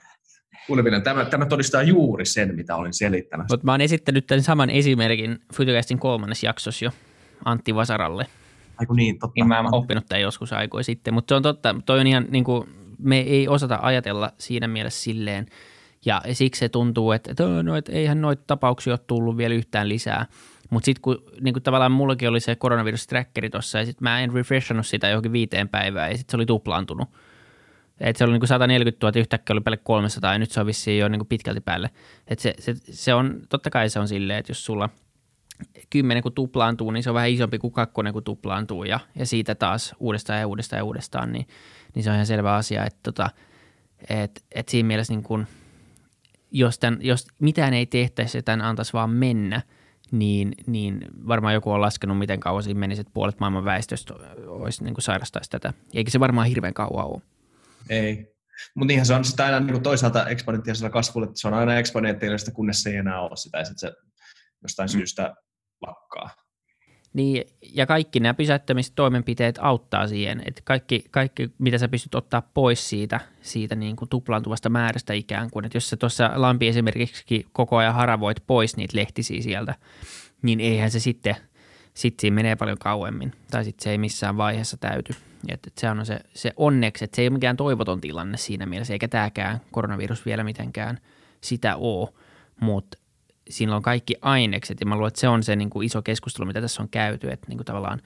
kuule 0.67 1.01
tämä, 1.01 1.25
tämä 1.25 1.45
todistaa 1.45 1.83
juuri 1.83 2.25
sen, 2.25 2.55
mitä 2.55 2.75
olin 2.75 2.93
selittänyt. 2.93 3.45
Mutta 3.49 3.65
mä 3.65 3.71
oon 3.71 3.81
esittänyt 3.81 4.27
tämän 4.27 4.43
saman 4.43 4.69
esimerkin 4.69 5.39
Futurecastin 5.53 5.99
kolmannes 5.99 6.43
jaksossa 6.43 6.85
jo 6.85 6.91
Antti 7.45 7.75
Vasaralle– 7.75 8.25
Aiku 8.77 8.93
niin, 8.93 9.19
totta. 9.19 9.33
Niin 9.35 9.47
mä 9.47 9.59
oon 9.59 9.73
oppinut 9.73 10.05
tämän 10.05 10.21
joskus 10.21 10.53
aikoja 10.53 10.83
sitten, 10.83 11.13
mutta 11.13 11.31
se 11.31 11.35
on 11.35 11.43
totta, 11.43 11.75
toi 11.85 11.99
on 11.99 12.07
ihan 12.07 12.25
niin 12.29 12.43
kuin, 12.43 12.69
me 12.99 13.19
ei 13.19 13.47
osata 13.47 13.79
ajatella 13.81 14.31
siinä 14.37 14.67
mielessä 14.67 15.03
silleen, 15.03 15.45
ja 16.05 16.21
siksi 16.33 16.59
se 16.59 16.69
tuntuu, 16.69 17.11
että, 17.11 17.31
että, 17.31 17.63
no, 17.63 17.75
että 17.75 17.91
eihän 17.91 18.21
noita 18.21 18.43
tapauksia 18.47 18.93
ole 18.93 18.99
tullut 19.07 19.37
vielä 19.37 19.55
yhtään 19.55 19.89
lisää. 19.89 20.25
Mutta 20.69 20.85
sitten 20.85 21.01
kun 21.01 21.23
niin 21.41 21.53
kuin 21.53 21.63
tavallaan 21.63 21.91
mullakin 21.91 22.29
oli 22.29 22.39
se 22.39 22.55
koronavirus-trackeri 22.55 23.49
tuossa, 23.49 23.79
ja 23.79 23.85
sitten 23.85 24.03
mä 24.03 24.19
en 24.19 24.33
refreshannut 24.33 24.87
sitä 24.87 25.09
johonkin 25.09 25.31
viiteen 25.31 25.69
päivään, 25.69 26.11
ja 26.11 26.17
sitten 26.17 26.31
se 26.31 26.37
oli 26.37 26.45
tuplaantunut. 26.45 27.09
Et 27.99 28.15
se 28.15 28.23
oli 28.23 28.31
niin 28.31 28.39
kuin 28.39 28.47
140 28.47 29.07
000, 29.07 29.19
yhtäkkiä 29.19 29.53
oli 29.53 29.61
päälle 29.61 29.79
300, 29.83 30.33
ja 30.33 30.39
nyt 30.39 30.51
se 30.51 30.59
on 30.59 30.65
vissiin 30.65 30.99
jo 30.99 31.07
niin 31.07 31.19
kuin 31.19 31.27
pitkälti 31.27 31.61
päälle. 31.61 31.89
Et 32.27 32.39
se, 32.39 32.53
se, 32.59 32.73
se 32.91 33.13
on, 33.13 33.41
totta 33.49 33.69
kai 33.69 33.89
se 33.89 33.99
on 33.99 34.07
silleen, 34.07 34.39
että 34.39 34.49
jos 34.49 34.65
sulla– 34.65 34.89
kymmenen 35.89 36.23
kun 36.23 36.33
tuplaantuu, 36.33 36.91
niin 36.91 37.03
se 37.03 37.09
on 37.09 37.13
vähän 37.13 37.29
isompi 37.29 37.59
kuin 37.59 37.73
kakkonen 37.73 38.13
kun 38.13 38.23
tuplaantuu 38.23 38.83
ja, 38.83 38.99
ja 39.15 39.25
siitä 39.25 39.55
taas 39.55 39.95
uudestaan 39.99 40.39
ja 40.39 40.47
uudestaan 40.47 40.77
ja 40.77 40.83
uudestaan, 40.83 41.31
niin, 41.31 41.47
niin 41.95 42.03
se 42.03 42.09
on 42.09 42.15
ihan 42.15 42.25
selvä 42.25 42.55
asia, 42.55 42.85
että 42.85 42.99
tota, 43.03 43.29
et, 44.09 44.43
et 44.51 44.69
siinä 44.69 44.87
mielessä 44.87 45.13
niin 45.13 45.23
kun, 45.23 45.47
jos, 46.51 46.79
tämän, 46.79 46.99
jos 47.01 47.27
mitään 47.39 47.73
ei 47.73 47.85
tehtäisi 47.85 48.37
ja 48.37 48.43
tämän 48.43 48.61
antaisi 48.61 48.93
vaan 48.93 49.09
mennä, 49.09 49.61
niin, 50.11 50.55
niin 50.67 51.05
varmaan 51.27 51.53
joku 51.53 51.71
on 51.71 51.81
laskenut, 51.81 52.17
miten 52.17 52.39
kauan 52.39 52.63
siinä 52.63 52.79
menisi, 52.79 53.01
että 53.01 53.13
puolet 53.13 53.39
maailman 53.39 53.65
väestöstä 53.65 54.13
olisi 54.47 54.83
niin 54.83 54.93
kuin 54.93 55.03
sairastaisi 55.03 55.49
tätä. 55.49 55.73
Eikä 55.93 56.11
se 56.11 56.19
varmaan 56.19 56.47
hirveän 56.47 56.73
kauan 56.73 57.05
ole. 57.05 57.21
Ei. 57.89 58.35
Mutta 58.75 58.87
niinhän 58.87 59.05
se 59.05 59.13
on 59.13 59.25
sitä 59.25 59.45
aina 59.45 59.59
niin 59.59 59.83
toisaalta 59.83 60.27
eksponentiaalisella 60.27 60.89
kasvulla, 60.89 61.27
että 61.27 61.39
se 61.39 61.47
on 61.47 61.53
aina 61.53 61.77
eksponentiaalista, 61.77 62.51
kunnes 62.51 62.83
se 62.83 62.89
ei 62.89 62.95
enää 62.95 63.21
ole 63.21 63.37
sitä. 63.37 63.57
Ja 63.57 63.65
se 63.75 63.91
jostain 64.61 64.89
mm. 64.89 64.91
syystä 64.91 65.35
lakkaa. 65.81 66.29
Niin, 67.13 67.43
ja 67.73 67.85
kaikki 67.85 68.19
nämä 68.19 68.33
pysäyttämistoimenpiteet 68.33 69.59
auttaa 69.61 70.07
siihen, 70.07 70.41
että 70.45 70.61
kaikki, 70.65 71.05
kaikki 71.11 71.49
mitä 71.57 71.77
sä 71.77 71.87
pystyt 71.87 72.15
ottaa 72.15 72.41
pois 72.53 72.89
siitä, 72.89 73.19
siitä 73.41 73.75
niin 73.75 73.95
kuin 73.95 74.09
tuplaantuvasta 74.09 74.69
määrästä 74.69 75.13
ikään 75.13 75.49
kuin, 75.51 75.65
että 75.65 75.75
jos 75.75 75.89
sä 75.89 75.97
tuossa 75.97 76.31
lampi 76.35 76.67
esimerkiksi 76.67 77.45
koko 77.51 77.77
ajan 77.77 77.93
haravoit 77.93 78.37
pois 78.47 78.77
niitä 78.77 78.97
lehtisiä 78.97 79.41
sieltä, 79.41 79.75
niin 80.41 80.59
eihän 80.59 80.91
se 80.91 80.99
sitten, 80.99 81.35
sitten 81.93 82.21
siinä 82.21 82.35
menee 82.35 82.55
paljon 82.55 82.77
kauemmin, 82.77 83.33
tai 83.51 83.63
sitten 83.63 83.83
se 83.83 83.91
ei 83.91 83.97
missään 83.97 84.37
vaiheessa 84.37 84.77
täyty. 84.77 85.15
Että 85.47 85.67
et 85.67 85.77
se 85.77 85.89
on 85.89 86.05
se, 86.05 86.19
se 86.33 86.53
onneksi, 86.57 87.05
että 87.05 87.15
se 87.15 87.21
ei 87.21 87.27
ole 87.27 87.33
mikään 87.33 87.57
toivoton 87.57 88.01
tilanne 88.01 88.37
siinä 88.37 88.65
mielessä, 88.65 88.93
eikä 88.93 89.07
tämäkään 89.07 89.61
koronavirus 89.71 90.25
vielä 90.25 90.43
mitenkään 90.43 90.97
sitä 91.41 91.75
ole, 91.75 92.09
mutta 92.61 92.97
siinä 93.49 93.75
on 93.75 93.81
kaikki 93.81 94.15
ainekset 94.21 94.79
ja 94.79 94.85
mä 94.85 94.95
luulen, 94.95 95.07
että 95.07 95.19
se 95.19 95.27
on 95.27 95.43
se 95.43 95.55
niin 95.55 95.69
kuin 95.69 95.85
iso 95.85 96.01
keskustelu, 96.01 96.47
mitä 96.47 96.61
tässä 96.61 96.83
on 96.83 96.89
käyty, 96.89 97.29
että 97.31 97.47
niin 97.47 97.57
kuin 97.57 97.65
tavallaan 97.65 98.01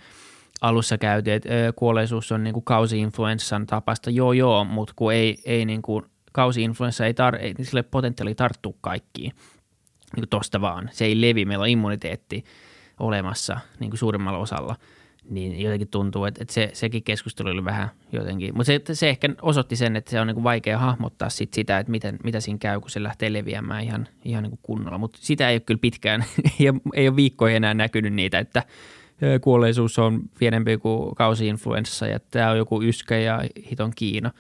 alussa 0.62 0.98
käyty, 0.98 1.34
että 1.34 1.50
kuolleisuus 1.76 2.32
on 2.32 2.44
niin 2.44 2.54
kuin 2.54 2.66
kausi-influenssan 2.66 3.66
tapasta, 3.66 4.10
joo 4.10 4.34
joo, 4.34 4.64
mutta 4.64 4.94
kun 4.96 5.14
ei, 5.14 5.42
ei 5.46 5.66
niin 5.66 5.82
kuin, 5.82 6.06
kausi-influenssa 6.32 7.06
ei, 7.06 7.14
tar- 7.14 7.40
ei 7.40 7.56
sille 7.62 7.84
potentiaali 7.84 8.36
tarttuu 8.36 8.78
kaikkiin 8.82 9.32
niin 10.16 10.22
kuin 10.22 10.30
tosta 10.30 10.62
vaan, 10.62 10.90
se 10.92 11.06
ei 11.06 11.22
levi, 11.22 11.46
meillä 11.46 11.64
on 11.64 11.70
immuniteetti 11.70 12.44
olemassa 13.00 13.60
niin 13.80 13.90
kuin 13.90 14.00
suurimmalla 14.00 14.40
osalla, 14.40 14.76
niin 15.30 15.62
jotenkin 15.62 15.88
tuntuu, 15.88 16.26
että, 16.26 16.42
että 16.42 16.54
se, 16.54 16.70
sekin 16.74 17.04
keskustelu 17.04 17.50
oli 17.50 17.66
vähän 17.66 17.90
jotenkin, 18.12 18.58
mutta 18.58 18.66
se, 18.66 18.82
se 18.94 19.10
ehkä 19.10 19.30
osoitti 19.42 19.76
sen, 19.76 19.96
että 19.96 20.12
se 20.12 20.22
on 20.22 20.28
niin 20.28 20.44
vaikea 20.44 20.78
hahmottaa 20.78 21.30
sit 21.30 21.54
sitä, 21.54 21.80
että 21.80 21.92
miten, 21.92 22.20
mitä 22.24 22.40
siinä 22.40 22.58
käy, 22.58 22.80
kun 22.80 22.90
se 22.90 23.04
lähtee 23.04 23.34
leviämään 23.34 23.84
ihan, 23.84 24.08
ihan 24.26 24.44
niin 24.44 24.60
kunnolla, 24.64 24.98
mutta 24.98 25.20
sitä 25.22 25.50
ei 25.50 25.56
ole 25.56 25.60
kyllä 25.60 25.80
pitkään, 25.82 26.26
ei 26.60 26.70
ole, 26.70 26.82
ei 26.94 27.08
ole 27.08 27.16
viikkoja 27.16 27.56
enää 27.56 27.74
näkynyt 27.74 28.14
niitä, 28.14 28.40
että 28.40 28.64
kuolleisuus 29.42 30.00
on 30.00 30.22
pienempi 30.40 30.78
kuin 30.78 31.16
kausi-influenssa 31.16 32.08
ja 32.08 32.20
tämä 32.32 32.52
on 32.52 32.58
joku 32.58 32.82
yskä 32.82 33.18
ja 33.18 33.44
hiton 33.72 33.92
Kiina, 33.96 34.32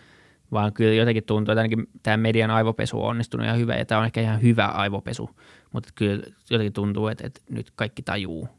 vaan 0.51 0.73
kyllä 0.73 0.93
jotenkin 0.93 1.23
tuntuu, 1.23 1.51
että 1.51 1.61
ainakin 1.61 1.87
tämä 2.03 2.17
median 2.17 2.51
aivopesu 2.51 3.01
on 3.01 3.09
onnistunut 3.09 3.45
ihan 3.45 3.59
hyvä 3.59 3.75
ja 3.75 3.85
tämä 3.85 3.99
on 3.99 4.05
ehkä 4.05 4.21
ihan 4.21 4.41
hyvä 4.41 4.65
aivopesu, 4.65 5.29
mutta 5.73 5.89
kyllä 5.95 6.23
jotenkin 6.49 6.73
tuntuu, 6.73 7.07
että, 7.07 7.27
että 7.27 7.41
nyt 7.49 7.71
kaikki 7.75 8.01
tajuu, 8.01 8.49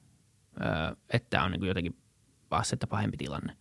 että 1.13 1.27
tämä 1.31 1.45
on 1.45 1.51
niin 1.51 1.67
jotenkin 1.67 1.97
astetta 2.59 2.87
pahempi 2.87 3.17
tilanne. 3.17 3.57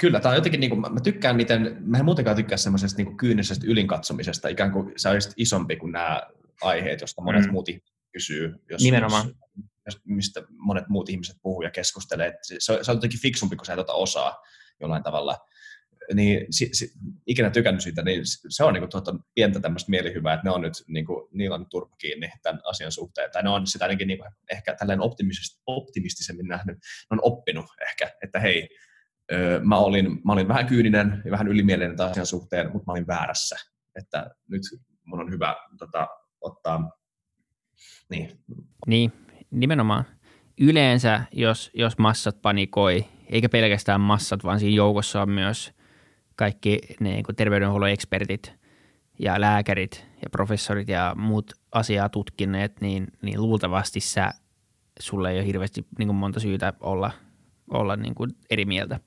Kyllä, 0.00 0.20
tämä 0.20 0.30
on 0.30 0.36
jotenkin, 0.36 0.60
niin 0.60 0.70
kuin, 0.70 0.80
mä 0.80 1.00
tykkään 1.00 1.36
miten, 1.36 1.76
mä 1.80 1.98
en 1.98 2.04
muutenkaan 2.04 2.36
tykkää 2.36 2.58
semmoisesta 2.58 3.02
niin 3.02 3.16
kyynisestä 3.16 3.66
ylinkatsomisesta, 3.68 4.48
ikään 4.48 4.72
kuin 4.72 4.92
sä 4.96 5.10
olisit 5.10 5.32
isompi 5.36 5.76
kuin 5.76 5.92
nämä 5.92 6.22
aiheet, 6.62 7.00
joista 7.00 7.22
monet 7.22 7.44
mm. 7.44 7.52
muut 7.52 7.68
kysyy. 8.12 8.54
Jos, 8.70 8.82
Nimenomaan. 8.82 9.34
Jos, 9.86 10.00
mistä 10.04 10.42
monet 10.50 10.88
muut 10.88 11.08
ihmiset 11.08 11.36
puhuu 11.42 11.62
ja 11.62 11.70
keskustelee. 11.70 12.38
Se, 12.42 12.56
se 12.58 12.90
on 12.90 12.96
jotenkin 12.96 13.20
fiksumpi, 13.20 13.56
kun 13.56 13.66
sä 13.66 13.72
et 13.72 13.78
ota 13.78 13.92
osaa 13.92 14.42
jollain 14.80 15.02
tavalla. 15.02 15.38
Niin 16.14 16.46
si, 16.50 16.68
si, 16.72 16.92
ikinä 17.26 17.50
tykännyt 17.50 17.82
siitä, 17.82 18.02
niin 18.02 18.22
se 18.48 18.64
on 18.64 18.74
niin 18.74 18.88
kuin, 18.88 19.20
pientä 19.34 19.60
tämmöistä 19.60 19.90
mielihyvää, 19.90 20.34
että 20.34 20.44
ne 20.44 20.50
on 20.50 20.60
nyt, 20.60 20.72
niin 20.88 21.06
kuin, 21.06 21.28
niillä 21.32 21.54
on 21.54 21.66
turpa 21.70 21.96
kiinni 21.96 22.30
tämän 22.42 22.60
asian 22.64 22.92
suhteen. 22.92 23.30
Tai 23.30 23.42
ne 23.42 23.48
on 23.48 23.66
sitä 23.66 23.84
ainakin 23.84 24.08
niin 24.08 24.18
kuin, 24.18 24.30
ehkä 24.50 24.74
tälleen 24.74 25.00
optimistisemmin 25.66 26.48
nähnyt, 26.48 26.76
ne 26.76 27.06
on 27.10 27.20
oppinut 27.22 27.66
ehkä, 27.90 28.12
että 28.22 28.40
hei, 28.40 28.68
mä 29.64 29.78
olin, 29.78 30.20
mä 30.24 30.32
olin 30.32 30.48
vähän 30.48 30.66
kyyninen 30.66 31.22
ja 31.24 31.30
vähän 31.30 31.48
ylimielinen 31.48 31.96
tämän 31.96 32.10
asian 32.10 32.26
suhteen, 32.26 32.72
mutta 32.72 32.84
mä 32.86 32.92
olin 32.92 33.06
väärässä. 33.06 33.56
Että 33.98 34.30
nyt 34.48 34.62
mun 35.04 35.20
on 35.20 35.30
hyvä 35.30 35.56
tota, 35.78 36.08
ottaa, 36.40 36.90
niin. 38.10 38.40
Niin, 38.86 39.12
nimenomaan. 39.50 40.04
Yleensä, 40.60 41.20
jos, 41.32 41.70
jos 41.74 41.98
massat 41.98 42.42
panikoi, 42.42 43.04
eikä 43.30 43.48
pelkästään 43.48 44.00
massat, 44.00 44.44
vaan 44.44 44.60
siinä 44.60 44.76
joukossa 44.76 45.22
on 45.22 45.30
myös 45.30 45.72
kaikki 46.36 46.78
niin 47.00 47.24
terveydenhuollon 47.36 47.90
ekspertit 47.90 48.52
ja 49.18 49.40
lääkärit 49.40 50.06
ja 50.22 50.30
professorit 50.30 50.88
ja 50.88 51.14
muut 51.18 51.52
asiaa 51.72 52.08
tutkineet, 52.08 52.80
niin, 52.80 53.06
niin 53.22 53.42
luultavasti 53.42 54.00
sä, 54.00 54.30
sulle 55.00 55.30
ei 55.30 55.38
ole 55.38 55.46
hirveästi 55.46 55.86
niin 55.98 56.08
kuin 56.08 56.16
monta 56.16 56.40
syytä 56.40 56.72
olla– 56.80 57.10
olla 57.70 57.96
niin 57.96 58.14
kuin 58.14 58.30
eri 58.50 58.64
mieltä. 58.64 59.00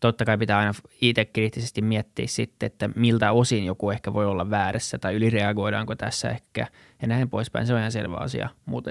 Totta 0.00 0.24
kai 0.24 0.38
pitää 0.38 0.58
aina 0.58 0.72
itse 1.00 1.24
kriittisesti 1.24 1.82
miettiä 1.82 2.26
sitten, 2.26 2.66
että 2.66 2.90
miltä 2.96 3.32
osin 3.32 3.64
joku 3.64 3.90
ehkä 3.90 4.12
voi 4.12 4.26
olla 4.26 4.50
väärässä 4.50 4.98
tai 4.98 5.14
ylireagoidaanko 5.14 5.96
tässä 5.96 6.30
ehkä 6.30 6.66
ja 7.02 7.08
näin 7.08 7.30
poispäin. 7.30 7.66
Se 7.66 7.72
on 7.72 7.78
ihan 7.78 7.92
selvä 7.92 8.16
asia, 8.16 8.48
mutta 8.66 8.90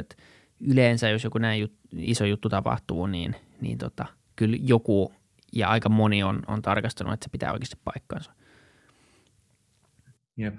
yleensä 0.59 1.09
jos 1.09 1.23
joku 1.23 1.37
näin 1.37 1.61
jut, 1.61 1.73
iso 1.97 2.25
juttu 2.25 2.49
tapahtuu, 2.49 3.07
niin, 3.07 3.35
niin 3.61 3.77
tota, 3.77 4.05
kyllä 4.35 4.57
joku 4.61 5.13
ja 5.53 5.69
aika 5.69 5.89
moni 5.89 6.23
on, 6.23 6.43
on 6.47 6.61
tarkastanut, 6.61 7.13
että 7.13 7.23
se 7.23 7.29
pitää 7.29 7.51
oikeasti 7.53 7.77
paikkaansa. 7.83 8.31
Jep. 10.37 10.55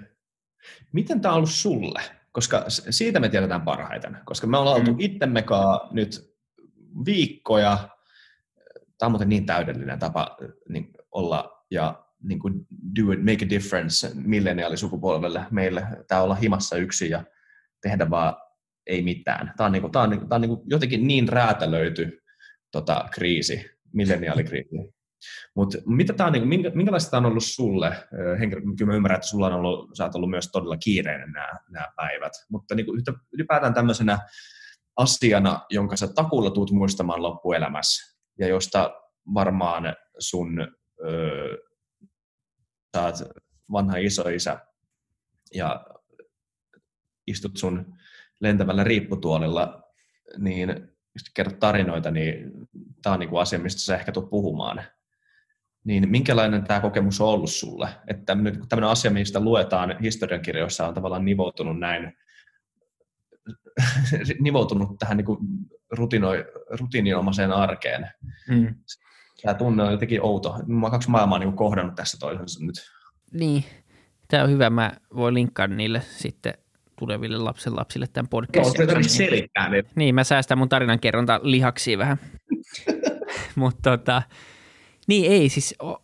Miten 0.91 1.21
tämä 1.21 1.31
on 1.33 1.37
ollut 1.37 1.49
sulle? 1.49 2.01
Koska 2.31 2.65
siitä 2.89 3.19
me 3.19 3.29
tiedetään 3.29 3.61
parhaiten, 3.61 4.17
koska 4.25 4.47
me 4.47 4.57
ollaan 4.57 4.77
oltu 4.77 4.91
mm. 4.91 4.99
itsemmekaan 4.99 5.95
nyt 5.95 6.35
viikkoja 7.05 7.89
tämä 8.99 9.07
on 9.07 9.11
muuten 9.11 9.29
niin 9.29 9.45
täydellinen 9.45 9.99
tapa 9.99 10.37
niin 10.69 10.91
olla 11.11 11.65
ja 11.71 12.05
niin 12.23 12.39
kuin 12.39 12.67
do 12.69 13.11
it, 13.11 13.19
make 13.19 13.45
a 13.45 13.49
difference 13.49 14.11
milleniaalisukupolvelle 14.15 15.45
meille. 15.51 15.87
Tämä 16.07 16.21
olla 16.21 16.35
himassa 16.35 16.75
yksin 16.75 17.09
ja 17.09 17.23
tehdä 17.81 18.09
vaan 18.09 18.35
ei 18.87 19.01
mitään. 19.01 19.53
Tämä 19.57 19.65
on, 19.65 19.71
niin 19.71 19.81
kuin, 19.81 19.91
tämä 19.91 20.03
on, 20.03 20.09
niin 20.09 20.19
kuin, 20.19 20.29
tämä 20.29 20.35
on 20.35 20.41
niin 20.41 20.49
kuin 20.49 20.61
jotenkin 20.65 21.07
niin 21.07 21.29
räätälöity 21.29 22.23
tota, 22.71 23.05
kriisi, 23.11 23.71
milleniaalikriisi. 23.93 24.69
Mutta 25.55 25.77
mitä 25.85 26.13
tämä 26.13 26.27
on, 26.27 26.33
niin 26.33 26.63
kuin, 26.63 26.77
minkälaista 26.77 27.11
tämä 27.11 27.19
on 27.19 27.31
ollut 27.31 27.43
sulle? 27.43 27.95
Henkilö, 28.39 28.61
kyllä 28.77 28.91
mä 28.91 28.95
ymmärrän, 28.95 29.15
että 29.15 29.27
sulla 29.27 29.47
on 29.47 29.53
ollut, 29.53 29.89
sä 29.97 30.03
oot 30.03 30.15
ollut 30.15 30.29
myös 30.29 30.51
todella 30.51 30.77
kiireinen 30.77 31.31
nämä, 31.31 31.59
nämä 31.69 31.87
päivät, 31.95 32.33
mutta 32.49 32.75
niin 32.75 32.95
yhtä, 32.97 33.13
ylipäätään 33.31 33.73
tämmöisenä 33.73 34.19
asiana, 34.95 35.65
jonka 35.69 35.95
sä 35.95 36.07
takuulla 36.07 36.51
tuut 36.51 36.71
muistamaan 36.71 37.23
loppuelämässä, 37.23 38.17
ja 38.39 38.47
josta 38.47 38.93
varmaan 39.33 39.95
sun 40.19 40.67
saat 42.97 43.15
vanha 43.71 43.97
isoisä 43.97 44.59
ja 45.53 45.85
istut 47.27 47.57
sun 47.57 47.93
lentävällä 48.39 48.83
riipputuolilla, 48.83 49.83
niin 50.37 50.89
kerrot 51.33 51.59
tarinoita, 51.59 52.11
niin 52.11 52.51
tämä 53.01 53.13
on 53.13 53.19
niinku 53.19 53.37
asia, 53.37 53.59
mistä 53.59 53.81
sä 53.81 53.95
ehkä 53.95 54.11
tulet 54.11 54.29
puhumaan. 54.29 54.81
Niin 55.83 56.09
minkälainen 56.09 56.63
tämä 56.63 56.79
kokemus 56.79 57.21
on 57.21 57.27
ollut 57.27 57.51
sulle? 57.51 57.89
Että 58.07 58.23
tämmöinen 58.69 58.89
asia, 58.89 59.11
mistä 59.11 59.39
luetaan 59.39 59.99
historiankirjoissa, 60.01 60.87
on 60.87 60.93
tavallaan 60.93 61.25
nivoutunut 61.25 61.79
näin 61.79 62.13
nivoutunut 64.39 64.97
tähän 64.99 65.17
niin 65.17 65.25
kuin 65.25 65.39
rutinoi, 65.91 66.45
rutiininomaiseen 66.69 67.51
arkeen. 67.51 68.09
Mm. 68.49 68.75
Tämä 69.41 69.53
tunne 69.53 69.83
on 69.83 69.91
jotenkin 69.91 70.21
outo. 70.23 70.55
Mä 70.67 70.85
oon 70.85 70.91
kaksi 70.91 71.09
maailmaa 71.09 71.39
niin 71.39 71.53
kohdannut 71.53 71.95
tässä 71.95 72.17
toisensa 72.19 72.65
nyt. 72.65 72.75
Niin, 73.33 73.63
tämä 74.27 74.43
on 74.43 74.49
hyvä. 74.49 74.69
Mä 74.69 74.91
voin 75.15 75.33
linkkaa 75.33 75.67
niille 75.67 76.01
sitten 76.01 76.53
tuleville 76.99 77.37
lapsen 77.37 77.75
lapsille 77.75 78.07
tämän 78.13 78.29
podcastin. 78.29 78.89
Joo, 78.89 79.03
se 79.03 79.09
selittää 79.09 79.69
niin. 79.69 79.85
niin, 79.95 80.15
mä 80.15 80.23
säästän 80.23 80.57
mun 80.57 80.69
tarinan 80.69 80.99
kerronta 80.99 81.39
lihaksi 81.43 81.97
vähän. 81.97 82.17
Mutta 83.59 83.97
tota, 83.97 84.21
niin 85.07 85.31
ei 85.31 85.49
siis, 85.49 85.75
oh, 85.79 86.01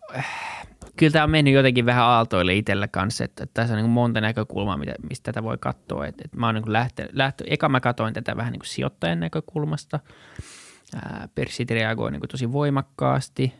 kyllä 0.95 1.11
tämä 1.11 1.23
on 1.23 1.31
mennyt 1.31 1.53
jotenkin 1.53 1.85
vähän 1.85 2.03
aaltoille 2.03 2.55
itsellä 2.55 2.87
kanssa, 2.87 3.23
että, 3.23 3.43
että 3.43 3.61
tässä 3.61 3.73
on 3.73 3.81
niin 3.81 3.89
monta 3.89 4.21
näkökulmaa, 4.21 4.77
mitä, 4.77 4.93
mistä 5.09 5.23
tätä 5.23 5.43
voi 5.43 5.57
katsoa. 5.57 6.05
Että, 6.05 6.21
että 6.25 6.37
mä 6.37 6.45
oon 6.45 6.55
niin 6.55 6.73
lähtö, 6.73 7.09
lähtö, 7.11 7.43
eka 7.47 7.69
mä 7.69 7.79
katsoin 7.79 8.13
tätä 8.13 8.37
vähän 8.37 8.51
niin 8.51 8.59
kuin 8.59 8.67
sijoittajan 8.67 9.19
näkökulmasta. 9.19 9.99
Ää, 10.95 11.29
Perssit 11.35 11.71
reagoi 11.71 12.11
niin 12.11 12.19
kuin 12.19 12.29
tosi 12.29 12.51
voimakkaasti. 12.51 13.53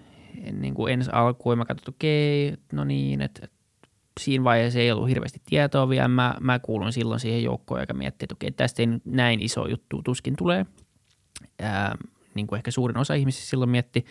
Niin 0.52 0.74
kuin 0.74 0.94
ensi 0.94 1.10
alkuun 1.14 1.58
mä 1.58 1.66
katsoin, 1.66 1.96
okei, 1.96 2.54
no 2.74 2.84
niin, 2.84 3.22
että 3.22 3.48
siinä 4.20 4.44
vaiheessa 4.44 4.80
ei 4.80 4.92
ollut 4.92 5.10
hirveästi 5.10 5.42
tietoa 5.46 5.90
vielä. 5.90 6.08
Mä, 6.08 6.36
mä 6.42 6.60
kuulun 6.60 6.94
silloin 6.94 7.20
siihen 7.20 7.44
joukkoon, 7.44 7.80
joka 7.80 7.94
miettii, 7.94 8.26
että 8.26 8.36
okei, 8.36 8.52
tästä 8.52 8.82
ei 8.82 8.88
näin 9.06 9.42
iso 9.42 9.68
juttu 9.68 10.02
tuskin 10.02 10.36
tulee. 10.36 10.66
Ää, 11.60 11.96
niin 12.36 12.48
kuin 12.48 12.58
ehkä 12.58 12.72
suurin 12.72 12.98
osa 12.98 13.14
ihmisistä 13.14 13.50
silloin 13.50 13.70
mietti 13.70 14.06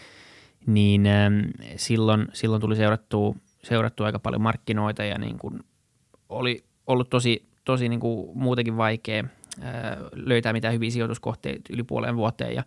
niin 0.66 1.06
ähm, 1.06 1.40
silloin, 1.76 2.26
silloin 2.32 2.60
tuli 2.60 2.76
seurattua, 2.76 3.34
seurattua 3.62 4.06
aika 4.06 4.18
paljon 4.18 4.42
markkinoita 4.42 5.04
ja 5.04 5.18
niin 5.18 5.38
kuin 5.38 5.60
oli 6.28 6.64
ollut 6.86 7.10
tosi, 7.10 7.48
tosi 7.64 7.88
niin 7.88 8.00
kuin 8.00 8.38
muutenkin 8.38 8.76
vaikea 8.76 9.24
äh, 9.62 9.72
löytää 10.12 10.52
mitään 10.52 10.74
hyviä 10.74 10.90
sijoituskohteita 10.90 11.72
yli 11.72 11.82
puoleen 11.82 12.16
vuoteen 12.16 12.54
ja 12.54 12.64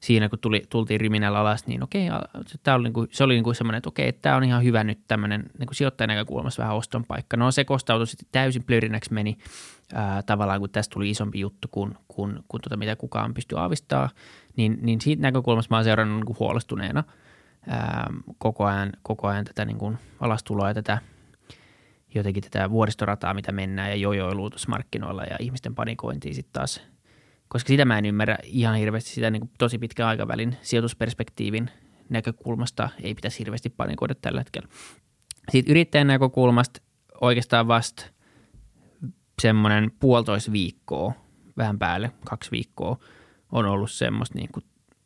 siinä 0.00 0.28
kun 0.28 0.38
tuli, 0.38 0.62
tultiin 0.68 1.00
Riminällä 1.00 1.38
alas, 1.38 1.66
niin 1.66 1.82
okei, 1.82 2.08
tämä 2.62 2.74
oli 2.74 2.84
niin 2.84 2.92
kuin, 2.92 3.08
se 3.12 3.24
oli 3.24 3.34
niin 3.34 3.44
kuin 3.44 3.54
semmoinen, 3.54 3.78
että 3.78 3.88
okei, 3.88 4.12
tämä 4.12 4.36
on 4.36 4.44
ihan 4.44 4.64
hyvä 4.64 4.84
nyt 4.84 4.98
tämmöinen 5.08 5.50
niin 5.58 5.68
sijoittajan 5.72 6.08
näkökulmassa 6.08 6.62
vähän 6.62 6.76
oston 6.76 7.04
paikka. 7.04 7.36
No 7.36 7.50
se 7.50 7.64
kostautui 7.64 8.06
sitten 8.06 8.28
täysin 8.32 8.64
plörinäksi 8.64 9.12
meni 9.12 9.38
ää, 9.94 10.22
tavallaan, 10.22 10.60
kun 10.60 10.70
tästä 10.70 10.92
tuli 10.92 11.10
isompi 11.10 11.40
juttu 11.40 11.68
kuin, 11.70 11.94
kuin, 12.08 12.38
kuin 12.48 12.60
tota, 12.60 12.76
mitä 12.76 12.96
kukaan 12.96 13.34
pystyy 13.34 13.58
aavistaa, 13.58 14.08
niin, 14.56 14.78
niin 14.82 15.00
siitä 15.00 15.22
näkökulmasta 15.22 15.72
mä 15.72 15.76
oon 15.76 15.84
seurannut 15.84 16.16
niin 16.16 16.26
kuin 16.26 16.38
huolestuneena 16.38 17.04
ää, 17.66 18.10
koko 18.38 18.64
ajan, 18.64 18.92
koko 19.02 19.28
ajan 19.28 19.44
tätä 19.44 19.64
niin 19.64 19.78
kuin 19.78 19.98
alastuloa 20.20 20.68
ja 20.68 20.74
tätä 20.74 20.98
jotenkin 22.14 22.42
tätä 22.42 22.70
vuoristorataa, 22.70 23.34
mitä 23.34 23.52
mennään 23.52 23.90
ja 23.90 23.96
jojoilua 23.96 24.50
markkinoilla 24.68 25.24
ja 25.24 25.36
ihmisten 25.40 25.74
panikointia 25.74 26.34
sitten 26.34 26.52
taas– 26.52 26.80
koska 27.52 27.68
sitä 27.68 27.84
mä 27.84 27.98
en 27.98 28.06
ymmärrä 28.06 28.38
ihan 28.44 28.76
hirveästi 28.76 29.10
sitä 29.10 29.30
niin 29.30 29.40
kuin 29.40 29.50
tosi 29.58 29.78
pitkän 29.78 30.06
aikavälin 30.06 30.56
sijoitusperspektiivin 30.62 31.70
näkökulmasta 32.08 32.88
ei 33.02 33.14
pitäisi 33.14 33.38
hirveästi 33.38 33.70
panikoida 33.70 34.14
tällä 34.14 34.40
hetkellä. 34.40 34.68
Sitten 35.50 35.70
yrittäjän 35.70 36.06
näkökulmasta 36.06 36.80
oikeastaan 37.20 37.68
vasta 37.68 38.06
semmoinen 39.42 39.90
puolitoista 40.00 40.52
viikkoa, 40.52 41.12
vähän 41.56 41.78
päälle 41.78 42.10
kaksi 42.24 42.50
viikkoa, 42.50 42.98
on 43.52 43.66
ollut 43.66 43.90
semmoista 43.90 44.38
niin 44.38 44.48
kuin 44.52 44.64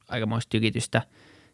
aikamoista 0.09 0.51
tykitystä 0.51 1.03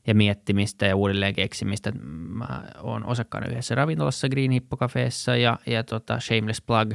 ja 0.06 0.14
miettimistä 0.14 0.86
ja 0.86 0.96
uudelleen 0.96 1.34
keksimistä. 1.34 1.92
Mä 2.02 2.62
oon 2.80 3.06
osakkaana 3.06 3.46
yhdessä 3.46 3.74
ravintolassa 3.74 4.28
Green 4.28 4.50
Hippo 4.50 4.76
Cafeessa 4.76 5.36
ja, 5.36 5.58
ja 5.66 5.84
tota 5.84 6.20
Shameless 6.20 6.62
Plug. 6.62 6.92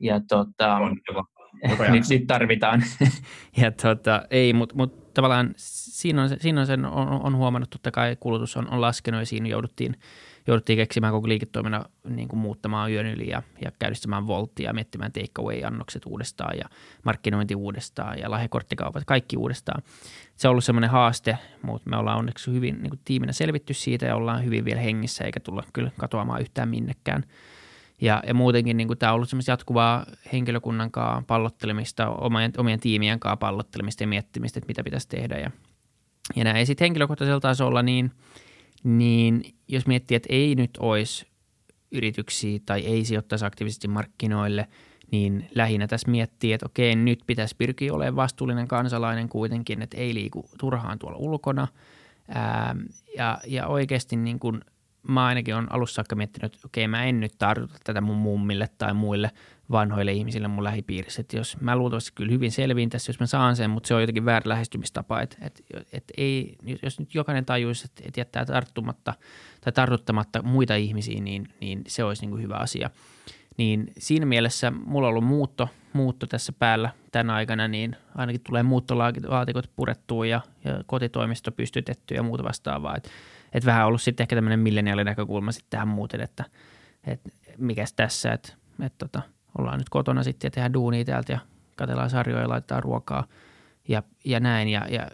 Ja 0.00 0.20
tota, 0.28 0.78
nyt, 1.92 2.04
nyt 2.10 2.26
tarvitaan. 2.26 2.82
ja 3.60 3.70
tota, 3.70 4.22
ei, 4.30 4.52
mutta 4.52 4.74
mut 4.74 5.14
tavallaan 5.14 5.54
siinä 5.56 6.22
on, 6.22 6.28
siinä 6.40 6.60
on 6.60 6.66
sen, 6.66 6.84
on, 6.84 7.08
on 7.08 7.36
huomannut, 7.36 7.70
totta 7.70 7.90
kai 7.90 8.16
kulutus 8.20 8.56
on, 8.56 8.68
on 8.70 8.80
laskenut 8.80 9.20
ja 9.20 9.26
siinä 9.26 9.48
jouduttiin, 9.48 9.96
jouduttiin 10.46 10.76
keksimään 10.76 11.12
koko 11.12 11.28
liiketoiminnan 11.28 11.84
niin 12.08 12.28
kuin 12.28 12.40
muuttamaan 12.40 12.92
yön 12.92 13.06
yli 13.06 13.28
ja, 13.28 13.42
ja 13.64 13.72
käynnistämään 13.78 14.26
volttia 14.26 14.68
ja 14.68 14.74
miettimään 14.74 15.12
takeaway-annokset 15.12 16.02
uudestaan 16.06 16.58
ja 16.58 16.68
markkinointi 17.04 17.54
uudestaan 17.54 18.18
ja 18.18 18.30
lahjakorttikaupat, 18.30 19.04
kaikki 19.06 19.36
uudestaan. 19.36 19.82
Se 20.36 20.48
on 20.48 20.50
ollut 20.50 20.64
semmoinen 20.64 20.90
haaste, 20.90 21.38
mutta 21.62 21.90
me 21.90 21.96
ollaan 21.96 22.18
onneksi 22.18 22.52
hyvin 22.52 22.82
niin 22.82 22.90
kuin 22.90 23.00
tiiminä 23.04 23.32
selvitty 23.32 23.74
siitä 23.74 24.06
ja 24.06 24.16
ollaan 24.16 24.44
hyvin 24.44 24.64
vielä 24.64 24.80
hengissä 24.80 25.24
eikä 25.24 25.40
tulla 25.40 25.64
kyllä 25.72 25.90
katoamaan 25.98 26.40
yhtään 26.40 26.68
minnekään– 26.68 27.24
ja, 28.02 28.22
ja 28.26 28.34
muutenkin 28.34 28.76
niin 28.76 28.98
tämä 28.98 29.12
on 29.12 29.14
ollut 29.14 29.28
semmoista 29.28 29.52
jatkuvaa 29.52 30.06
henkilökunnan 30.32 30.90
kanssa 30.90 31.22
pallottelemista, 31.26 32.10
omien, 32.10 32.52
omien 32.58 32.80
tiimien 32.80 33.20
kanssa 33.20 33.36
pallottelemista 33.36 34.02
ja 34.02 34.06
miettimistä, 34.06 34.58
että 34.58 34.66
mitä 34.66 34.84
pitäisi 34.84 35.08
tehdä. 35.08 35.38
Ja, 35.38 35.50
ja 36.36 36.44
näin. 36.44 36.66
sitten 36.66 36.84
henkilökohtaisella 36.84 37.40
tasolla, 37.40 37.82
niin, 37.82 38.10
niin 38.84 39.42
jos 39.68 39.86
miettii, 39.86 40.16
että 40.16 40.28
ei 40.32 40.54
nyt 40.54 40.70
olisi 40.80 41.26
yrityksiä 41.92 42.60
tai 42.66 42.80
ei 42.80 43.04
sijoittaisi 43.04 43.44
aktiivisesti 43.44 43.88
markkinoille, 43.88 44.68
niin 45.10 45.48
lähinnä 45.54 45.86
tässä 45.86 46.10
miettii, 46.10 46.52
että 46.52 46.66
okei, 46.66 46.96
nyt 46.96 47.20
pitäisi 47.26 47.56
pyrkiä 47.56 47.94
olemaan 47.94 48.16
vastuullinen 48.16 48.68
kansalainen 48.68 49.28
kuitenkin, 49.28 49.82
että 49.82 49.96
ei 49.96 50.14
liiku 50.14 50.50
turhaan 50.58 50.98
tuolla 50.98 51.18
ulkona. 51.18 51.68
Ää, 52.28 52.76
ja, 53.16 53.38
ja 53.46 53.66
oikeasti 53.66 54.16
niin 54.16 54.38
kuin 54.38 54.60
mä 55.08 55.26
ainakin 55.26 55.54
on 55.54 55.72
alussa 55.72 55.94
saakka 55.94 56.16
miettinyt, 56.16 56.54
että 56.54 56.66
okei, 56.66 56.88
mä 56.88 57.04
en 57.04 57.20
nyt 57.20 57.32
tartuta 57.38 57.78
tätä 57.84 58.00
mun 58.00 58.16
mummille 58.16 58.68
tai 58.78 58.94
muille 58.94 59.30
vanhoille 59.70 60.12
ihmisille 60.12 60.48
mun 60.48 60.64
lähipiirissä. 60.64 61.20
Että 61.20 61.36
jos 61.36 61.60
mä 61.60 61.76
luultavasti 61.76 62.12
kyllä 62.14 62.32
hyvin 62.32 62.52
selviin 62.52 62.90
tässä, 62.90 63.10
jos 63.10 63.20
mä 63.20 63.26
saan 63.26 63.56
sen, 63.56 63.70
mutta 63.70 63.86
se 63.86 63.94
on 63.94 64.00
jotenkin 64.00 64.24
väärä 64.24 64.48
lähestymistapa. 64.48 65.20
Että, 65.20 65.36
että, 65.40 65.62
että 65.92 66.14
ei, 66.16 66.56
jos 66.82 67.00
nyt 67.00 67.14
jokainen 67.14 67.44
tajuisi, 67.44 67.84
että, 67.84 68.02
että 68.06 68.20
jättää 68.20 68.44
tarttumatta 68.44 69.14
tai 69.60 69.72
tartuttamatta 69.72 70.42
muita 70.42 70.74
ihmisiä, 70.74 71.20
niin, 71.20 71.48
niin 71.60 71.82
se 71.86 72.04
olisi 72.04 72.22
niin 72.22 72.30
kuin 72.30 72.42
hyvä 72.42 72.56
asia. 72.56 72.90
Niin 73.56 73.92
siinä 73.98 74.26
mielessä 74.26 74.70
mulla 74.70 75.08
on 75.08 75.10
ollut 75.10 75.24
muutto, 75.24 75.68
muutto 75.92 76.26
tässä 76.26 76.52
päällä 76.52 76.90
tänä 77.12 77.34
aikana, 77.34 77.68
niin 77.68 77.96
ainakin 78.14 78.40
tulee 78.40 78.62
muuttolaatikot 78.62 79.70
purettua 79.76 80.26
ja, 80.26 80.40
ja 80.64 80.84
kotitoimisto 80.86 81.52
pystytetty 81.52 82.14
ja 82.14 82.22
muuta 82.22 82.44
vastaavaa. 82.44 82.96
Että 82.96 83.10
että 83.52 83.66
vähän 83.66 83.86
ollut 83.86 84.02
sitten 84.02 84.24
ehkä 84.24 84.36
tämmöinen 84.36 84.60
milleniaalinäkökulma 84.60 85.52
sitten 85.52 85.70
tähän 85.70 85.88
muuten, 85.88 86.20
että, 86.20 86.44
että 87.04 87.30
mikäs 87.58 87.92
tässä, 87.92 88.32
että, 88.32 88.52
että 88.82 89.06
tota, 89.06 89.22
ollaan 89.58 89.78
nyt 89.78 89.88
kotona 89.88 90.22
sitten 90.22 90.46
ja 90.46 90.50
tehdään 90.50 90.72
duunia 90.72 91.04
täältä 91.04 91.32
ja 91.32 91.38
katsellaan 91.76 92.10
sarjoja 92.10 92.42
ja 92.42 92.48
laitetaan 92.48 92.82
ruokaa 92.82 93.26
ja, 93.88 94.02
ja 94.24 94.40
näin 94.40 94.68
ja, 94.68 94.86
ja 94.88 95.08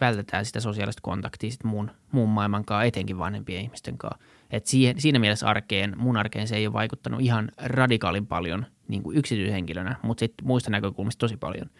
vältetään 0.00 0.44
sitä 0.44 0.60
sosiaalista 0.60 1.02
kontaktia 1.02 1.50
sitten 1.50 1.70
muun, 1.70 1.90
muun 2.12 2.28
maailman 2.28 2.64
kanssa, 2.64 2.84
etenkin 2.84 3.18
vanhempien 3.18 3.62
ihmisten 3.62 3.98
kanssa. 3.98 4.24
Et 4.54 4.66
siihen, 4.66 5.00
siinä 5.00 5.18
mielessä 5.18 5.46
arkeen, 5.46 5.98
mun 5.98 6.16
arkeen 6.16 6.48
se 6.48 6.56
ei 6.56 6.66
ole 6.66 6.72
vaikuttanut 6.72 7.20
ihan 7.20 7.50
radikaalin 7.58 8.26
paljon 8.26 8.66
niin 8.88 9.02
kuin 9.02 9.16
yksityishenkilönä, 9.16 9.96
mutta 10.02 10.20
sitten 10.20 10.46
muista 10.46 10.70
näkökulmista 10.70 11.20
tosi 11.20 11.36
paljon. 11.36 11.70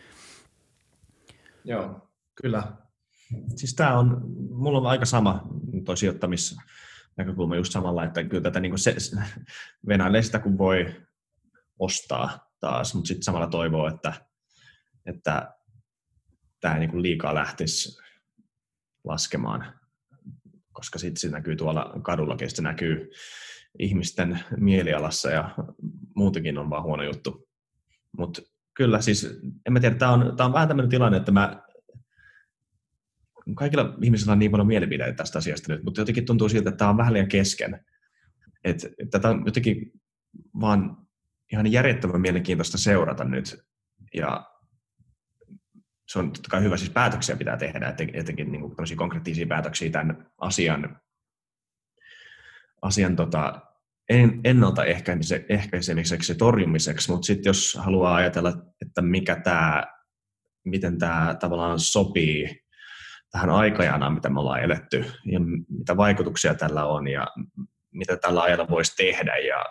Joo, 1.65 2.11
kyllä. 2.35 2.63
Siis 3.57 3.75
tämä 3.75 3.99
on, 3.99 4.23
mulla 4.51 4.79
on 4.79 4.87
aika 4.87 5.05
sama 5.05 5.49
toi 5.85 5.97
sijoittamisnäkökulma 5.97 7.57
just 7.57 7.73
samalla, 7.73 8.05
että 8.05 8.25
kyllä 8.25 8.43
tätä 8.43 8.61
niin 8.61 8.79
se, 8.79 8.97
venäilee 9.89 10.23
sitä 10.23 10.39
kun 10.39 10.59
voi 10.59 10.97
ostaa 11.79 12.51
taas, 12.61 12.95
mutta 12.95 13.09
sitten 13.09 13.23
samalla 13.23 13.47
toivoo, 13.47 13.89
että, 13.89 14.13
että 15.07 15.55
tämä 16.61 16.79
niin 16.79 17.03
liikaa 17.03 17.35
lähtisi 17.35 18.03
laskemaan, 19.05 19.81
koska 20.75 20.99
sitten 20.99 21.21
se 21.21 21.29
näkyy 21.29 21.57
tuolla 21.57 21.93
kadulla, 22.03 22.37
se 22.47 22.63
näkyy 22.63 23.11
ihmisten 23.79 24.41
mielialassa 24.57 25.31
ja 25.31 25.55
muutenkin 26.15 26.59
on 26.59 26.71
vaan 26.71 26.83
huono 26.83 27.03
juttu. 27.03 27.49
Mutta 28.19 28.43
kyllä 28.75 29.01
siis, 29.01 29.41
en 29.67 29.73
mä 29.73 29.81
tiedä, 29.81 29.95
tämä 29.95 30.13
on, 30.13 30.37
tää 30.37 30.47
on 30.47 30.53
vähän 30.53 30.69
tämmöinen 30.69 30.91
tilanne, 30.91 31.17
että 31.19 31.33
mä 31.33 31.63
kaikilla 33.55 33.99
ihmisillä 34.03 34.33
on 34.33 34.39
niin 34.39 34.51
paljon 34.51 34.67
mielipiteitä 34.67 35.17
tästä 35.17 35.39
asiasta 35.39 35.73
nyt, 35.73 35.85
mutta 35.85 36.01
jotenkin 36.01 36.27
tuntuu 36.27 36.49
siltä, 36.49 36.69
että 36.69 36.79
tämä 36.79 36.91
on 36.91 36.97
vähän 36.97 37.13
liian 37.13 37.29
kesken. 37.29 37.85
Että 38.65 38.89
tätä 39.11 39.29
on 39.29 39.43
jotenkin 39.47 39.93
vaan 40.61 40.97
ihan 41.53 41.73
järjettömän 41.73 42.21
mielenkiintoista 42.21 42.79
seurata 42.79 43.25
nyt. 43.25 43.65
Ja 44.15 44.54
se 46.07 46.19
on 46.19 46.33
totta 46.33 46.51
kai 46.51 46.63
hyvä, 46.63 46.77
siis 46.77 46.91
päätöksiä 46.91 47.37
pitää 47.37 47.57
tehdä, 47.57 47.95
etenkin 48.13 48.53
niin 48.53 48.61
kuin 48.61 48.97
konkreettisia 48.97 49.47
päätöksiä 49.47 49.91
tämän 49.91 50.27
asian, 50.39 51.01
asian 52.83 53.17
tota, 53.17 53.61
ennaltaehkäisemiseksi 54.45 56.33
ja 56.33 56.39
torjumiseksi, 56.39 57.11
mutta 57.11 57.27
sitten 57.27 57.51
jos 57.51 57.79
haluaa 57.81 58.15
ajatella, 58.15 58.53
että 58.87 59.03
mikä 59.03 59.37
tämä, 59.37 59.85
miten 60.65 60.99
tämä 60.99 61.37
tavallaan 61.41 61.81
sopii 61.81 62.65
tähän 63.31 63.51
aikajanaan, 63.51 64.15
mitä 64.15 64.31
me 64.31 64.41
ollaan 64.41 64.63
eletty 64.63 65.05
ja 65.25 65.41
mitä 65.69 65.97
vaikutuksia 65.97 66.55
tällä 66.55 66.87
on 66.87 67.09
ja 67.09 67.27
mitä 67.93 68.17
tällä 68.17 68.43
ajalla 68.43 68.69
voisi 68.69 68.97
tehdä 68.97 69.37
ja 69.37 69.65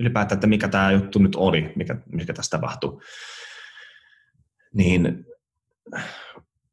ylipäätään, 0.00 0.36
että 0.36 0.46
mikä 0.46 0.68
tämä 0.68 0.92
juttu 0.92 1.18
nyt 1.18 1.36
oli, 1.36 1.72
mikä, 1.76 1.96
mikä 2.12 2.32
tässä 2.32 2.50
tapahtui, 2.50 3.00
niin 4.76 5.26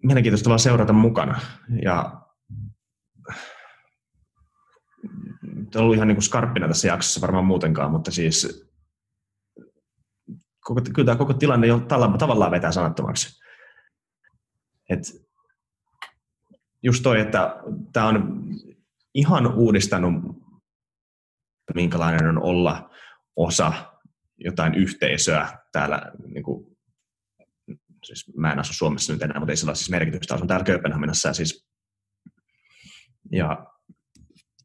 mielenkiintoista 0.04 0.50
vaan 0.50 0.60
seurata 0.60 0.94
mukana. 0.94 1.40
Ja 1.82 2.22
ollut 5.76 5.96
ihan 5.96 6.08
niin 6.08 6.16
kuin 6.16 6.24
skarppina 6.24 6.68
tässä 6.68 6.88
jaksossa 6.88 7.22
varmaan 7.22 7.46
muutenkaan, 7.46 7.92
mutta 7.92 8.12
siis 8.12 8.70
koko, 10.60 10.82
kyllä 10.94 11.06
tämä 11.06 11.18
koko 11.18 11.34
tilanne 11.34 11.68
jo 11.68 11.80
tavallaan 12.20 12.52
vetää 12.52 12.72
sanattomaksi. 12.72 13.44
Et 14.90 15.00
just 16.84 17.04
toi, 17.04 17.20
että 17.20 17.56
tämä 17.94 18.08
on 18.08 18.44
ihan 19.14 19.54
uudistanut, 19.54 20.14
minkälainen 21.76 22.30
on 22.30 22.44
olla 22.44 22.90
osa 23.36 23.74
jotain 24.38 24.76
yhteisöä 24.76 25.58
täällä, 25.72 26.12
niin 26.28 26.44
kuin, 26.44 26.73
siis 28.04 28.38
mä 28.38 28.52
en 28.52 28.60
asu 28.60 28.74
Suomessa 28.74 29.14
nyt 29.14 29.22
enää, 29.22 29.40
mutta 29.40 29.52
ei 29.52 29.58
sillä 29.58 29.76
siis 29.76 29.90
merkitystä, 29.90 30.36
asun 30.36 30.48
täällä 30.48 30.66
Kööpenhaminassa 30.66 31.30
ja 31.30 31.34
siis 31.34 31.68
ja 33.32 33.66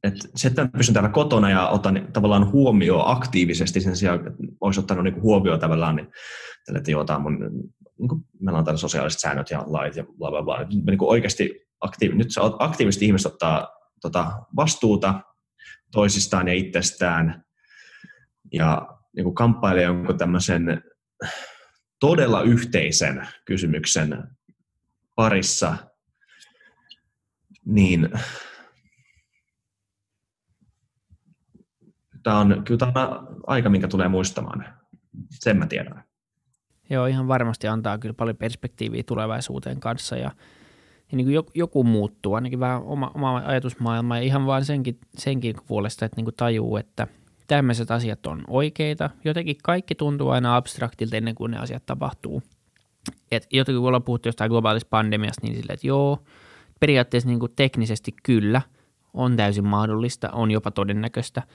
et 0.03 0.14
se, 0.36 0.49
että 0.49 0.68
pysyn 0.76 0.95
täällä 0.95 1.11
kotona 1.11 1.51
ja 1.51 1.68
otan 1.68 2.09
tavallaan 2.12 2.53
huomioon 2.53 3.16
aktiivisesti 3.16 3.80
sen 3.80 3.97
sijaan, 3.97 4.18
että 4.18 4.30
olisi 4.61 4.80
ottanut 4.80 5.05
niin 5.05 5.22
huomioon 5.22 5.61
tavallaan, 5.61 5.97
niin 5.97 6.09
tälle, 6.66 6.78
että 6.78 6.91
joo, 6.91 7.05
tämä 7.05 7.18
mun 7.18 7.39
niin 7.99 8.09
kuin, 8.09 8.24
meillä 8.41 8.59
on 8.59 8.64
tällaiset 8.64 8.80
sosiaaliset 8.80 9.20
säännöt 9.20 9.51
ja 9.51 9.64
lait 9.66 9.97
ja 9.97 10.05
bla 10.18 10.30
bla 10.30 10.43
bla. 10.43 10.59
Nyt, 10.59 10.68
niin 10.68 10.97
oikeasti 11.01 11.68
aktiiv- 11.86 12.14
nyt 12.14 12.30
se 12.30 12.41
aktiivisesti 12.59 13.07
ihmiset 13.07 13.32
ottaa 13.32 13.68
tota, 14.01 14.32
vastuuta 14.57 15.20
toisistaan 15.93 16.49
ja 16.49 16.55
itsestään 16.55 17.45
ja 18.53 18.89
niin 19.16 19.34
kamppailee 19.34 19.82
jonkun 19.82 20.18
tämmöisen 20.18 20.82
todella 22.01 22.42
yhteisen 22.42 23.28
kysymyksen 23.44 24.24
parissa, 25.14 25.76
niin 27.64 28.09
tämä 32.22 32.38
on 32.38 32.62
kyllä 32.64 32.78
tämä 32.78 33.22
aika, 33.46 33.70
minkä 33.70 33.88
tulee 33.88 34.09
muistamaan. 34.09 34.64
Sen 35.30 35.57
mä 35.57 35.66
tiedän. 35.66 36.05
Joo, 36.90 37.07
ihan 37.07 37.28
varmasti 37.28 37.68
antaa 37.68 37.99
kyllä 37.99 38.14
paljon 38.14 38.36
perspektiiviä 38.36 39.03
tulevaisuuteen 39.03 39.80
kanssa 39.80 40.16
ja, 40.16 40.30
ja 41.11 41.16
niin 41.16 41.26
kuin 41.26 41.44
joku 41.55 41.84
muuttuu, 41.84 42.34
ainakin 42.34 42.61
vähän 42.61 42.82
oma, 42.82 43.11
oma 43.14 43.36
ajatusmaailma 43.36 44.16
ja 44.16 44.22
ihan 44.22 44.46
vaan 44.46 44.64
senkin, 44.64 44.99
senkin 45.16 45.57
puolesta, 45.66 46.05
että 46.05 46.16
niin 46.16 46.24
kuin 46.24 46.36
tajuu, 46.36 46.76
että 46.76 47.07
tämmöiset 47.49 47.90
asiat 47.90 48.26
on 48.26 48.44
oikeita. 48.46 49.11
Jotenkin 49.24 49.57
kaikki 49.62 49.94
tuntuu 49.94 50.28
aina 50.28 50.57
abstraktilta 50.57 51.16
ennen 51.16 51.34
kuin 51.34 51.51
ne 51.51 51.59
asiat 51.59 51.86
tapahtuu. 51.86 52.42
Et 53.30 53.46
jotenkin 53.53 53.80
kun 53.80 53.88
ollaan 53.88 54.03
puhuttu 54.03 54.28
jostain 54.28 54.51
globaalista 54.51 54.88
pandemiasta, 54.90 55.46
niin 55.46 55.57
silleen, 55.57 55.74
että 55.74 55.86
joo, 55.86 56.18
periaatteessa 56.80 57.28
niin 57.28 57.40
kuin 57.40 57.53
teknisesti 57.57 58.14
kyllä 58.22 58.62
on 59.14 59.36
täysin 59.36 59.66
mahdollista, 59.66 60.30
on 60.30 60.51
jopa 60.51 60.70
todennäköistä– 60.70 61.42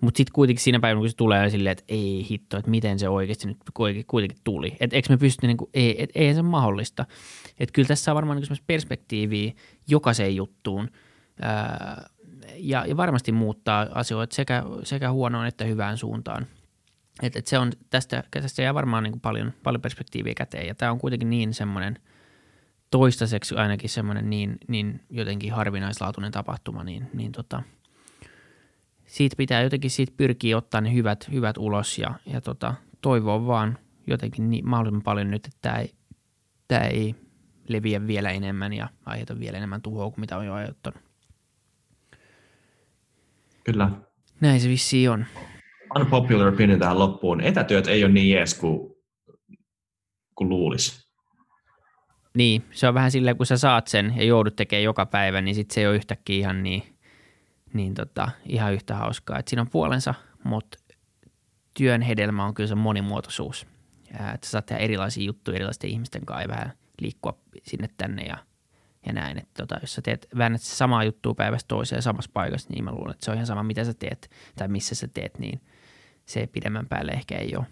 mutta 0.00 0.18
sitten 0.18 0.32
kuitenkin 0.32 0.62
siinä 0.62 0.80
päivänä, 0.80 1.00
kun 1.00 1.08
se 1.08 1.16
tulee 1.16 1.50
silleen, 1.50 1.72
että 1.72 1.84
ei 1.88 2.26
hitto, 2.30 2.58
että 2.58 2.70
miten 2.70 2.98
se 2.98 3.08
oikeasti 3.08 3.48
nyt 3.48 3.58
kuitenkin 4.06 4.38
tuli. 4.44 4.76
Että 4.80 4.96
eikö 4.96 5.12
me 5.12 5.16
pysty, 5.16 5.46
niin 5.46 5.56
kuin, 5.56 5.70
ei, 5.74 6.02
et, 6.02 6.10
eihän 6.14 6.36
se 6.36 6.42
mahdollista. 6.42 7.06
Että 7.60 7.72
kyllä 7.72 7.88
tässä 7.88 8.10
on 8.10 8.14
varmaan 8.14 8.38
niin 8.38 8.58
perspektiiviä 8.66 9.52
jokaiseen 9.88 10.36
juttuun. 10.36 10.88
Ää, 11.42 12.09
ja, 12.62 12.86
ja 12.86 12.96
varmasti 12.96 13.32
muuttaa 13.32 13.86
asioita 13.94 14.34
sekä, 14.34 14.62
sekä 14.82 15.12
huonoon 15.12 15.46
että 15.46 15.64
hyvään 15.64 15.98
suuntaan. 15.98 16.46
Et, 17.22 17.36
et 17.36 17.46
se 17.46 17.58
on, 17.58 17.72
tästä, 17.90 18.24
tästä 18.30 18.62
jää 18.62 18.74
varmaan 18.74 19.02
niin 19.02 19.12
kuin 19.12 19.20
paljon, 19.20 19.52
paljon 19.62 19.82
perspektiiviä 19.82 20.34
käteen 20.34 20.66
ja 20.66 20.74
tämä 20.74 20.92
on 20.92 20.98
kuitenkin 20.98 21.30
niin 21.30 21.54
semmoinen 21.54 21.98
toistaiseksi 22.90 23.54
ainakin 23.54 23.90
semmoinen 23.90 24.30
niin, 24.30 24.58
niin 24.68 25.00
jotenkin 25.10 25.52
harvinaislaatuinen 25.52 26.32
tapahtuma, 26.32 26.84
niin, 26.84 27.10
niin 27.14 27.32
tota, 27.32 27.62
siitä 29.06 29.36
pitää 29.36 29.62
jotenkin 29.62 29.90
siitä 29.90 30.12
pyrkiä 30.16 30.56
ottaa 30.56 30.80
ne 30.80 30.94
hyvät, 30.94 31.28
hyvät 31.32 31.58
ulos 31.58 31.98
ja, 31.98 32.14
ja 32.26 32.40
tota, 32.40 32.74
toivoa 33.00 33.46
vaan 33.46 33.78
jotenkin 34.06 34.50
niin, 34.50 34.68
mahdollisimman 34.68 35.02
paljon 35.02 35.30
nyt, 35.30 35.46
että 35.46 35.58
tämä 35.62 35.76
ei, 35.76 35.94
tämä 36.68 36.84
ei 36.84 37.14
leviä 37.68 38.06
vielä 38.06 38.30
enemmän 38.30 38.72
ja 38.72 38.88
aiheuta 39.06 39.38
vielä 39.38 39.58
enemmän 39.58 39.82
tuhoa 39.82 40.10
kuin 40.10 40.20
mitä 40.20 40.36
on 40.36 40.46
jo 40.46 40.54
aiheuttanut. 40.54 41.09
Kyllä. 43.64 43.90
Näin 44.40 44.60
se 44.60 44.68
vissiin 44.68 45.10
on. 45.10 45.26
Unpopular 45.96 46.48
opinion 46.48 46.78
tähän 46.78 46.98
loppuun. 46.98 47.40
Etätyöt 47.40 47.86
ei 47.86 48.04
ole 48.04 48.12
niin 48.12 48.30
jees 48.30 48.54
kuin, 48.54 48.94
kuin 50.34 50.48
luulisi. 50.48 51.10
Niin, 52.34 52.64
se 52.70 52.88
on 52.88 52.94
vähän 52.94 53.10
silleen, 53.10 53.36
kun 53.36 53.46
sä 53.46 53.56
saat 53.56 53.86
sen 53.86 54.14
ja 54.16 54.24
joudut 54.24 54.56
tekemään 54.56 54.84
joka 54.84 55.06
päivä, 55.06 55.40
niin 55.40 55.54
sit 55.54 55.70
se 55.70 55.80
ei 55.80 55.86
ole 55.86 55.96
yhtäkkiä 55.96 56.38
ihan 56.38 56.62
niin, 56.62 56.82
niin 57.72 57.94
tota, 57.94 58.28
ihan 58.46 58.72
yhtä 58.72 58.94
hauskaa. 58.94 59.38
Et 59.38 59.48
siinä 59.48 59.62
on 59.62 59.70
puolensa, 59.70 60.14
mutta 60.44 60.78
työn 61.74 62.02
hedelmä 62.02 62.44
on 62.44 62.54
kyllä 62.54 62.68
se 62.68 62.74
monimuotoisuus. 62.74 63.66
Ja, 64.18 64.32
että 64.32 64.46
sä 64.46 64.50
saat 64.50 64.66
tehdä 64.66 64.82
erilaisia 64.82 65.24
juttuja 65.24 65.56
erilaisten 65.56 65.90
ihmisten 65.90 66.26
kanssa 66.26 66.42
ja 66.42 66.48
vähän 66.48 66.72
liikkua 67.00 67.38
sinne 67.62 67.88
tänne 67.96 68.22
ja, 68.22 68.38
ja 69.06 69.12
näin. 69.12 69.38
Että 69.38 69.62
tota, 69.62 69.78
jos 69.80 69.94
sä 69.94 70.02
teet, 70.02 70.28
väännät 70.38 70.60
samaa 70.60 71.04
juttua 71.04 71.34
päivästä 71.34 71.68
toiseen 71.68 72.02
samassa 72.02 72.30
paikassa, 72.34 72.68
niin 72.72 72.84
mä 72.84 72.92
luulen, 72.92 73.10
että 73.10 73.24
se 73.24 73.30
on 73.30 73.36
ihan 73.36 73.46
sama, 73.46 73.62
mitä 73.62 73.84
sä 73.84 73.94
teet 73.94 74.30
tai 74.56 74.68
missä 74.68 74.94
sä 74.94 75.08
teet, 75.08 75.38
niin 75.38 75.60
se 76.26 76.46
pidemmän 76.46 76.88
päälle 76.88 77.12
ehkä 77.12 77.38
ei 77.38 77.56
ole, 77.56 77.66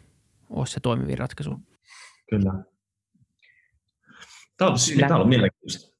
ole 0.50 0.66
se 0.66 0.80
toimivin 0.80 1.18
ratkaisu. 1.18 1.60
Kyllä. 2.30 2.52
Tämä 4.56 4.70
on, 4.70 4.78
siis, 4.78 4.98
tämä 4.98 5.16
on 5.16 5.28
mielenkiintoista. 5.28 5.98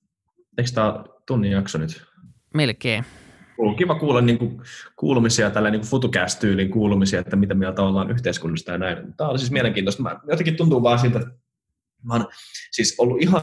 Eikö 0.59 0.71
tämä 0.75 1.05
tunnin 1.27 1.53
jakso 1.53 1.79
nyt? 1.79 2.05
Melkein. 2.55 3.05
On 3.59 3.77
kiva 3.77 3.99
kuulla 3.99 4.21
niin 4.21 4.39
kuin, 4.39 4.63
kuulumisia, 4.97 5.51
tällä 5.51 5.71
niin 5.71 5.83
futucast-tyylin 5.83 6.71
kuulumisia, 6.71 7.21
että 7.21 7.37
mitä 7.37 7.55
mieltä 7.55 7.83
ollaan 7.83 8.11
yhteiskunnasta 8.11 8.73
ja 8.73 8.79
näin. 8.79 9.15
Tämä 9.17 9.31
on 9.31 9.39
siis 9.39 9.51
mielenkiintoista. 9.51 10.03
Mä, 10.03 10.21
jotenkin 10.31 10.57
tuntuu 10.57 10.83
vaan 10.83 10.99
siltä, 10.99 11.19
että 11.19 11.31
mä 12.03 12.15
oon 12.15 12.29
siis 12.71 12.95
ollut 12.99 13.23
ihan 13.23 13.43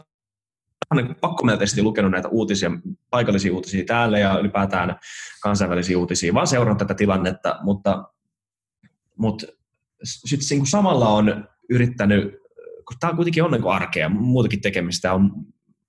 niin 0.95 1.15
pakkomielteisesti 1.15 1.81
lukenut 1.81 2.11
näitä 2.11 2.27
uutisia, 2.27 2.71
paikallisia 3.09 3.53
uutisia 3.53 3.85
täällä 3.85 4.19
ja 4.19 4.39
ylipäätään 4.39 4.99
kansainvälisiä 5.41 5.97
uutisia, 5.97 6.33
vaan 6.33 6.47
seurannut 6.47 6.77
tätä 6.77 6.93
tilannetta, 6.93 7.59
mutta, 7.63 8.03
mutta 9.17 9.47
sitten 10.03 10.57
niin 10.57 10.67
samalla 10.67 11.09
on 11.09 11.47
yrittänyt, 11.69 12.23
kun 12.87 12.97
tämä 12.99 13.15
kuitenkin 13.15 13.43
on 13.43 13.51
niin 13.51 13.67
arkea, 13.67 14.09
muutakin 14.09 14.61
tekemistä, 14.61 15.13
on 15.13 15.31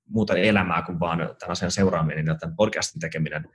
muuta 0.09 0.37
elämää 0.37 0.83
kuin 0.83 1.01
vaan 1.01 1.19
tämän 1.19 1.53
asian 1.53 1.71
seuraaminen 1.71 2.27
ja 2.27 2.35
tämän 2.35 2.57
podcastin 2.57 3.01
tekeminen, 3.01 3.49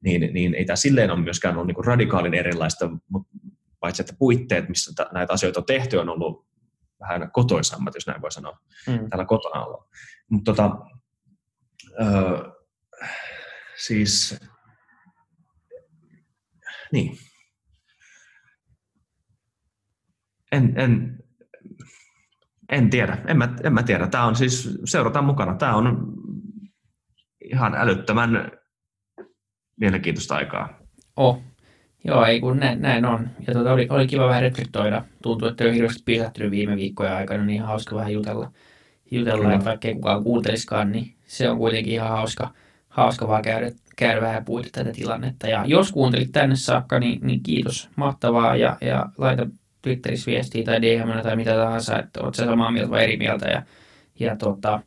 niin, 0.00 0.34
niin 0.34 0.54
ei 0.54 0.64
tämä 0.64 0.76
silleen 0.76 1.10
ole 1.10 1.20
myöskään 1.20 1.56
ollut 1.56 1.66
niin 1.66 1.84
radikaalin 1.84 2.34
erilaista, 2.34 2.90
mutta 3.08 3.32
paitsi 3.80 4.02
että 4.02 4.14
puitteet, 4.18 4.68
missä 4.68 5.04
näitä 5.12 5.32
asioita 5.32 5.60
on 5.60 5.66
tehty, 5.66 5.96
on 5.96 6.08
ollut 6.08 6.51
vähän 7.02 7.30
kotoisammat, 7.32 7.94
jos 7.94 8.06
näin 8.06 8.22
voi 8.22 8.32
sanoa, 8.32 8.58
mm. 8.86 9.10
täällä 9.10 9.24
kotona 9.24 9.64
olla. 9.64 9.88
Mutta 10.28 10.52
tota, 10.52 10.76
öö, 12.00 12.52
siis, 13.76 14.40
niin. 16.92 17.18
En, 20.52 20.80
en, 20.80 21.18
en 22.68 22.90
tiedä, 22.90 23.24
en 23.26 23.36
mä, 23.36 23.56
en 23.64 23.72
mä 23.72 23.82
tiedä. 23.82 24.06
Tämä 24.06 24.24
on 24.24 24.36
siis, 24.36 24.78
seurataan 24.84 25.24
mukana. 25.24 25.54
Tämä 25.54 25.76
on 25.76 26.14
ihan 27.44 27.74
älyttömän 27.74 28.50
mielenkiintoista 29.76 30.34
aikaa. 30.34 30.68
Oh, 31.16 31.42
Joo, 32.04 32.24
ei 32.24 32.40
kun 32.40 32.56
näin, 32.58 32.82
näin 32.82 33.04
on. 33.04 33.28
Ja 33.46 33.52
tuota, 33.52 33.72
oli, 33.72 33.86
oli 33.90 34.06
kiva 34.06 34.28
vähän 34.28 34.42
reflektoida. 34.42 35.04
Tuntuu, 35.22 35.48
että 35.48 35.64
on 35.64 35.72
hirveästi 35.72 36.02
pysähtynyt 36.04 36.50
viime 36.50 36.76
viikkojen 36.76 37.12
aikana, 37.12 37.44
niin 37.44 37.62
hauska 37.62 37.96
vähän 37.96 38.12
jutella. 38.12 38.50
jutella 39.10 39.52
että 39.52 39.64
vaikka 39.64 39.88
ei 39.88 39.94
kukaan 39.94 40.22
kuuntelisikaan, 40.22 40.92
niin 40.92 41.14
se 41.26 41.50
on 41.50 41.58
kuitenkin 41.58 41.92
ihan 41.92 42.08
hauska, 42.08 42.50
hauska 42.88 43.28
vaan 43.28 43.42
käydä, 43.42 43.70
käydä 43.96 44.20
vähän 44.20 44.44
puhuta 44.44 44.68
tätä 44.72 44.92
tilannetta. 44.92 45.46
Ja 45.46 45.64
jos 45.66 45.92
kuuntelit 45.92 46.32
tänne 46.32 46.56
saakka, 46.56 46.98
niin, 46.98 47.26
niin 47.26 47.42
kiitos. 47.42 47.88
Mahtavaa 47.96 48.56
ja, 48.56 48.76
ja 48.80 49.06
laita 49.18 49.46
Twitterissä 49.82 50.30
viestiä 50.30 50.64
tai 50.64 50.82
DM 50.82 51.22
tai 51.22 51.36
mitä 51.36 51.54
tahansa, 51.54 51.98
että 51.98 52.20
olet 52.20 52.34
samaa 52.34 52.70
mieltä 52.70 52.90
vai 52.90 53.02
eri 53.02 53.16
mieltä. 53.16 53.48
Ja, 53.48 53.62
ja 54.18 54.36
tota, 54.36 54.80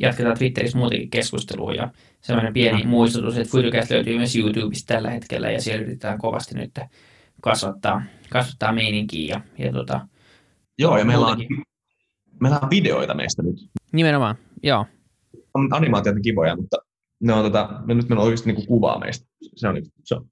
jatketaan 0.00 0.38
Twitterissä 0.38 0.78
muutenkin 0.78 1.10
keskustelua 1.10 1.74
ja 1.74 1.88
sellainen 2.22 2.52
pieni 2.52 2.86
muistutus, 2.86 3.36
että 3.36 3.50
Foodcast 3.50 3.90
löytyy 3.90 4.16
myös 4.16 4.36
YouTubesta 4.36 4.94
tällä 4.94 5.10
hetkellä 5.10 5.50
ja 5.50 5.60
siellä 5.60 5.82
yritetään 5.82 6.18
kovasti 6.18 6.54
nyt 6.54 6.80
kasvattaa, 7.40 8.02
kasvattaa 8.30 8.72
meininkiä. 8.72 9.40
Ja, 9.58 9.66
ja 9.66 9.72
tota, 9.72 10.06
Joo, 10.78 10.98
ja 10.98 11.04
meillä 11.04 11.26
on, 11.26 11.38
meillä 12.40 12.58
on 12.62 12.70
videoita 12.70 13.14
meistä 13.14 13.42
nyt. 13.42 13.56
Nimenomaan, 13.92 14.36
joo. 14.62 14.86
On 15.54 15.68
animaatiot 15.74 16.16
kivoja, 16.22 16.56
mutta 16.56 16.76
ne 17.20 17.32
on, 17.32 17.44
tota, 17.44 17.80
me 17.84 17.94
nyt 17.94 18.08
meillä 18.08 18.20
on 18.20 18.26
oikeasti 18.26 18.48
niinku 18.52 18.66
kuvaa 18.66 18.98
meistä. 18.98 19.26
Se 19.56 19.68
on, 19.68 19.76
se 20.04 20.14
on 20.14 20.26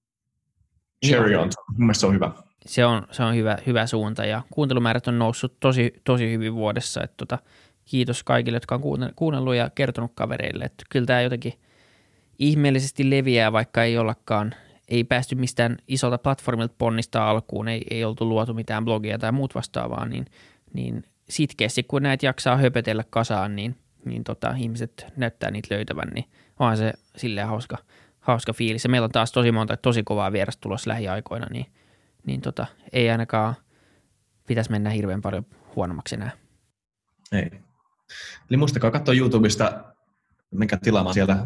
cherry 1.07 1.35
on. 1.35 1.51
Se 1.93 2.07
on 2.07 2.15
hyvä. 2.15 2.33
Se 2.67 2.85
on, 2.85 3.03
se 3.11 3.23
on 3.23 3.35
hyvä, 3.35 3.59
hyvä 3.67 3.87
suunta 3.87 4.25
ja 4.25 4.43
kuuntelumäärät 4.51 5.09
on 5.09 5.19
noussut 5.19 5.61
tosi, 5.61 5.93
tosi 6.05 6.31
hyvin 6.31 6.55
vuodessa. 6.55 7.03
Että 7.03 7.17
tota, 7.17 7.39
kiitos 7.85 8.25
kaikille, 8.25 8.57
jotka 8.57 8.75
on 8.75 9.13
kuunnellut 9.17 9.55
ja 9.55 9.71
kertonut 9.75 10.13
kavereille. 10.15 10.65
Että 10.65 10.85
kyllä 10.91 11.07
tämä 11.07 11.21
jotenkin 11.21 11.53
ihmeellisesti 12.41 13.11
leviää, 13.11 13.53
vaikka 13.53 13.85
ei 13.85 13.99
ollakaan, 13.99 14.55
ei 14.89 15.05
päästy 15.05 15.35
mistään 15.35 15.77
isolta 15.89 16.19
platformilta 16.19 16.75
ponnistaa 16.79 17.31
alkuun, 17.31 17.69
ei, 17.69 17.83
ei 17.91 18.05
oltu 18.05 18.29
luotu 18.29 18.55
mitään 18.55 18.85
blogia 18.85 19.19
tai 19.19 19.33
muut 19.33 19.55
vastaavaa, 19.55 20.09
niin, 20.09 20.27
niin 20.73 21.05
sitkeästi 21.29 21.83
kun 21.83 22.03
näitä 22.03 22.27
jaksaa 22.27 22.57
höpötellä 22.57 23.05
kasaan, 23.11 23.57
niin, 23.57 23.77
niin 24.05 24.25
tota, 24.25 24.55
ihmiset 24.59 25.07
näyttää 25.17 25.51
niitä 25.51 25.75
löytävän, 25.75 26.09
niin 26.15 26.25
onhan 26.59 26.77
se 26.77 26.93
silleen 27.17 27.47
hauska, 27.47 27.79
hauska 28.21 28.53
fiilis. 28.53 28.85
Ja 28.85 28.91
meillä 28.91 29.05
on 29.05 29.13
taas 29.13 29.33
tosi 29.33 29.53
monta 29.53 29.77
tosi 29.77 30.03
kovaa 30.03 30.33
vierasta 30.33 30.61
tulossa 30.61 30.91
lähiaikoina, 30.91 31.47
niin, 31.51 31.67
niin 32.27 32.41
tota, 32.41 32.67
ei 32.93 33.11
ainakaan 33.11 33.55
pitäisi 34.47 34.71
mennä 34.71 34.91
hirveän 34.91 35.23
paljon 35.23 35.47
huonommaksi 35.77 36.15
enää. 36.15 36.31
Ei. 37.33 37.51
Eli 38.51 38.57
muistakaa 38.57 38.91
katsoa 38.91 39.15
YouTubesta, 39.15 39.85
mikä 40.51 40.77
tilaamaan 40.77 41.15
sieltä, 41.15 41.37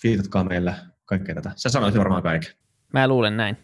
twiitatkaa 0.00 0.44
meillä 0.44 0.74
kaikkea 1.04 1.34
tätä. 1.34 1.52
Sä 1.56 1.68
sanoit 1.68 1.98
varmaan 1.98 2.22
kaiken. 2.22 2.52
Mä 2.92 3.08
luulen 3.08 3.36
näin. 3.36 3.56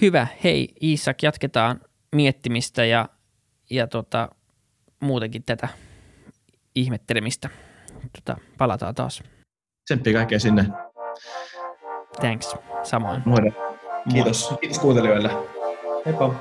Hyvä. 0.00 0.26
Hei 0.44 0.74
Iisak, 0.82 1.22
jatketaan 1.22 1.80
miettimistä 2.14 2.84
ja, 2.84 3.08
ja 3.70 3.86
tota, 3.86 4.28
muutenkin 5.00 5.42
tätä 5.44 5.68
ihmettelemistä. 6.74 7.50
Tota, 8.12 8.40
palataan 8.58 8.94
taas. 8.94 9.22
Tsemppiä 9.84 10.12
kaikkea 10.12 10.40
sinne. 10.40 10.64
Thanks. 12.20 12.56
Samoin. 12.82 13.22
Moi. 13.24 13.38
Kiitos. 14.12 14.50
Moi. 14.50 14.58
Kiitos 14.58 14.78
kuuntelijoille. 14.78 15.30
Heippa. 16.06 16.34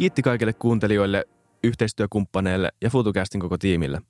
Kiitti 0.00 0.22
kaikille 0.22 0.52
kuuntelijoille, 0.52 1.24
yhteistyökumppaneille 1.64 2.72
ja 2.80 2.90
FutuCastin 2.90 3.40
koko 3.40 3.58
tiimille. 3.58 4.00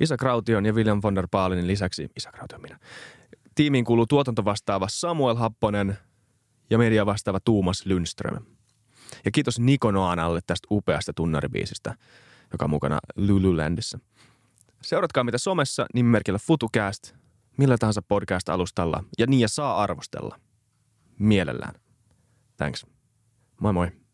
Isa 0.00 0.16
Kraution 0.16 0.66
ja 0.66 0.72
William 0.72 1.00
von 1.02 1.14
der 1.14 1.28
Baalinin 1.30 1.66
lisäksi, 1.66 2.08
Isa 2.16 2.32
Kraution 2.32 2.62
minä, 2.62 2.78
tiimiin 3.54 3.84
kuuluu 3.84 4.06
tuotantovastaava 4.06 4.86
Samuel 4.90 5.36
Happonen 5.36 5.98
ja 6.70 6.78
media 6.78 7.06
vastaava 7.06 7.40
Tuumas 7.40 7.86
Lundström. 7.86 8.55
Ja 9.24 9.30
kiitos 9.30 9.60
Niko 9.60 9.90
Noanalle 9.90 10.40
tästä 10.46 10.68
upeasta 10.70 11.12
tunnaribiisistä, 11.12 11.94
joka 12.52 12.64
on 12.64 12.70
mukana 12.70 12.98
Lululandissa. 13.16 13.98
Seuratkaa 14.82 15.24
mitä 15.24 15.38
somessa 15.38 15.86
nimimerkillä 15.94 16.38
FutuCast, 16.38 17.14
millä 17.58 17.78
tahansa 17.78 18.02
podcast-alustalla 18.02 19.04
ja 19.18 19.26
niin 19.26 19.40
ja 19.40 19.48
saa 19.48 19.82
arvostella. 19.82 20.40
Mielellään. 21.18 21.74
Thanks. 22.56 22.86
Moi 23.60 23.72
moi. 23.72 23.88